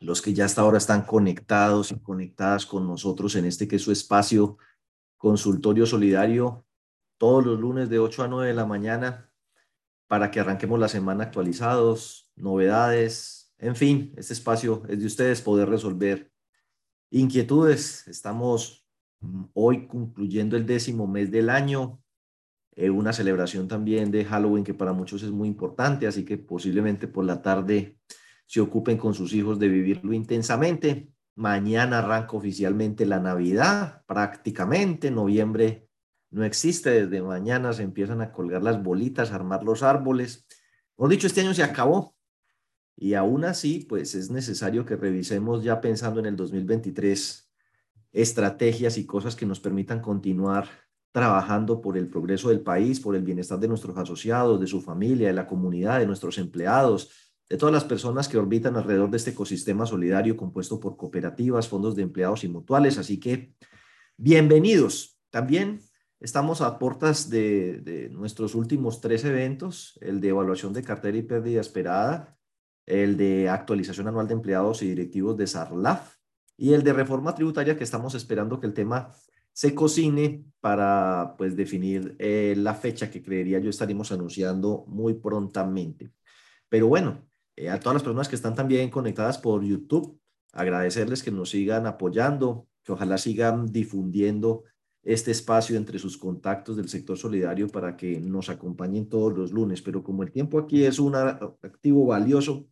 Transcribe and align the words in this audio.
los 0.00 0.22
que 0.22 0.32
ya 0.32 0.44
hasta 0.44 0.62
ahora 0.62 0.78
están 0.78 1.02
conectados 1.02 1.90
y 1.90 1.98
conectadas 1.98 2.66
con 2.66 2.86
nosotros 2.86 3.34
en 3.36 3.44
este 3.44 3.66
que 3.66 3.76
es 3.76 3.82
su 3.82 3.92
espacio 3.92 4.58
consultorio 5.16 5.86
solidario 5.86 6.64
todos 7.18 7.44
los 7.44 7.58
lunes 7.58 7.90
de 7.90 7.98
8 7.98 8.24
a 8.24 8.28
9 8.28 8.48
de 8.48 8.54
la 8.54 8.66
mañana 8.66 9.30
para 10.06 10.30
que 10.30 10.40
arranquemos 10.40 10.78
la 10.78 10.88
semana 10.88 11.24
actualizados, 11.24 12.30
novedades, 12.36 13.38
en 13.58 13.74
fin, 13.74 14.14
este 14.16 14.32
espacio 14.32 14.82
es 14.88 15.00
de 15.00 15.06
ustedes 15.06 15.42
poder 15.42 15.68
resolver 15.68 16.30
inquietudes. 17.10 18.06
Estamos 18.06 18.86
mm, 19.20 19.44
hoy 19.54 19.86
concluyendo 19.88 20.56
el 20.56 20.64
décimo 20.64 21.06
mes 21.06 21.30
del 21.30 21.50
año, 21.50 22.00
eh, 22.76 22.88
una 22.88 23.12
celebración 23.12 23.66
también 23.66 24.12
de 24.12 24.24
Halloween 24.24 24.64
que 24.64 24.74
para 24.74 24.92
muchos 24.92 25.22
es 25.24 25.30
muy 25.30 25.48
importante, 25.48 26.06
así 26.06 26.24
que 26.24 26.38
posiblemente 26.38 27.08
por 27.08 27.24
la 27.24 27.42
tarde 27.42 27.98
se 28.48 28.62
ocupen 28.62 28.96
con 28.96 29.12
sus 29.12 29.34
hijos 29.34 29.58
de 29.58 29.68
vivirlo 29.68 30.14
intensamente. 30.14 31.12
Mañana 31.34 31.98
arranca 31.98 32.34
oficialmente 32.34 33.04
la 33.04 33.20
Navidad, 33.20 34.02
prácticamente. 34.06 35.10
Noviembre 35.10 35.86
no 36.30 36.44
existe, 36.44 36.90
desde 36.90 37.22
mañana 37.22 37.74
se 37.74 37.82
empiezan 37.82 38.22
a 38.22 38.32
colgar 38.32 38.62
las 38.62 38.82
bolitas, 38.82 39.30
a 39.30 39.34
armar 39.34 39.62
los 39.64 39.82
árboles. 39.82 40.46
Hemos 40.96 41.10
dicho, 41.10 41.26
este 41.26 41.42
año 41.42 41.52
se 41.52 41.62
acabó. 41.62 42.16
Y 42.96 43.14
aún 43.14 43.44
así, 43.44 43.86
pues 43.86 44.14
es 44.14 44.30
necesario 44.30 44.86
que 44.86 44.96
revisemos 44.96 45.62
ya 45.62 45.82
pensando 45.82 46.18
en 46.18 46.26
el 46.26 46.34
2023 46.34 47.52
estrategias 48.12 48.96
y 48.96 49.04
cosas 49.04 49.36
que 49.36 49.44
nos 49.46 49.60
permitan 49.60 50.00
continuar 50.00 50.68
trabajando 51.12 51.82
por 51.82 51.98
el 51.98 52.08
progreso 52.08 52.48
del 52.48 52.62
país, 52.62 52.98
por 52.98 53.14
el 53.14 53.22
bienestar 53.22 53.60
de 53.60 53.68
nuestros 53.68 53.96
asociados, 53.98 54.58
de 54.58 54.66
su 54.66 54.80
familia, 54.80 55.28
de 55.28 55.34
la 55.34 55.46
comunidad, 55.46 55.98
de 55.98 56.06
nuestros 56.06 56.38
empleados, 56.38 57.27
de 57.48 57.56
todas 57.56 57.72
las 57.72 57.84
personas 57.84 58.28
que 58.28 58.36
orbitan 58.36 58.76
alrededor 58.76 59.10
de 59.10 59.16
este 59.16 59.30
ecosistema 59.30 59.86
solidario 59.86 60.36
compuesto 60.36 60.78
por 60.78 60.96
cooperativas, 60.96 61.68
fondos 61.68 61.96
de 61.96 62.02
empleados 62.02 62.44
y 62.44 62.48
mutuales. 62.48 62.98
Así 62.98 63.18
que 63.18 63.54
bienvenidos. 64.16 65.18
También 65.30 65.80
estamos 66.20 66.60
a 66.60 66.78
puertas 66.78 67.30
de, 67.30 68.10
nuestros 68.12 68.54
últimos 68.54 69.00
tres 69.00 69.24
eventos, 69.24 69.98
el 70.02 70.20
de 70.20 70.28
evaluación 70.28 70.72
de 70.74 70.82
cartera 70.82 71.16
y 71.16 71.22
pérdida 71.22 71.60
esperada, 71.60 72.36
el 72.84 73.16
de 73.16 73.48
actualización 73.48 74.08
anual 74.08 74.28
de 74.28 74.34
empleados 74.34 74.82
y 74.82 74.88
directivos 74.88 75.36
de 75.36 75.46
SARLAF 75.46 76.16
y 76.56 76.72
el 76.72 76.82
de 76.82 76.92
reforma 76.92 77.34
tributaria 77.34 77.76
que 77.76 77.84
estamos 77.84 78.14
esperando 78.14 78.60
que 78.60 78.66
el 78.66 78.74
tema 78.74 79.10
se 79.52 79.74
cocine 79.74 80.44
para 80.60 81.34
pues 81.36 81.56
definir 81.56 82.14
eh, 82.18 82.54
la 82.56 82.74
fecha 82.74 83.10
que 83.10 83.22
creería 83.22 83.58
yo 83.58 83.70
estaremos 83.70 84.12
anunciando 84.12 84.84
muy 84.86 85.14
prontamente. 85.14 86.10
Pero 86.68 86.86
bueno, 86.88 87.28
eh, 87.58 87.68
a 87.70 87.80
todas 87.80 87.94
las 87.94 88.02
personas 88.04 88.28
que 88.28 88.36
están 88.36 88.54
también 88.54 88.88
conectadas 88.88 89.36
por 89.36 89.64
YouTube, 89.64 90.20
agradecerles 90.52 91.24
que 91.24 91.32
nos 91.32 91.50
sigan 91.50 91.86
apoyando, 91.86 92.68
que 92.84 92.92
ojalá 92.92 93.18
sigan 93.18 93.66
difundiendo 93.66 94.62
este 95.02 95.32
espacio 95.32 95.76
entre 95.76 95.98
sus 95.98 96.18
contactos 96.18 96.76
del 96.76 96.88
sector 96.88 97.18
solidario 97.18 97.66
para 97.66 97.96
que 97.96 98.20
nos 98.20 98.48
acompañen 98.48 99.08
todos 99.08 99.36
los 99.36 99.50
lunes. 99.50 99.82
Pero 99.82 100.04
como 100.04 100.22
el 100.22 100.30
tiempo 100.30 100.60
aquí 100.60 100.84
es 100.84 101.00
un 101.00 101.16
activo 101.16 102.06
valioso, 102.06 102.68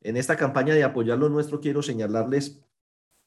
en 0.00 0.16
esta 0.16 0.34
campaña 0.34 0.72
de 0.72 0.82
apoyar 0.82 1.18
lo 1.18 1.28
nuestro 1.28 1.60
quiero 1.60 1.82
señalarles 1.82 2.62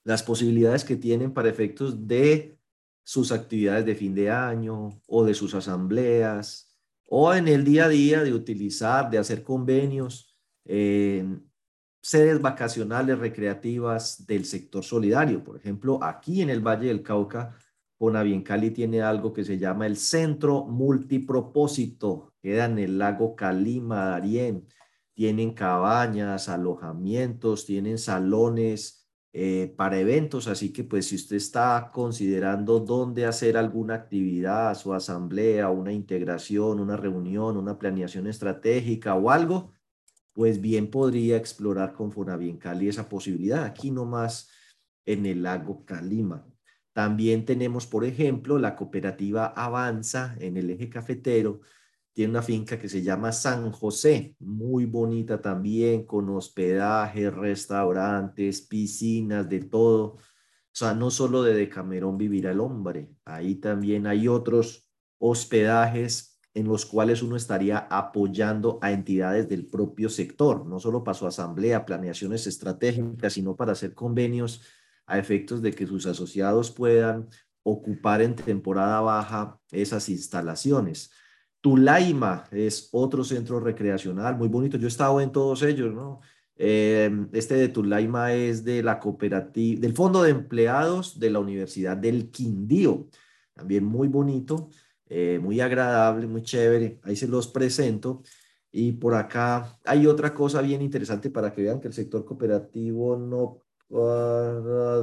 las 0.04 0.24
posibilidades 0.24 0.84
que 0.84 0.96
tienen 0.96 1.36
para 1.36 1.50
efectos 1.50 2.08
de 2.08 2.58
sus 3.04 3.32
actividades 3.32 3.86
de 3.86 3.94
fin 3.94 4.16
de 4.16 4.32
año 4.32 4.90
o 5.06 5.24
de 5.24 5.36
sus 5.36 5.54
asambleas 5.54 6.76
o 7.06 7.32
en 7.32 7.48
el 7.48 7.64
día 7.64 7.86
a 7.86 7.90
día 7.90 8.24
de 8.24 8.34
utilizar, 8.34 9.12
de 9.12 9.20
hacer 9.20 9.44
convenios 9.44 10.33
en 10.66 11.50
sedes 12.02 12.42
vacacionales 12.42 13.18
recreativas 13.18 14.26
del 14.26 14.46
sector 14.46 14.84
solidario. 14.84 15.44
Por 15.44 15.58
ejemplo, 15.58 16.04
aquí 16.04 16.42
en 16.42 16.50
el 16.50 16.60
Valle 16.60 16.88
del 16.88 17.02
Cauca, 17.02 17.56
Cali 18.44 18.72
tiene 18.72 19.02
algo 19.02 19.32
que 19.32 19.46
se 19.46 19.58
llama 19.58 19.88
el 19.88 19.96
Centro 19.96 20.66
Multipropósito. 20.66 22.34
Queda 22.42 22.66
en 22.66 22.80
el 22.80 22.98
lago 22.98 23.36
Calima, 23.36 24.06
Darién. 24.06 24.68
Tienen 25.14 25.54
cabañas, 25.54 26.50
alojamientos, 26.50 27.66
tienen 27.66 27.98
salones 27.98 29.08
eh, 29.32 29.74
para 29.78 30.00
eventos. 30.00 30.48
Así 30.48 30.74
que 30.74 30.84
pues 30.84 31.08
si 31.08 31.16
usted 31.16 31.38
está 31.38 31.92
considerando 31.94 32.80
dónde 32.80 33.26
hacer 33.26 33.56
alguna 33.56 33.94
actividad, 33.96 34.76
su 34.76 34.94
asamblea, 34.94 35.70
una 35.70 35.94
integración, 35.94 36.82
una 36.82 36.98
reunión, 36.98 37.56
una 37.56 37.80
planeación 37.80 38.28
estratégica 38.28 39.16
o 39.16 39.30
algo, 39.30 39.72
pues 40.34 40.60
bien 40.60 40.90
podría 40.90 41.38
explorar 41.38 41.94
con 41.94 42.12
Cali 42.58 42.90
esa 42.90 43.08
posibilidad, 43.08 43.64
aquí 43.64 43.92
nomás 43.92 44.50
en 45.06 45.26
el 45.26 45.44
lago 45.44 45.86
Calima. 45.86 46.46
También 46.92 47.46
tenemos, 47.46 47.88
por 47.88 48.06
ejemplo, 48.06 48.60
la 48.60 48.76
cooperativa 48.76 49.48
Avanza 49.48 50.36
en 50.40 50.58
el 50.58 50.70
eje 50.70 50.90
cafetero. 50.90 51.62
Tiene 52.14 52.32
una 52.32 52.44
finca 52.44 52.78
que 52.78 52.88
se 52.88 53.02
llama 53.02 53.32
San 53.32 53.72
José, 53.72 54.36
muy 54.40 54.86
bonita 54.86 55.42
también, 55.42 56.06
con 56.06 56.30
hospedaje, 56.30 57.32
restaurantes, 57.32 58.62
piscinas, 58.62 59.50
de 59.50 59.62
todo. 59.62 60.04
O 60.16 60.76
sea, 60.76 60.94
no 60.94 61.10
solo 61.10 61.42
de 61.42 61.56
Decamerón 61.56 62.18
vivirá 62.18 62.52
el 62.52 62.60
hombre, 62.60 63.10
ahí 63.26 63.56
también 63.56 64.06
hay 64.06 64.28
otros 64.28 64.88
hospedajes 65.20 66.33
en 66.54 66.68
los 66.68 66.86
cuales 66.86 67.24
uno 67.24 67.36
estaría 67.36 67.80
apoyando 67.90 68.78
a 68.82 68.92
entidades 68.92 69.50
del 69.50 69.66
propio 69.66 70.10
sector, 70.10 70.66
no 70.66 70.80
solo 70.80 71.04
para 71.04 71.16
su 71.16 71.26
asamblea, 71.26 71.86
planeaciones 71.86 72.46
estratégicas, 72.46 73.34
sino 73.34 73.56
para 73.56 73.72
hacer 73.72 73.94
convenios 73.94 74.62
a 75.06 75.18
efectos 75.18 75.62
de 75.62 75.72
que 75.72 75.88
sus 75.88 76.06
asociados 76.06 76.72
puedan 76.72 77.28
ocupar 77.64 78.22
en 78.22 78.36
temporada 78.36 79.02
baja 79.02 79.60
esas 79.72 80.10
instalaciones. 80.10 81.12
Tulaima 81.62 82.44
es 82.52 82.90
otro 82.92 83.24
centro 83.24 83.60
recreacional 83.60 84.36
muy 84.38 84.50
bonito. 84.50 84.78
Yo 84.78 84.86
he 84.86 84.90
estado 84.90 85.22
en 85.22 85.32
todos 85.32 85.64
ellos, 85.64 85.94
¿no? 85.94 86.20
Em, 86.56 87.30
este 87.34 87.56
de 87.56 87.70
Tulaima 87.70 88.34
es 88.34 88.64
de 88.64 88.84
la 88.84 89.00
cooperativa, 89.00 89.82
del 89.82 89.94
Fondo 89.94 90.22
de 90.22 90.32
Empleados 90.32 91.20
de 91.20 91.32
la 91.32 91.40
Universidad 91.40 91.98
del 91.98 92.30
Quindío, 92.30 93.08
también 93.54 93.86
muy 93.86 94.08
bonito. 94.08 94.70
Eh, 95.10 95.40
muy 95.42 95.60
agradable, 95.62 96.28
muy 96.28 96.44
chévere. 96.44 97.00
Ahí 97.04 97.16
se 97.16 97.28
los 97.28 97.48
presento. 97.48 98.24
Y 98.72 98.94
por 98.94 99.14
acá 99.16 99.80
hay 99.86 100.08
otra 100.08 100.34
cosa 100.34 100.62
bien 100.62 100.82
interesante 100.82 101.30
para 101.30 101.54
que 101.54 101.62
vean 101.62 101.80
que 101.80 101.88
el 101.88 101.94
sector 101.94 102.26
cooperativo 102.26 103.16
no 103.18 103.60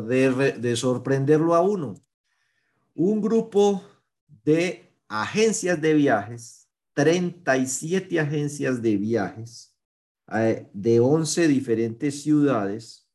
de, 0.08 0.56
de 0.58 0.76
sorprenderlo 0.76 1.54
a 1.54 1.60
uno. 1.62 1.94
Un 2.94 3.20
grupo 3.20 3.82
de 4.44 4.92
agencias 5.08 5.80
de 5.80 5.94
viajes, 5.94 6.68
37 6.94 8.18
agencias 8.18 8.82
de 8.82 8.96
viajes 8.96 9.76
eh, 10.32 10.68
de 10.72 11.00
11 11.00 11.48
diferentes 11.48 12.22
ciudades 12.22 13.08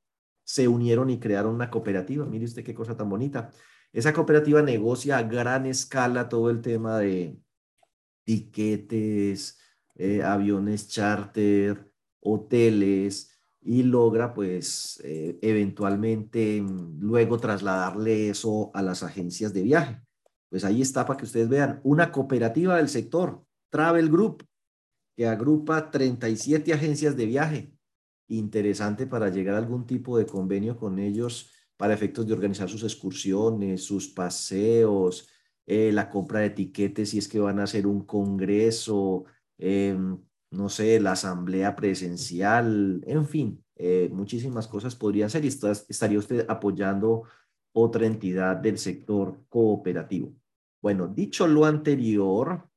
se 0.44 0.68
unieron 0.68 1.10
y 1.10 1.20
crearon 1.20 1.56
una 1.56 1.70
cooperativa. 1.70 2.26
Mire 2.26 2.46
usted 2.46 2.64
qué 2.64 2.76
cosa 2.76 2.96
tan 2.96 3.10
bonita. 3.10 3.52
Esa 3.96 4.12
cooperativa 4.12 4.62
negocia 4.62 5.18
a 5.18 5.24
gran 5.24 5.66
escala 5.66 6.28
todo 6.28 6.50
el 6.50 6.62
tema 6.62 7.00
de 7.00 7.40
tiquetes, 8.26 9.58
eh, 9.96 10.22
aviones 10.22 10.90
charter, 10.90 11.94
hoteles 12.20 13.40
y 13.62 13.84
logra 13.84 14.34
pues 14.34 15.00
eh, 15.06 15.40
eventualmente 15.42 16.62
mm, 16.62 17.00
luego 17.00 17.40
trasladarle 17.40 18.28
eso 18.28 18.70
a 18.74 18.82
las 18.82 19.02
agencias 19.02 19.54
de 19.54 19.64
viaje. 19.64 20.02
Pues 20.50 20.66
ahí 20.66 20.82
está 20.82 21.06
para 21.06 21.16
que 21.16 21.26
ustedes 21.26 21.48
vean 21.48 21.80
una 21.86 22.12
cooperativa 22.12 22.76
del 22.76 22.90
sector, 22.90 23.46
Travel 23.70 24.10
Group, 24.10 24.46
que 25.16 25.26
agrupa 25.26 25.90
37 25.90 26.74
agencias 26.74 27.16
de 27.16 27.26
viaje. 27.28 27.74
Interesante 28.28 29.08
para 29.08 29.30
llegar 29.30 29.56
a 29.56 29.60
algún 29.60 29.86
tipo 29.86 30.18
de 30.18 30.26
convenio 30.26 30.76
con 30.76 31.00
ellos 31.00 31.55
para 31.78 31.94
efectos 31.94 32.26
de 32.28 32.34
organizar 32.34 32.70
sus 32.70 32.84
excursiones, 32.84 33.84
sus 33.84 34.08
paseos, 34.10 35.28
eh, 35.66 35.92
la 35.92 36.10
compra 36.10 36.42
de 36.42 36.48
etiquetes 36.48 37.10
si 37.10 37.18
es 37.18 37.28
que 37.28 37.40
van 37.40 37.60
a 37.60 37.64
hacer 37.64 37.88
un 37.88 38.06
congreso, 38.06 39.26
em, 39.58 40.18
no 40.52 40.70
sé, 40.70 41.00
la 41.00 41.14
asamblea 41.14 41.76
presencial, 41.76 43.04
en 43.06 43.26
fin, 43.28 43.64
eh, 43.76 44.10
muchísimas 44.14 44.68
cosas 44.68 44.96
podrían 44.96 45.30
ser 45.30 45.44
y 45.46 45.50
estaría 45.50 46.20
usted 46.20 46.46
apoyando 46.50 47.24
otra 47.74 48.06
entidad 48.06 48.56
del 48.58 48.78
sector 48.78 49.44
cooperativo. 49.50 50.34
Bueno, 50.82 51.08
dicho 51.08 51.48
lo 51.48 51.66
anterior, 51.66 52.70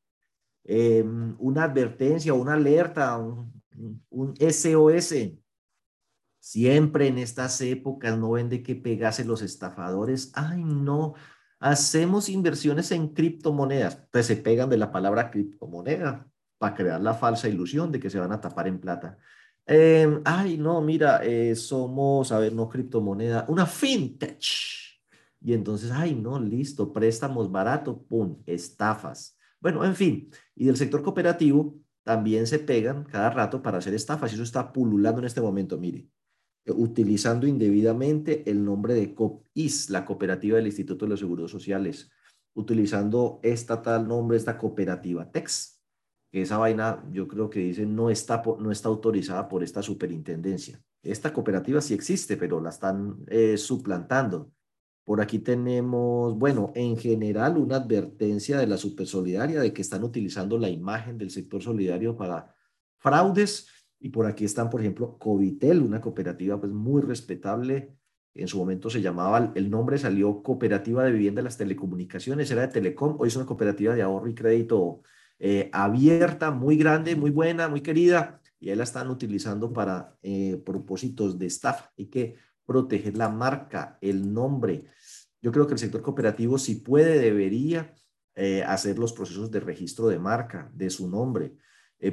em, 0.64 1.36
una 1.38 1.64
advertencia, 1.64 2.34
una 2.34 2.54
alerta, 2.54 3.16
un, 3.18 3.52
un 4.10 4.34
SOS 4.38 5.14
Siempre 6.48 7.08
en 7.08 7.18
estas 7.18 7.60
épocas 7.60 8.16
no 8.16 8.30
ven 8.30 8.48
de 8.48 8.62
qué 8.62 8.74
pegase 8.74 9.22
los 9.22 9.42
estafadores. 9.42 10.32
Ay, 10.34 10.64
no, 10.64 11.12
hacemos 11.58 12.30
inversiones 12.30 12.90
en 12.90 13.08
criptomonedas. 13.08 13.96
Entonces 13.96 14.26
se 14.28 14.36
pegan 14.36 14.70
de 14.70 14.78
la 14.78 14.90
palabra 14.90 15.30
criptomoneda 15.30 16.26
para 16.56 16.74
crear 16.74 17.02
la 17.02 17.12
falsa 17.12 17.50
ilusión 17.50 17.92
de 17.92 18.00
que 18.00 18.08
se 18.08 18.18
van 18.18 18.32
a 18.32 18.40
tapar 18.40 18.66
en 18.66 18.80
plata. 18.80 19.18
Em, 19.66 20.22
ay, 20.24 20.56
no, 20.56 20.80
mira, 20.80 21.22
eh, 21.22 21.54
somos, 21.54 22.32
a 22.32 22.38
ver, 22.38 22.54
no 22.54 22.66
criptomoneda, 22.66 23.44
una 23.48 23.66
fintech. 23.66 24.42
Y 25.42 25.52
entonces, 25.52 25.90
ay, 25.90 26.14
no, 26.14 26.40
listo, 26.40 26.94
préstamos 26.94 27.52
barato, 27.52 28.02
pum, 28.04 28.42
estafas. 28.46 29.36
Bueno, 29.60 29.84
en 29.84 29.94
fin, 29.94 30.30
y 30.54 30.64
del 30.64 30.78
sector 30.78 31.02
cooperativo 31.02 31.76
también 32.04 32.46
se 32.46 32.58
pegan 32.58 33.04
cada 33.04 33.28
rato 33.28 33.60
para 33.60 33.76
hacer 33.76 33.92
estafas 33.92 34.30
y 34.32 34.34
eso 34.36 34.44
está 34.44 34.72
pululando 34.72 35.20
en 35.20 35.26
este 35.26 35.42
momento, 35.42 35.76
mire, 35.76 36.08
utilizando 36.74 37.46
indebidamente 37.46 38.48
el 38.50 38.64
nombre 38.64 38.94
de 38.94 39.14
COPIS, 39.14 39.90
la 39.90 40.04
cooperativa 40.04 40.56
del 40.56 40.66
Instituto 40.66 41.04
de 41.04 41.10
los 41.10 41.20
Seguros 41.20 41.50
Sociales, 41.50 42.10
utilizando 42.54 43.40
esta 43.42 43.82
tal 43.82 44.08
nombre, 44.08 44.36
esta 44.36 44.58
cooperativa 44.58 45.30
TEX, 45.30 45.80
que 46.30 46.42
esa 46.42 46.58
vaina 46.58 47.04
yo 47.10 47.26
creo 47.26 47.48
que 47.48 47.60
dice 47.60 47.86
no 47.86 48.10
está, 48.10 48.42
no 48.58 48.70
está 48.70 48.88
autorizada 48.88 49.48
por 49.48 49.62
esta 49.62 49.82
superintendencia. 49.82 50.82
Esta 51.02 51.32
cooperativa 51.32 51.80
sí 51.80 51.94
existe, 51.94 52.36
pero 52.36 52.60
la 52.60 52.70
están 52.70 53.18
eh, 53.28 53.56
suplantando. 53.56 54.52
Por 55.04 55.22
aquí 55.22 55.38
tenemos, 55.38 56.36
bueno, 56.36 56.70
en 56.74 56.96
general 56.98 57.56
una 57.56 57.76
advertencia 57.76 58.58
de 58.58 58.66
la 58.66 58.76
Supersolidaria 58.76 59.60
de 59.60 59.72
que 59.72 59.80
están 59.80 60.04
utilizando 60.04 60.58
la 60.58 60.68
imagen 60.68 61.16
del 61.16 61.30
sector 61.30 61.62
solidario 61.62 62.14
para 62.14 62.54
fraudes. 62.98 63.68
Y 64.00 64.10
por 64.10 64.26
aquí 64.26 64.44
están, 64.44 64.70
por 64.70 64.80
ejemplo, 64.80 65.18
Covitel, 65.18 65.82
una 65.82 66.00
cooperativa 66.00 66.60
pues 66.60 66.72
muy 66.72 67.02
respetable. 67.02 67.96
En 68.34 68.46
su 68.46 68.58
momento 68.58 68.88
se 68.90 69.00
llamaba, 69.00 69.52
el 69.54 69.70
nombre 69.70 69.98
salió 69.98 70.42
Cooperativa 70.42 71.02
de 71.04 71.12
Vivienda 71.12 71.40
de 71.40 71.44
las 71.44 71.56
Telecomunicaciones, 71.56 72.50
era 72.50 72.62
de 72.62 72.68
Telecom, 72.68 73.16
hoy 73.18 73.28
es 73.28 73.36
una 73.36 73.46
cooperativa 73.46 73.94
de 73.94 74.02
ahorro 74.02 74.28
y 74.28 74.34
crédito 74.34 75.02
eh, 75.40 75.70
abierta, 75.72 76.50
muy 76.50 76.76
grande, 76.76 77.16
muy 77.16 77.30
buena, 77.30 77.68
muy 77.68 77.80
querida, 77.80 78.40
y 78.60 78.70
ahí 78.70 78.76
la 78.76 78.84
están 78.84 79.08
utilizando 79.08 79.72
para 79.72 80.16
eh, 80.22 80.60
propósitos 80.64 81.38
de 81.38 81.46
estafa. 81.46 81.92
Hay 81.96 82.06
que 82.06 82.36
proteger 82.66 83.16
la 83.16 83.28
marca, 83.28 83.98
el 84.00 84.32
nombre. 84.32 84.84
Yo 85.40 85.52
creo 85.52 85.66
que 85.66 85.74
el 85.74 85.78
sector 85.78 86.02
cooperativo, 86.02 86.58
si 86.58 86.76
puede, 86.76 87.18
debería 87.18 87.94
eh, 88.34 88.62
hacer 88.62 88.98
los 88.98 89.12
procesos 89.12 89.50
de 89.50 89.60
registro 89.60 90.08
de 90.08 90.18
marca, 90.18 90.70
de 90.74 90.90
su 90.90 91.08
nombre. 91.08 91.54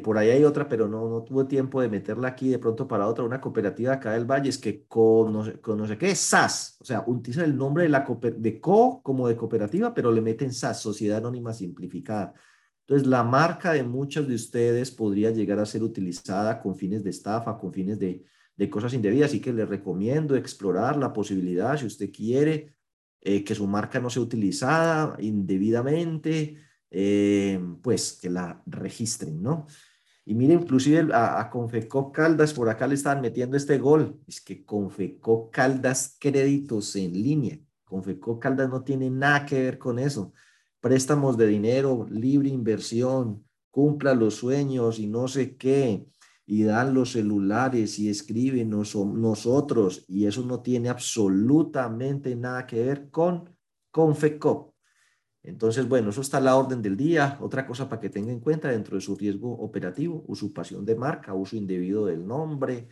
Por 0.03 0.17
ahí 0.17 0.29
hay 0.31 0.43
otra, 0.43 0.67
pero 0.67 0.87
no, 0.87 1.07
no 1.07 1.23
tuve 1.23 1.45
tiempo 1.45 1.79
de 1.79 1.89
meterla 1.89 2.29
aquí 2.29 2.49
de 2.49 2.57
pronto 2.57 2.87
para 2.87 3.07
otra, 3.07 3.23
una 3.23 3.39
cooperativa 3.39 3.93
acá 3.93 4.13
del 4.13 4.25
Valle, 4.25 4.49
es 4.49 4.57
que 4.57 4.85
con 4.85 5.31
no, 5.31 5.43
sé, 5.43 5.97
qué, 5.97 6.15
SAS, 6.15 6.77
o 6.79 6.85
sea, 6.85 7.03
utilizan 7.05 7.45
el 7.45 7.55
nombre 7.55 7.83
de, 7.83 7.89
la, 7.89 8.05
de 8.37 8.59
co 8.59 9.01
como 9.03 9.27
de 9.27 9.37
cooperativa, 9.37 9.93
pero 9.93 10.11
le 10.11 10.21
meten 10.21 10.51
SAS, 10.51 10.81
Sociedad 10.81 11.19
Anónima 11.19 11.53
Simplificada. 11.53 12.33
Entonces, 12.87 13.07
la 13.07 13.23
marca 13.23 13.73
de 13.73 13.83
muchos 13.83 14.27
de 14.27 14.35
ustedes 14.35 14.91
podría 14.91 15.31
llegar 15.31 15.59
a 15.59 15.65
ser 15.65 15.81
utilizada 15.81 16.61
con 16.61 16.75
fines 16.75 17.03
de 17.03 17.09
estafa, 17.09 17.57
con 17.57 17.73
fines 17.73 17.97
de, 17.99 18.23
cosas 18.69 18.93
indebidas. 18.93 19.29
Así 19.31 19.39
que 19.39 19.51
les 19.51 19.67
recomiendo 19.67 20.35
explorar 20.35 20.95
la 20.97 21.11
posibilidad, 21.11 21.77
si 21.77 21.88
usted 21.88 22.11
quiere, 22.11 22.75
eh, 23.21 23.43
que 23.43 23.55
su 23.55 23.65
marca 23.65 23.99
no 23.99 24.09
sea 24.11 24.21
utilizada 24.21 25.15
indebidamente, 25.19 26.57
eh, 26.97 27.59
pues 27.81 28.18
que 28.21 28.30
la 28.30 28.63
registren, 28.65 29.42
¿no? 29.42 29.68
Y 30.25 30.33
mire, 30.33 30.53
inclusive 30.53 31.13
a, 31.13 31.39
a 31.39 31.50
Confecó 31.50 32.12
Caldas, 32.12 32.53
por 32.53 32.69
acá 32.69 32.88
le 32.88 32.95
están 32.95 33.21
metiendo 33.21 33.57
este 33.57 33.77
gol. 33.77 34.19
Es 34.27 34.42
que 34.42 34.65
Confecó 34.65 35.51
Caldas 35.51 36.15
créditos 36.19 36.95
en 36.95 37.13
línea. 37.13 37.59
Confecó 37.83 38.39
Caldas 38.39 38.69
no 38.69 38.83
tiene 38.83 39.09
nada 39.09 39.45
que 39.45 39.62
ver 39.62 39.77
con 39.77 40.00
eso 40.00 40.33
préstamos 40.86 41.36
de 41.36 41.47
dinero, 41.47 42.06
libre 42.12 42.47
inversión, 42.50 43.44
cumpla 43.71 44.13
los 44.13 44.36
sueños 44.36 45.00
y 45.00 45.07
no 45.07 45.27
sé 45.27 45.57
qué, 45.57 46.06
y 46.45 46.62
dan 46.62 46.94
los 46.94 47.13
celulares 47.13 47.98
y 47.98 48.07
escriben 48.07 48.69
nosotros, 48.69 50.06
y 50.07 50.27
eso 50.27 50.45
no 50.45 50.62
tiene 50.62 50.89
absolutamente 50.89 52.36
nada 52.36 52.68
que 52.68 52.83
ver 52.83 53.09
con 53.09 53.50
Confecop. 53.89 54.75
Entonces, 55.45 55.88
bueno, 55.88 56.09
eso 56.09 56.21
está 56.21 56.38
a 56.38 56.42
la 56.42 56.56
orden 56.56 56.81
del 56.81 56.97
día. 56.97 57.38
Otra 57.39 57.68
cosa 57.68 57.88
para 57.88 58.01
que 58.01 58.09
tenga 58.09 58.31
en 58.31 58.39
cuenta 58.39 58.69
dentro 58.69 58.95
de 58.95 59.01
su 59.01 59.15
riesgo 59.15 59.51
operativo, 59.51 60.24
usurpación 60.27 60.83
de 60.86 60.95
marca, 60.95 61.33
uso 61.36 61.56
indebido 61.56 62.06
del 62.07 62.25
nombre, 62.25 62.89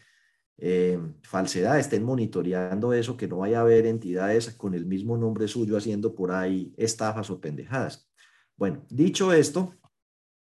eh, 0.58 1.00
falsedad, 1.24 1.80
estén 1.80 2.04
monitoreando 2.04 2.94
eso, 2.94 3.18
que 3.18 3.28
no 3.28 3.40
vaya 3.40 3.58
a 3.58 3.62
haber 3.62 3.88
entidades 3.88 4.52
con 4.52 4.76
el 4.76 4.86
mismo 4.86 5.18
nombre 5.18 5.48
suyo 5.48 5.78
haciendo 5.78 6.14
por 6.14 6.32
ahí 6.32 6.74
estafas 6.78 7.32
o 7.32 7.42
pendejadas. 7.42 8.08
Bueno, 8.56 8.86
dicho 8.88 9.34
esto, 9.34 9.74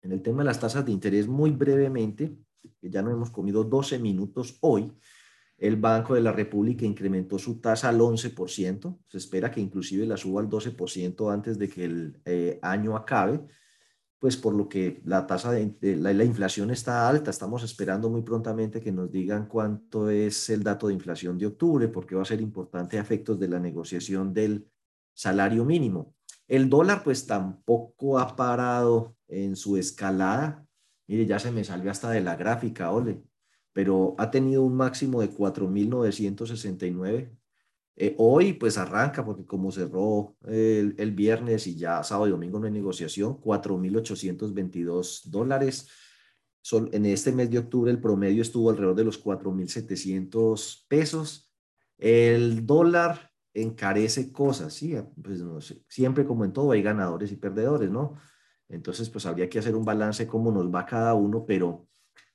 en 0.02 0.14
el 0.14 0.22
tema 0.22 0.40
de 0.40 0.46
las 0.46 0.62
tasas 0.62 0.86
de 0.86 0.94
interés, 0.94 1.28
muy 1.28 1.52
brevemente, 1.52 2.38
ya 2.82 3.02
no 3.02 3.12
hemos 3.12 3.32
comido 3.32 3.66
12 3.66 4.00
minutos 4.00 4.58
hoy, 4.62 4.94
el 5.58 5.76
Banco 5.78 6.14
de 6.14 6.22
la 6.22 6.32
República 6.32 6.86
incrementó 6.86 7.40
su 7.40 7.60
tasa 7.60 7.90
al 7.90 8.00
11%, 8.00 9.00
se 9.08 9.18
espera 9.18 9.50
que 9.52 9.60
inclusive 9.60 10.06
la 10.06 10.18
suba 10.18 10.42
al 10.42 10.50
12% 10.50 11.34
antes 11.34 11.58
de 11.58 11.68
que 11.70 11.86
el 11.86 12.22
eh, 12.26 12.60
año 12.62 12.96
acabe 12.96 13.42
pues 14.20 14.36
por 14.36 14.54
lo 14.54 14.68
que 14.68 15.02
la 15.06 15.28
tasa 15.28 15.52
de, 15.52 15.96
la, 15.96 16.24
inflación 16.24 16.72
está 16.72 17.08
alta. 17.08 17.30
Estamos 17.30 17.64
esperando 17.64 18.10
muy 18.10 18.24
prontamente 18.24 18.82
que 18.82 18.92
nos 18.92 19.12
digan 19.12 19.48
cuánto 19.48 20.10
es 20.10 20.50
el 20.50 20.64
dato 20.64 20.88
de 20.88 20.96
inflación 20.96 21.38
de 21.38 21.46
octubre, 21.48 21.88
porque 21.88 22.16
va 22.16 22.24
a 22.24 22.26
ser 22.26 22.42
importante 22.42 22.98
a 22.98 23.02
efectos 23.02 23.40
de 23.40 23.48
la 23.48 23.60
negociación 23.60 24.34
del 24.34 24.68
salario 25.14 25.66
mínimo. 25.66 26.16
El 26.48 26.70
dólar 26.70 27.04
pues 27.04 27.28
tampoco 27.28 28.18
ha 28.18 28.36
parado 28.36 29.16
en 29.28 29.56
su 29.56 29.78
escalada. 29.78 30.66
Mire, 31.08 31.26
ya 31.26 31.38
se 31.38 31.52
me 31.52 31.64
salió 31.64 31.92
hasta 31.92 32.10
de 32.10 32.22
la 32.22 32.36
gráfica, 32.36 32.92
ole, 32.92 33.22
pero 33.78 34.16
ha 34.18 34.32
tenido 34.32 34.64
un 34.64 34.76
máximo 34.76 35.22
de 35.22 35.30
4.969 35.30 37.30
eh, 37.96 38.16
hoy 38.18 38.54
pues 38.54 38.76
arranca 38.76 39.24
porque 39.24 39.46
como 39.46 39.72
cerró 39.72 40.36
el, 40.48 40.96
el, 40.98 41.12
viernes 41.12 41.68
y 41.68 41.76
ya 41.76 42.02
sábado 42.02 42.28
y 42.28 42.32
domingo 42.32 42.58
no 42.58 42.66
hay 42.66 42.72
negociación, 42.72 43.40
4.822 43.40 45.30
dólares. 45.30 45.90
en 46.72 47.06
este 47.06 47.32
mes 47.32 47.52
de 47.52 47.60
octubre 47.60 47.92
el 47.92 48.02
promedio 48.02 48.42
estuvo 48.42 48.72
alrededor 48.72 48.96
de 48.96 49.04
los 49.04 49.24
4.700 49.24 50.86
pesos. 50.88 51.54
El 52.00 52.66
dólar 52.66 53.30
encarece 53.54 54.32
cosas, 54.32 54.74
sí, 54.74 54.96
pues 55.24 55.44
no 55.44 55.62
sé, 55.62 55.84
siempre 55.88 56.26
como 56.26 56.46
en 56.46 56.52
todo 56.52 56.72
hay 56.72 56.82
ganadores 56.82 57.32
y 57.32 57.36
perdedores, 57.36 57.92
¿no? 57.92 58.16
Entonces 58.70 59.08
pues 59.12 59.28
habría 59.28 59.48
que 59.48 59.60
hacer 59.60 59.76
un 59.76 59.86
balance 59.86 60.26
cómo 60.26 60.52
nos 60.52 60.74
va 60.74 60.88
cada 60.88 61.14
uno, 61.14 61.46
pero 61.46 61.88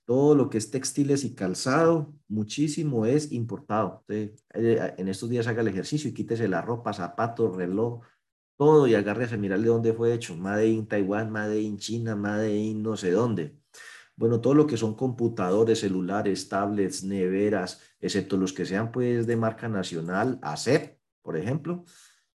todo 0.04 0.34
lo 0.34 0.50
que 0.50 0.58
es 0.58 0.70
textiles 0.70 1.24
y 1.24 1.34
calzado, 1.34 2.12
muchísimo 2.28 3.06
es 3.06 3.32
importado. 3.32 4.04
Eh, 4.08 4.34
en 4.54 5.08
estos 5.08 5.30
días 5.30 5.46
haga 5.46 5.62
el 5.62 5.68
ejercicio 5.68 6.10
y 6.10 6.14
quítese 6.14 6.48
la 6.48 6.62
ropa, 6.62 6.92
zapatos, 6.92 7.56
reloj, 7.56 8.02
todo 8.56 8.86
y 8.86 8.94
agárrese 8.94 9.36
a 9.36 9.38
mirarle 9.38 9.68
dónde 9.68 9.92
fue 9.92 10.12
hecho. 10.14 10.36
Made 10.36 10.68
in 10.68 10.86
Taiwán, 10.86 11.30
Made 11.30 11.60
in 11.60 11.78
China, 11.78 12.16
Made 12.16 12.54
in 12.54 12.82
no 12.82 12.96
sé 12.96 13.10
dónde. 13.10 13.56
Bueno, 14.16 14.40
todo 14.40 14.54
lo 14.54 14.66
que 14.66 14.76
son 14.76 14.94
computadores, 14.94 15.80
celulares, 15.80 16.48
tablets, 16.48 17.02
neveras, 17.02 17.80
excepto 18.00 18.36
los 18.36 18.52
que 18.52 18.66
sean 18.66 18.92
pues 18.92 19.26
de 19.26 19.36
marca 19.36 19.68
nacional, 19.68 20.38
ACEP, 20.42 20.98
por 21.22 21.36
ejemplo, 21.36 21.84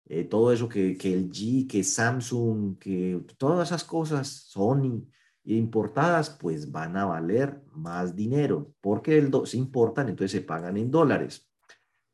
eh, 0.05 0.23
todo 0.23 0.53
eso 0.53 0.69
que, 0.69 0.97
que 0.97 1.13
el 1.13 1.29
G, 1.31 1.67
que 1.67 1.83
Samsung, 1.83 2.77
que 2.79 3.23
todas 3.37 3.69
esas 3.69 3.83
cosas, 3.83 4.27
Sony, 4.27 5.05
importadas, 5.45 6.29
pues 6.29 6.71
van 6.71 6.97
a 6.97 7.05
valer 7.05 7.61
más 7.73 8.15
dinero, 8.15 8.73
porque 8.81 9.17
el 9.17 9.31
se 9.45 9.57
importan, 9.57 10.09
entonces 10.09 10.31
se 10.31 10.45
pagan 10.45 10.77
en 10.77 10.91
dólares. 10.91 11.49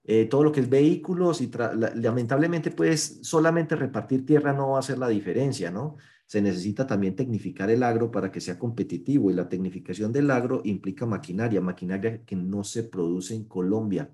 Eh, 0.03 0.25
todo 0.25 0.43
lo 0.43 0.51
que 0.51 0.61
es 0.61 0.69
vehículos 0.69 1.41
y 1.41 1.51
lamentablemente 1.95 2.71
pues 2.71 3.19
solamente 3.21 3.75
repartir 3.75 4.25
tierra 4.25 4.51
no 4.51 4.71
va 4.71 4.77
a 4.77 4.79
hacer 4.79 4.97
la 4.97 5.07
diferencia, 5.07 5.69
¿no? 5.69 5.97
Se 6.25 6.41
necesita 6.41 6.87
también 6.87 7.15
tecnificar 7.15 7.69
el 7.69 7.83
agro 7.83 8.09
para 8.09 8.31
que 8.31 8.41
sea 8.41 8.57
competitivo 8.57 9.29
y 9.29 9.35
la 9.35 9.47
tecnificación 9.47 10.11
del 10.11 10.31
agro 10.31 10.61
implica 10.63 11.05
maquinaria, 11.05 11.61
maquinaria 11.61 12.23
que 12.25 12.35
no 12.35 12.63
se 12.63 12.83
produce 12.83 13.35
en 13.35 13.45
Colombia, 13.45 14.11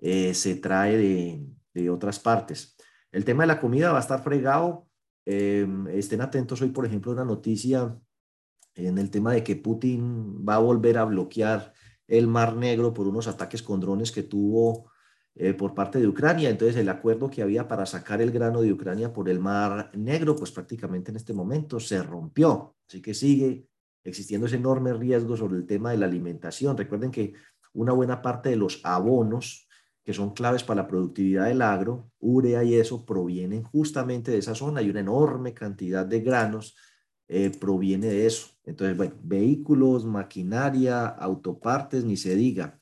eh, 0.00 0.34
se 0.34 0.56
trae 0.56 0.96
de, 0.96 1.90
otras 1.90 2.18
partes. 2.18 2.76
El 3.12 3.24
tema 3.24 3.44
de 3.44 3.48
la 3.48 3.60
comida 3.60 3.92
va 3.92 3.98
a 3.98 4.00
estar 4.00 4.22
fregado. 4.22 4.88
Eh, 5.24 5.66
estén 5.90 6.20
atentos 6.20 6.60
hoy, 6.62 6.70
por 6.70 6.84
ejemplo, 6.84 7.12
una 7.12 7.24
noticia 7.24 7.96
en 8.74 8.98
el 8.98 9.10
tema 9.10 9.32
de 9.32 9.44
que 9.44 9.56
Putin 9.56 10.44
va 10.46 10.56
a 10.56 10.60
volver 10.60 10.98
a 10.98 11.04
bloquear 11.04 11.72
el 12.06 12.26
Mar 12.26 12.56
Negro 12.56 12.92
por 12.92 13.06
unos 13.06 13.28
ataques 13.28 13.62
con 13.62 13.80
drones 13.80 14.12
que 14.12 14.22
tuvo 14.22 14.90
eh, 15.34 15.54
por 15.54 15.74
parte 15.74 15.98
de 15.98 16.06
Ucrania. 16.06 16.50
Entonces, 16.50 16.76
el 16.76 16.88
acuerdo 16.88 17.30
que 17.30 17.42
había 17.42 17.66
para 17.66 17.86
sacar 17.86 18.20
el 18.20 18.30
grano 18.30 18.60
de 18.60 18.72
Ucrania 18.72 19.12
por 19.12 19.28
el 19.28 19.40
Mar 19.40 19.90
Negro, 19.94 20.36
pues 20.36 20.50
prácticamente 20.50 21.10
en 21.10 21.16
este 21.16 21.32
momento 21.32 21.80
se 21.80 22.02
rompió. 22.02 22.76
Así 22.86 23.00
que 23.00 23.14
sigue 23.14 23.66
existiendo 24.04 24.46
ese 24.46 24.56
enorme 24.56 24.92
riesgo 24.92 25.36
sobre 25.36 25.56
el 25.56 25.66
tema 25.66 25.92
de 25.92 25.98
la 25.98 26.06
alimentación. 26.06 26.76
Recuerden 26.76 27.10
que 27.10 27.34
una 27.72 27.92
buena 27.92 28.20
parte 28.20 28.50
de 28.50 28.56
los 28.56 28.80
abonos 28.84 29.68
que 30.04 30.12
son 30.12 30.34
claves 30.34 30.64
para 30.64 30.82
la 30.82 30.88
productividad 30.88 31.46
del 31.46 31.62
agro, 31.62 32.10
urea 32.18 32.64
y 32.64 32.74
eso, 32.74 33.06
provienen 33.06 33.62
justamente 33.62 34.32
de 34.32 34.38
esa 34.38 34.54
zona. 34.54 34.80
Hay 34.80 34.90
una 34.90 35.00
enorme 35.00 35.54
cantidad 35.54 36.04
de 36.04 36.20
granos 36.20 36.76
eh, 37.34 37.50
proviene 37.50 38.08
de 38.08 38.26
eso. 38.26 38.48
Entonces, 38.64 38.94
bueno, 38.94 39.14
vehículos, 39.22 40.04
maquinaria, 40.04 41.06
autopartes, 41.06 42.04
ni 42.04 42.18
se 42.18 42.36
diga. 42.36 42.78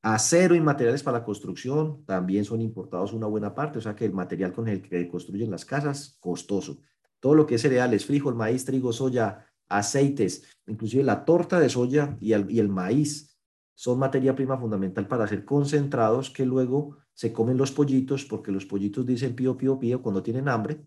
Acero 0.00 0.54
y 0.54 0.60
materiales 0.60 1.02
para 1.02 1.18
la 1.18 1.24
construcción 1.24 2.02
también 2.06 2.46
son 2.46 2.62
importados 2.62 3.12
una 3.12 3.26
buena 3.26 3.54
parte, 3.54 3.78
o 3.78 3.82
sea 3.82 3.94
que 3.94 4.06
el 4.06 4.14
material 4.14 4.54
con 4.54 4.68
el 4.68 4.80
que 4.80 5.06
construyen 5.06 5.50
las 5.50 5.66
casas, 5.66 6.16
costoso. 6.18 6.78
Todo 7.20 7.34
lo 7.34 7.46
que 7.46 7.56
es 7.56 7.60
cereales, 7.60 8.06
frijol, 8.06 8.34
maíz, 8.34 8.64
trigo, 8.64 8.90
soya, 8.90 9.46
aceites, 9.68 10.44
inclusive 10.66 11.02
la 11.04 11.26
torta 11.26 11.60
de 11.60 11.68
soya 11.68 12.16
y 12.20 12.32
el, 12.32 12.50
y 12.50 12.60
el 12.60 12.70
maíz 12.70 13.38
son 13.74 13.98
materia 13.98 14.34
prima 14.34 14.56
fundamental 14.56 15.06
para 15.06 15.24
hacer 15.24 15.44
concentrados 15.44 16.30
que 16.30 16.46
luego 16.46 16.96
se 17.12 17.34
comen 17.34 17.58
los 17.58 17.70
pollitos 17.70 18.24
porque 18.24 18.50
los 18.50 18.64
pollitos 18.64 19.04
dicen 19.04 19.34
pío, 19.34 19.58
pío, 19.58 19.78
pío 19.78 20.00
cuando 20.00 20.22
tienen 20.22 20.48
hambre 20.48 20.86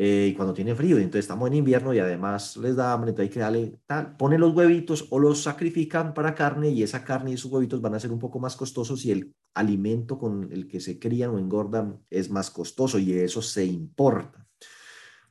eh, 0.00 0.28
y 0.30 0.34
cuando 0.34 0.54
tienen 0.54 0.76
frío. 0.76 0.96
entonces 0.96 1.24
estamos 1.24 1.48
en 1.48 1.54
invierno 1.54 1.92
y 1.92 1.98
además 1.98 2.56
les 2.56 2.76
da 2.76 2.92
hambre, 2.92 3.10
entonces 3.10 3.30
hay 3.30 3.34
que 3.34 3.40
darle 3.40 3.80
tal. 3.84 4.16
Ponen 4.16 4.40
los 4.40 4.54
huevitos 4.54 5.08
o 5.10 5.18
los 5.18 5.42
sacrifican 5.42 6.14
para 6.14 6.36
carne 6.36 6.70
y 6.70 6.84
esa 6.84 7.02
carne 7.02 7.32
y 7.32 7.34
esos 7.34 7.50
huevitos 7.50 7.80
van 7.80 7.96
a 7.96 7.98
ser 7.98 8.12
un 8.12 8.20
poco 8.20 8.38
más 8.38 8.54
costosos 8.54 9.00
si 9.00 9.10
el 9.10 9.34
alimento 9.54 10.16
con 10.16 10.52
el 10.52 10.68
que 10.68 10.78
se 10.78 11.00
crían 11.00 11.30
o 11.30 11.38
engordan 11.40 11.98
es 12.10 12.30
más 12.30 12.48
costoso 12.48 13.00
y 13.00 13.12
eso 13.12 13.42
se 13.42 13.64
importa. 13.64 14.46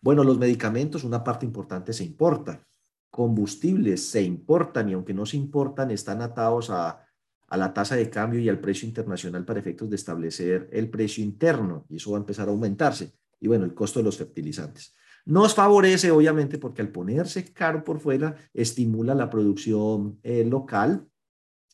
Bueno, 0.02 0.26
los 0.26 0.38
medicamentos, 0.38 1.06
una 1.06 1.24
parte 1.24 1.46
importante 1.46 1.94
se 1.94 2.04
importa. 2.04 2.62
Combustibles 3.10 4.10
se 4.10 4.22
importan 4.22 4.90
y 4.90 4.94
aunque 4.96 5.14
no 5.14 5.26
se 5.26 5.38
importan, 5.38 5.92
están 5.92 6.22
atados 6.22 6.72
a, 6.72 7.06
a 7.48 7.56
la 7.56 7.74
tasa 7.74 7.96
de 7.96 8.10
cambio 8.10 8.42
y 8.42 8.50
al 8.50 8.60
precio 8.60 8.86
internacional 8.86 9.46
para 9.46 9.62
efectos 9.62 9.90
de 9.90 9.96
establecer 9.96 10.68
el 10.74 10.90
precio 10.90 11.24
interno 11.24 11.86
y 11.88 11.96
eso 11.96 12.12
va 12.12 12.18
a 12.18 12.20
empezar 12.20 12.50
a 12.50 12.52
aumentarse. 12.52 13.14
Y 13.39 13.48
bueno, 13.48 13.65
el 13.65 13.74
costo 13.74 14.00
de 14.00 14.06
los 14.06 14.17
fertilizantes. 14.17 14.96
Nos 15.25 15.53
favorece, 15.53 16.10
obviamente, 16.12 16.58
porque 16.58 16.82
al 16.82 16.89
ponerse 16.89 17.51
caro 17.51 17.84
por 17.84 18.00
fuera, 18.00 18.36
estimula 18.53 19.13
la 19.13 19.29
producción 19.29 20.20
eh, 20.24 20.46
local. 20.46 21.08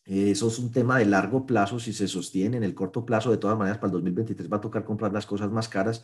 eso 0.05 0.47
es 0.47 0.59
un 0.59 0.71
tema 0.71 0.97
de 0.97 1.05
largo 1.05 1.45
plazo, 1.45 1.79
si 1.79 1.93
se 1.93 2.07
sostiene 2.07 2.57
en 2.57 2.63
el 2.63 2.73
corto 2.73 3.05
plazo, 3.05 3.31
de 3.31 3.37
todas 3.37 3.57
maneras, 3.57 3.77
para 3.77 3.87
el 3.89 3.93
2023 3.93 4.51
va 4.51 4.57
a 4.57 4.61
tocar 4.61 4.83
comprar 4.83 5.13
las 5.13 5.25
cosas 5.25 5.51
más 5.51 5.69
caras. 5.69 6.03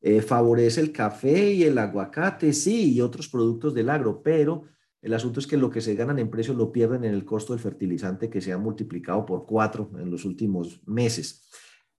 Eh, 0.00 0.20
favorece 0.22 0.80
el 0.82 0.92
café 0.92 1.52
y 1.52 1.64
el 1.64 1.78
aguacate, 1.78 2.52
sí, 2.52 2.92
y 2.92 3.00
otros 3.00 3.28
productos 3.28 3.74
del 3.74 3.88
agro, 3.88 4.22
pero 4.22 4.64
el 5.00 5.14
asunto 5.14 5.40
es 5.40 5.46
que 5.46 5.56
lo 5.56 5.70
que 5.70 5.80
se 5.80 5.94
ganan 5.94 6.18
en 6.18 6.30
precios 6.30 6.56
lo 6.56 6.70
pierden 6.70 7.04
en 7.04 7.14
el 7.14 7.24
costo 7.24 7.52
del 7.52 7.60
fertilizante 7.60 8.30
que 8.30 8.40
se 8.40 8.52
ha 8.52 8.58
multiplicado 8.58 9.26
por 9.26 9.46
cuatro 9.46 9.90
en 9.98 10.10
los 10.10 10.24
últimos 10.24 10.80
meses. 10.86 11.48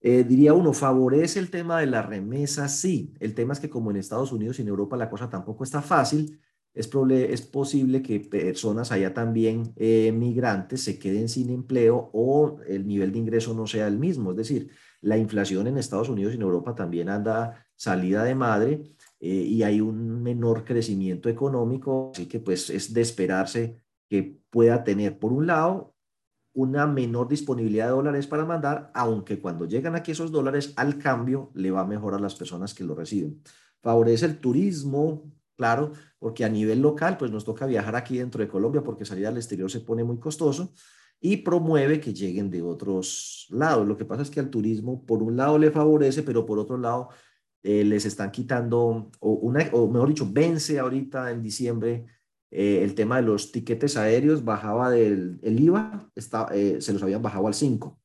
Eh, 0.06 0.22
diría 0.22 0.52
uno, 0.52 0.74
¿favorece 0.74 1.38
el 1.38 1.48
tema 1.48 1.80
de 1.80 1.86
la 1.86 2.02
remesa? 2.02 2.68
Sí. 2.68 3.14
El 3.20 3.34
tema 3.34 3.54
es 3.54 3.60
que 3.60 3.70
como 3.70 3.90
en 3.90 3.96
Estados 3.96 4.32
Unidos 4.32 4.58
y 4.58 4.62
en 4.62 4.68
Europa 4.68 4.98
la 4.98 5.08
cosa 5.08 5.30
tampoco 5.30 5.64
está 5.64 5.80
fácil, 5.80 6.38
es, 6.74 6.90
es 7.10 7.40
posible 7.40 8.02
que 8.02 8.20
personas 8.20 8.92
allá 8.92 9.14
también 9.14 9.72
eh, 9.76 10.12
migrantes 10.12 10.82
se 10.82 10.98
queden 10.98 11.30
sin 11.30 11.48
empleo 11.48 12.10
o 12.12 12.58
el 12.66 12.86
nivel 12.86 13.12
de 13.12 13.18
ingreso 13.20 13.54
no 13.54 13.66
sea 13.66 13.88
el 13.88 13.98
mismo. 13.98 14.32
Es 14.32 14.36
decir, 14.36 14.70
la 15.00 15.16
inflación 15.16 15.68
en 15.68 15.78
Estados 15.78 16.10
Unidos 16.10 16.34
y 16.34 16.36
en 16.36 16.42
Europa 16.42 16.74
también 16.74 17.08
anda 17.08 17.66
salida 17.74 18.24
de 18.24 18.34
madre 18.34 18.82
eh, 19.20 19.28
y 19.28 19.62
hay 19.62 19.80
un 19.80 20.22
menor 20.22 20.66
crecimiento 20.66 21.30
económico, 21.30 22.10
así 22.12 22.26
que 22.26 22.40
pues 22.40 22.68
es 22.68 22.92
de 22.92 23.00
esperarse 23.00 23.80
que 24.10 24.38
pueda 24.50 24.84
tener, 24.84 25.18
por 25.18 25.32
un 25.32 25.46
lado, 25.46 25.93
una 26.54 26.86
menor 26.86 27.28
disponibilidad 27.28 27.86
de 27.86 27.92
dólares 27.92 28.26
para 28.26 28.44
mandar, 28.44 28.90
aunque 28.94 29.40
cuando 29.40 29.66
llegan 29.66 29.96
aquí 29.96 30.12
esos 30.12 30.30
dólares, 30.30 30.72
al 30.76 30.98
cambio 30.98 31.50
le 31.54 31.70
va 31.70 31.84
mejor 31.84 32.14
a 32.14 32.18
las 32.18 32.36
personas 32.36 32.72
que 32.72 32.84
lo 32.84 32.94
reciben. 32.94 33.42
Favorece 33.82 34.26
el 34.26 34.38
turismo, 34.38 35.30
claro, 35.56 35.92
porque 36.18 36.44
a 36.44 36.48
nivel 36.48 36.80
local, 36.80 37.16
pues 37.18 37.30
nos 37.30 37.44
toca 37.44 37.66
viajar 37.66 37.96
aquí 37.96 38.18
dentro 38.18 38.40
de 38.40 38.48
Colombia 38.48 38.82
porque 38.82 39.04
salir 39.04 39.26
al 39.26 39.36
exterior 39.36 39.70
se 39.70 39.80
pone 39.80 40.04
muy 40.04 40.18
costoso 40.18 40.72
y 41.20 41.38
promueve 41.38 42.00
que 42.00 42.14
lleguen 42.14 42.50
de 42.50 42.62
otros 42.62 43.46
lados. 43.50 43.86
Lo 43.86 43.96
que 43.96 44.04
pasa 44.04 44.22
es 44.22 44.30
que 44.30 44.40
al 44.40 44.50
turismo, 44.50 45.04
por 45.04 45.22
un 45.22 45.36
lado, 45.36 45.58
le 45.58 45.70
favorece, 45.72 46.22
pero 46.22 46.46
por 46.46 46.58
otro 46.58 46.78
lado, 46.78 47.08
eh, 47.62 47.82
les 47.82 48.04
están 48.04 48.30
quitando, 48.30 49.10
o, 49.20 49.30
una, 49.32 49.68
o 49.72 49.88
mejor 49.90 50.08
dicho, 50.08 50.28
vence 50.30 50.78
ahorita 50.78 51.30
en 51.32 51.42
diciembre 51.42 52.06
eh, 52.50 52.82
el 52.82 52.94
tema 52.94 53.16
de 53.16 53.22
los 53.22 53.52
tiquetes 53.52 53.96
aéreos, 53.96 54.44
bajaba 54.44 54.90
del 54.90 55.38
el 55.42 55.60
IVA, 55.60 56.10
está, 56.14 56.48
eh, 56.52 56.80
se 56.80 56.92
los 56.92 57.02
habían 57.02 57.22
bajado 57.22 57.46
al 57.46 57.54
5, 57.54 57.98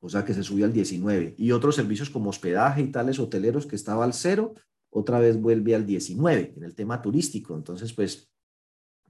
o 0.00 0.08
sea 0.08 0.24
que 0.24 0.34
se 0.34 0.42
subió 0.42 0.64
al 0.64 0.72
19. 0.72 1.34
Y 1.38 1.52
otros 1.52 1.74
servicios 1.74 2.10
como 2.10 2.30
hospedaje 2.30 2.82
y 2.82 2.92
tales 2.92 3.18
hoteleros 3.18 3.66
que 3.66 3.76
estaba 3.76 4.04
al 4.04 4.12
0, 4.12 4.54
otra 4.90 5.18
vez 5.18 5.40
vuelve 5.40 5.74
al 5.74 5.86
19 5.86 6.54
en 6.56 6.62
el 6.62 6.74
tema 6.74 7.02
turístico. 7.02 7.56
Entonces, 7.56 7.92
pues, 7.92 8.30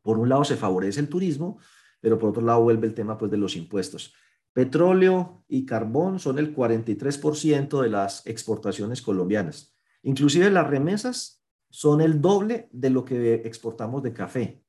por 0.03 0.19
un 0.19 0.29
lado 0.29 0.45
se 0.45 0.57
favorece 0.57 1.01
el 1.01 1.09
turismo, 1.09 1.59
pero 2.01 2.19
por 2.19 2.31
otro 2.31 2.43
lado 2.43 2.63
vuelve 2.63 2.87
el 2.87 2.95
tema 2.95 3.19
pues, 3.19 3.31
de 3.31 3.37
los 3.37 3.57
impuestos. 3.57 4.15
Petróleo 4.55 5.45
y 5.49 5.67
carbón 5.67 6.19
son 6.19 6.39
el 6.39 6.55
43% 6.55 7.83
de 7.83 7.89
las 7.89 8.27
exportaciones 8.27 9.03
colombianas. 9.03 9.77
Inclusive 10.03 10.51
las 10.51 10.67
remesas 10.67 11.44
son 11.75 12.00
el 12.00 12.21
doble 12.21 12.69
de 12.71 12.88
lo 12.88 13.04
que 13.04 13.35
exportamos 13.35 14.00
de 14.04 14.12
café. 14.12 14.62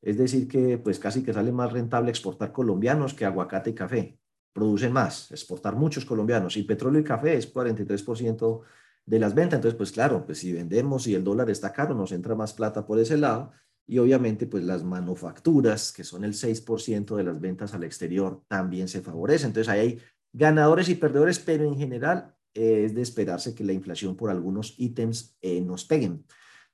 Es 0.00 0.16
decir, 0.16 0.46
que 0.46 0.78
pues 0.78 1.00
casi 1.00 1.24
que 1.24 1.32
sale 1.32 1.50
más 1.50 1.72
rentable 1.72 2.10
exportar 2.10 2.52
colombianos 2.52 3.12
que 3.12 3.24
aguacate 3.24 3.70
y 3.70 3.74
café. 3.74 4.20
Producen 4.52 4.92
más, 4.92 5.32
exportar 5.32 5.74
muchos 5.74 6.04
colombianos. 6.04 6.56
Y 6.56 6.62
petróleo 6.62 7.00
y 7.00 7.04
café 7.04 7.36
es 7.36 7.52
43% 7.52 8.60
de 9.04 9.18
las 9.18 9.34
ventas. 9.34 9.58
Entonces, 9.58 9.76
pues 9.76 9.90
claro, 9.90 10.24
pues 10.24 10.38
si 10.38 10.52
vendemos 10.52 11.08
y 11.08 11.16
el 11.16 11.24
dólar 11.24 11.50
está 11.50 11.72
caro, 11.72 11.92
nos 11.92 12.12
entra 12.12 12.36
más 12.36 12.52
plata 12.52 12.86
por 12.86 13.00
ese 13.00 13.16
lado 13.16 13.50
y 13.84 13.98
obviamente, 13.98 14.46
pues 14.46 14.62
las 14.62 14.84
manufacturas, 14.84 15.92
que 15.92 16.04
son 16.04 16.22
el 16.22 16.34
6% 16.34 17.16
de 17.16 17.24
las 17.24 17.40
ventas 17.40 17.74
al 17.74 17.82
exterior, 17.82 18.44
también 18.46 18.86
se 18.86 19.00
favorecen. 19.00 19.48
Entonces, 19.48 19.68
ahí 19.68 19.80
hay 19.80 20.00
ganadores 20.32 20.88
y 20.88 20.94
perdedores, 20.94 21.40
pero 21.40 21.64
en 21.64 21.76
general 21.76 22.36
eh, 22.54 22.84
es 22.84 22.94
de 22.94 23.02
esperarse 23.02 23.56
que 23.56 23.64
la 23.64 23.72
inflación 23.72 24.14
por 24.14 24.30
algunos 24.30 24.76
ítems 24.78 25.36
eh, 25.42 25.60
nos 25.60 25.84
peguen. 25.84 26.24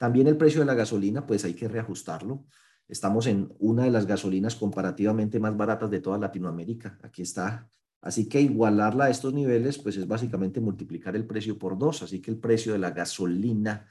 También 0.00 0.26
el 0.28 0.38
precio 0.38 0.60
de 0.60 0.66
la 0.66 0.72
gasolina, 0.72 1.26
pues 1.26 1.44
hay 1.44 1.52
que 1.52 1.68
reajustarlo. 1.68 2.46
Estamos 2.88 3.26
en 3.26 3.52
una 3.58 3.84
de 3.84 3.90
las 3.90 4.06
gasolinas 4.06 4.56
comparativamente 4.56 5.38
más 5.38 5.54
baratas 5.54 5.90
de 5.90 6.00
toda 6.00 6.16
Latinoamérica. 6.16 6.98
Aquí 7.02 7.20
está. 7.20 7.68
Así 8.00 8.26
que 8.26 8.40
igualarla 8.40 9.04
a 9.04 9.10
estos 9.10 9.34
niveles, 9.34 9.76
pues 9.76 9.98
es 9.98 10.08
básicamente 10.08 10.58
multiplicar 10.58 11.16
el 11.16 11.26
precio 11.26 11.58
por 11.58 11.76
dos. 11.76 12.02
Así 12.02 12.22
que 12.22 12.30
el 12.30 12.38
precio 12.38 12.72
de 12.72 12.78
la 12.78 12.92
gasolina 12.92 13.86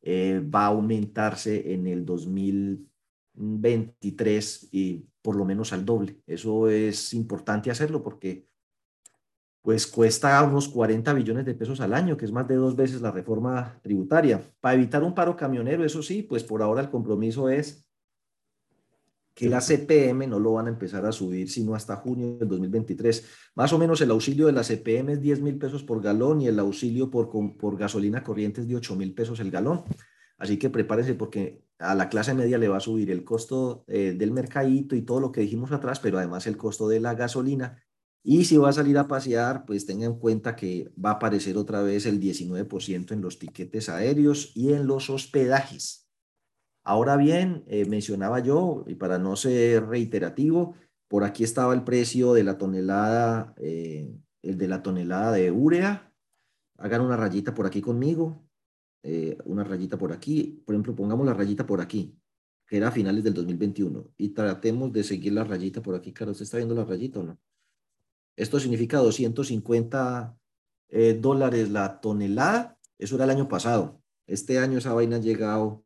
eh, 0.00 0.44
va 0.52 0.64
a 0.64 0.70
aumentarse 0.70 1.72
en 1.72 1.86
el 1.86 2.04
2023 2.04 4.68
y 4.72 5.06
por 5.22 5.36
lo 5.36 5.44
menos 5.44 5.72
al 5.72 5.84
doble. 5.84 6.18
Eso 6.26 6.68
es 6.68 7.14
importante 7.14 7.70
hacerlo 7.70 8.02
porque 8.02 8.48
pues 9.62 9.86
cuesta 9.86 10.42
unos 10.42 10.68
40 10.68 11.12
billones 11.14 11.44
de 11.46 11.54
pesos 11.54 11.80
al 11.80 11.94
año, 11.94 12.16
que 12.16 12.24
es 12.24 12.32
más 12.32 12.48
de 12.48 12.56
dos 12.56 12.74
veces 12.74 13.00
la 13.00 13.12
reforma 13.12 13.78
tributaria. 13.80 14.42
Para 14.60 14.74
evitar 14.74 15.02
un 15.02 15.14
paro 15.14 15.36
camionero, 15.36 15.84
eso 15.84 16.02
sí, 16.02 16.22
pues 16.22 16.42
por 16.42 16.62
ahora 16.62 16.82
el 16.82 16.90
compromiso 16.90 17.48
es 17.48 17.86
que 19.34 19.48
la 19.48 19.60
CPM 19.60 20.26
no 20.26 20.38
lo 20.38 20.54
van 20.54 20.66
a 20.66 20.70
empezar 20.70 21.06
a 21.06 21.12
subir 21.12 21.48
sino 21.48 21.74
hasta 21.74 21.96
junio 21.96 22.36
del 22.38 22.48
2023. 22.48 23.24
Más 23.54 23.72
o 23.72 23.78
menos 23.78 24.00
el 24.00 24.10
auxilio 24.10 24.46
de 24.46 24.52
la 24.52 24.62
CPM 24.62 25.12
es 25.12 25.20
10 25.20 25.40
mil 25.40 25.58
pesos 25.58 25.82
por 25.84 26.02
galón 26.02 26.40
y 26.42 26.48
el 26.48 26.58
auxilio 26.58 27.10
por, 27.10 27.30
por 27.56 27.78
gasolina 27.78 28.22
corriente 28.22 28.60
es 28.60 28.68
de 28.68 28.76
8 28.76 28.96
mil 28.96 29.14
pesos 29.14 29.40
el 29.40 29.50
galón. 29.50 29.84
Así 30.38 30.58
que 30.58 30.70
prepárense 30.70 31.14
porque 31.14 31.62
a 31.78 31.94
la 31.94 32.08
clase 32.08 32.34
media 32.34 32.58
le 32.58 32.68
va 32.68 32.78
a 32.78 32.80
subir 32.80 33.10
el 33.10 33.24
costo 33.24 33.84
eh, 33.86 34.14
del 34.18 34.32
mercadito 34.32 34.96
y 34.96 35.02
todo 35.02 35.20
lo 35.20 35.32
que 35.32 35.40
dijimos 35.40 35.72
atrás, 35.72 36.00
pero 36.00 36.18
además 36.18 36.46
el 36.46 36.56
costo 36.56 36.88
de 36.88 37.00
la 37.00 37.14
gasolina. 37.14 37.80
Y 38.24 38.44
si 38.44 38.56
va 38.56 38.68
a 38.68 38.72
salir 38.72 38.98
a 38.98 39.08
pasear, 39.08 39.64
pues 39.66 39.84
tengan 39.84 40.12
en 40.12 40.18
cuenta 40.18 40.54
que 40.54 40.92
va 41.02 41.10
a 41.10 41.14
aparecer 41.14 41.56
otra 41.56 41.82
vez 41.82 42.06
el 42.06 42.20
19% 42.20 43.12
en 43.12 43.20
los 43.20 43.38
tiquetes 43.38 43.88
aéreos 43.88 44.52
y 44.54 44.72
en 44.72 44.86
los 44.86 45.10
hospedajes. 45.10 46.08
Ahora 46.84 47.16
bien, 47.16 47.64
eh, 47.66 47.84
mencionaba 47.84 48.40
yo, 48.40 48.84
y 48.86 48.94
para 48.94 49.18
no 49.18 49.34
ser 49.36 49.86
reiterativo, 49.86 50.74
por 51.08 51.24
aquí 51.24 51.44
estaba 51.44 51.74
el 51.74 51.84
precio 51.84 52.32
de 52.32 52.44
la 52.44 52.58
tonelada, 52.58 53.54
eh, 53.58 54.16
el 54.42 54.56
de 54.56 54.68
la 54.68 54.82
tonelada 54.82 55.32
de 55.32 55.50
urea. 55.50 56.12
Hagan 56.78 57.02
una 57.02 57.16
rayita 57.16 57.54
por 57.54 57.66
aquí 57.66 57.80
conmigo, 57.80 58.44
eh, 59.02 59.36
una 59.44 59.64
rayita 59.64 59.98
por 59.98 60.12
aquí. 60.12 60.62
Por 60.64 60.74
ejemplo, 60.74 60.94
pongamos 60.94 61.26
la 61.26 61.34
rayita 61.34 61.66
por 61.66 61.80
aquí, 61.80 62.16
que 62.66 62.76
era 62.76 62.88
a 62.88 62.92
finales 62.92 63.22
del 63.24 63.34
2021, 63.34 64.12
y 64.16 64.30
tratemos 64.30 64.92
de 64.92 65.04
seguir 65.04 65.32
la 65.32 65.44
rayita 65.44 65.82
por 65.82 65.94
aquí. 65.94 66.12
Carlos, 66.12 66.36
¿usted 66.36 66.44
está 66.44 66.56
viendo 66.56 66.74
la 66.74 66.84
rayita 66.84 67.20
o 67.20 67.24
no? 67.24 67.38
Esto 68.36 68.58
significa 68.60 68.98
250 68.98 70.36
dólares 71.20 71.70
la 71.70 72.00
tonelada. 72.00 72.78
Eso 72.98 73.14
era 73.16 73.24
el 73.24 73.30
año 73.30 73.48
pasado. 73.48 74.02
Este 74.26 74.58
año 74.58 74.78
esa 74.78 74.94
vaina 74.94 75.16
ha 75.16 75.20
llegado 75.20 75.84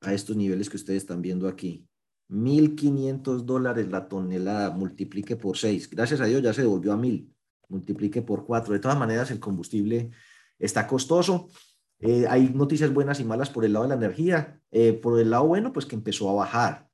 a 0.00 0.14
estos 0.14 0.36
niveles 0.36 0.68
que 0.68 0.76
ustedes 0.76 1.02
están 1.02 1.22
viendo 1.22 1.48
aquí. 1.48 1.86
1.500 2.30 3.44
dólares 3.44 3.88
la 3.90 4.08
tonelada, 4.08 4.70
multiplique 4.70 5.36
por 5.36 5.56
6. 5.56 5.90
Gracias 5.90 6.20
a 6.20 6.26
Dios 6.26 6.42
ya 6.42 6.52
se 6.52 6.62
devolvió 6.62 6.92
a 6.92 6.96
1.000, 6.96 7.28
multiplique 7.68 8.22
por 8.22 8.46
4. 8.46 8.72
De 8.74 8.80
todas 8.80 8.98
maneras, 8.98 9.30
el 9.30 9.40
combustible 9.40 10.10
está 10.58 10.86
costoso. 10.86 11.48
Eh, 11.98 12.26
hay 12.28 12.50
noticias 12.50 12.92
buenas 12.94 13.20
y 13.20 13.24
malas 13.24 13.50
por 13.50 13.64
el 13.64 13.72
lado 13.72 13.84
de 13.84 13.88
la 13.90 13.96
energía. 13.96 14.60
Eh, 14.70 14.92
por 14.92 15.18
el 15.20 15.30
lado 15.30 15.46
bueno, 15.48 15.72
pues 15.72 15.86
que 15.86 15.96
empezó 15.96 16.30
a 16.30 16.34
bajar. 16.34 16.88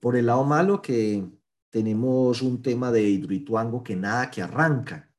Por 0.00 0.16
el 0.16 0.26
lado 0.26 0.44
malo, 0.44 0.80
que 0.80 1.28
tenemos 1.70 2.42
un 2.42 2.62
tema 2.62 2.90
de 2.90 3.02
hidroituango 3.02 3.82
que 3.82 3.96
nada 3.96 4.30
que 4.30 4.42
arranca. 4.42 5.10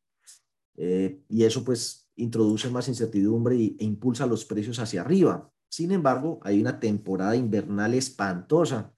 Eh, 0.75 1.21
y 1.27 1.43
eso 1.43 1.63
pues 1.63 2.09
introduce 2.15 2.69
más 2.69 2.87
incertidumbre 2.87 3.55
y, 3.55 3.77
e 3.79 3.83
impulsa 3.83 4.25
los 4.25 4.45
precios 4.45 4.79
hacia 4.79 5.01
arriba. 5.01 5.51
Sin 5.69 5.91
embargo, 5.91 6.39
hay 6.43 6.59
una 6.59 6.79
temporada 6.79 7.35
invernal 7.35 7.93
espantosa 7.93 8.93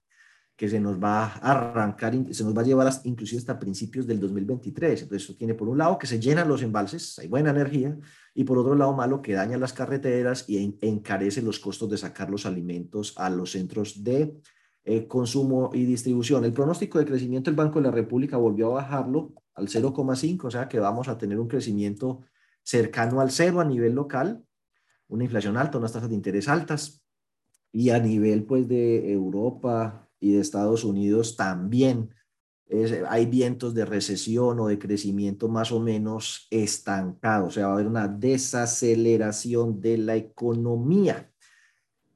que 0.56 0.68
se 0.68 0.78
nos 0.78 1.02
va 1.02 1.24
a 1.24 1.50
arrancar, 1.50 2.14
se 2.30 2.44
nos 2.44 2.56
va 2.56 2.62
a 2.62 2.64
llevar 2.64 2.92
inclusive 3.04 3.40
hasta 3.40 3.58
principios 3.58 4.06
del 4.06 4.20
2023. 4.20 5.02
Entonces, 5.02 5.28
eso 5.28 5.36
tiene 5.36 5.54
por 5.54 5.68
un 5.68 5.78
lado 5.78 5.98
que 5.98 6.06
se 6.06 6.20
llenan 6.20 6.48
los 6.48 6.62
embalses, 6.62 7.18
hay 7.18 7.28
buena 7.28 7.50
energía, 7.50 7.98
y 8.34 8.44
por 8.44 8.58
otro 8.58 8.74
lado 8.74 8.92
malo 8.92 9.22
que 9.22 9.32
daña 9.32 9.58
las 9.58 9.72
carreteras 9.72 10.44
y 10.48 10.78
encarece 10.80 11.42
los 11.42 11.58
costos 11.58 11.90
de 11.90 11.98
sacar 11.98 12.30
los 12.30 12.46
alimentos 12.46 13.14
a 13.16 13.28
los 13.28 13.52
centros 13.52 14.04
de 14.04 14.36
eh, 14.84 15.06
consumo 15.06 15.70
y 15.72 15.84
distribución. 15.84 16.44
El 16.44 16.52
pronóstico 16.52 16.98
de 16.98 17.04
crecimiento 17.04 17.50
del 17.50 17.56
Banco 17.56 17.78
de 17.78 17.86
la 17.86 17.90
República 17.90 18.36
volvió 18.36 18.70
a 18.70 18.82
bajarlo 18.82 19.32
al 19.54 19.68
0,5, 19.68 20.44
o 20.44 20.50
sea 20.50 20.68
que 20.68 20.78
vamos 20.78 21.08
a 21.08 21.18
tener 21.18 21.38
un 21.38 21.48
crecimiento 21.48 22.22
cercano 22.62 23.20
al 23.20 23.30
cero 23.30 23.60
a 23.60 23.64
nivel 23.64 23.94
local, 23.94 24.44
una 25.08 25.24
inflación 25.24 25.56
alta, 25.56 25.78
unas 25.78 25.92
tasas 25.92 26.08
de 26.08 26.14
interés 26.14 26.48
altas, 26.48 27.04
y 27.70 27.90
a 27.90 27.98
nivel 27.98 28.44
pues 28.44 28.68
de 28.68 29.12
Europa 29.12 30.08
y 30.20 30.32
de 30.32 30.40
Estados 30.40 30.84
Unidos 30.84 31.36
también 31.36 32.10
hay 33.08 33.26
vientos 33.26 33.74
de 33.74 33.84
recesión 33.84 34.58
o 34.60 34.66
de 34.66 34.78
crecimiento 34.78 35.48
más 35.48 35.72
o 35.72 35.80
menos 35.80 36.46
estancado, 36.50 37.46
o 37.46 37.50
sea, 37.50 37.66
va 37.66 37.72
a 37.72 37.74
haber 37.74 37.86
una 37.86 38.08
desaceleración 38.08 39.80
de 39.80 39.98
la 39.98 40.16
economía. 40.16 41.30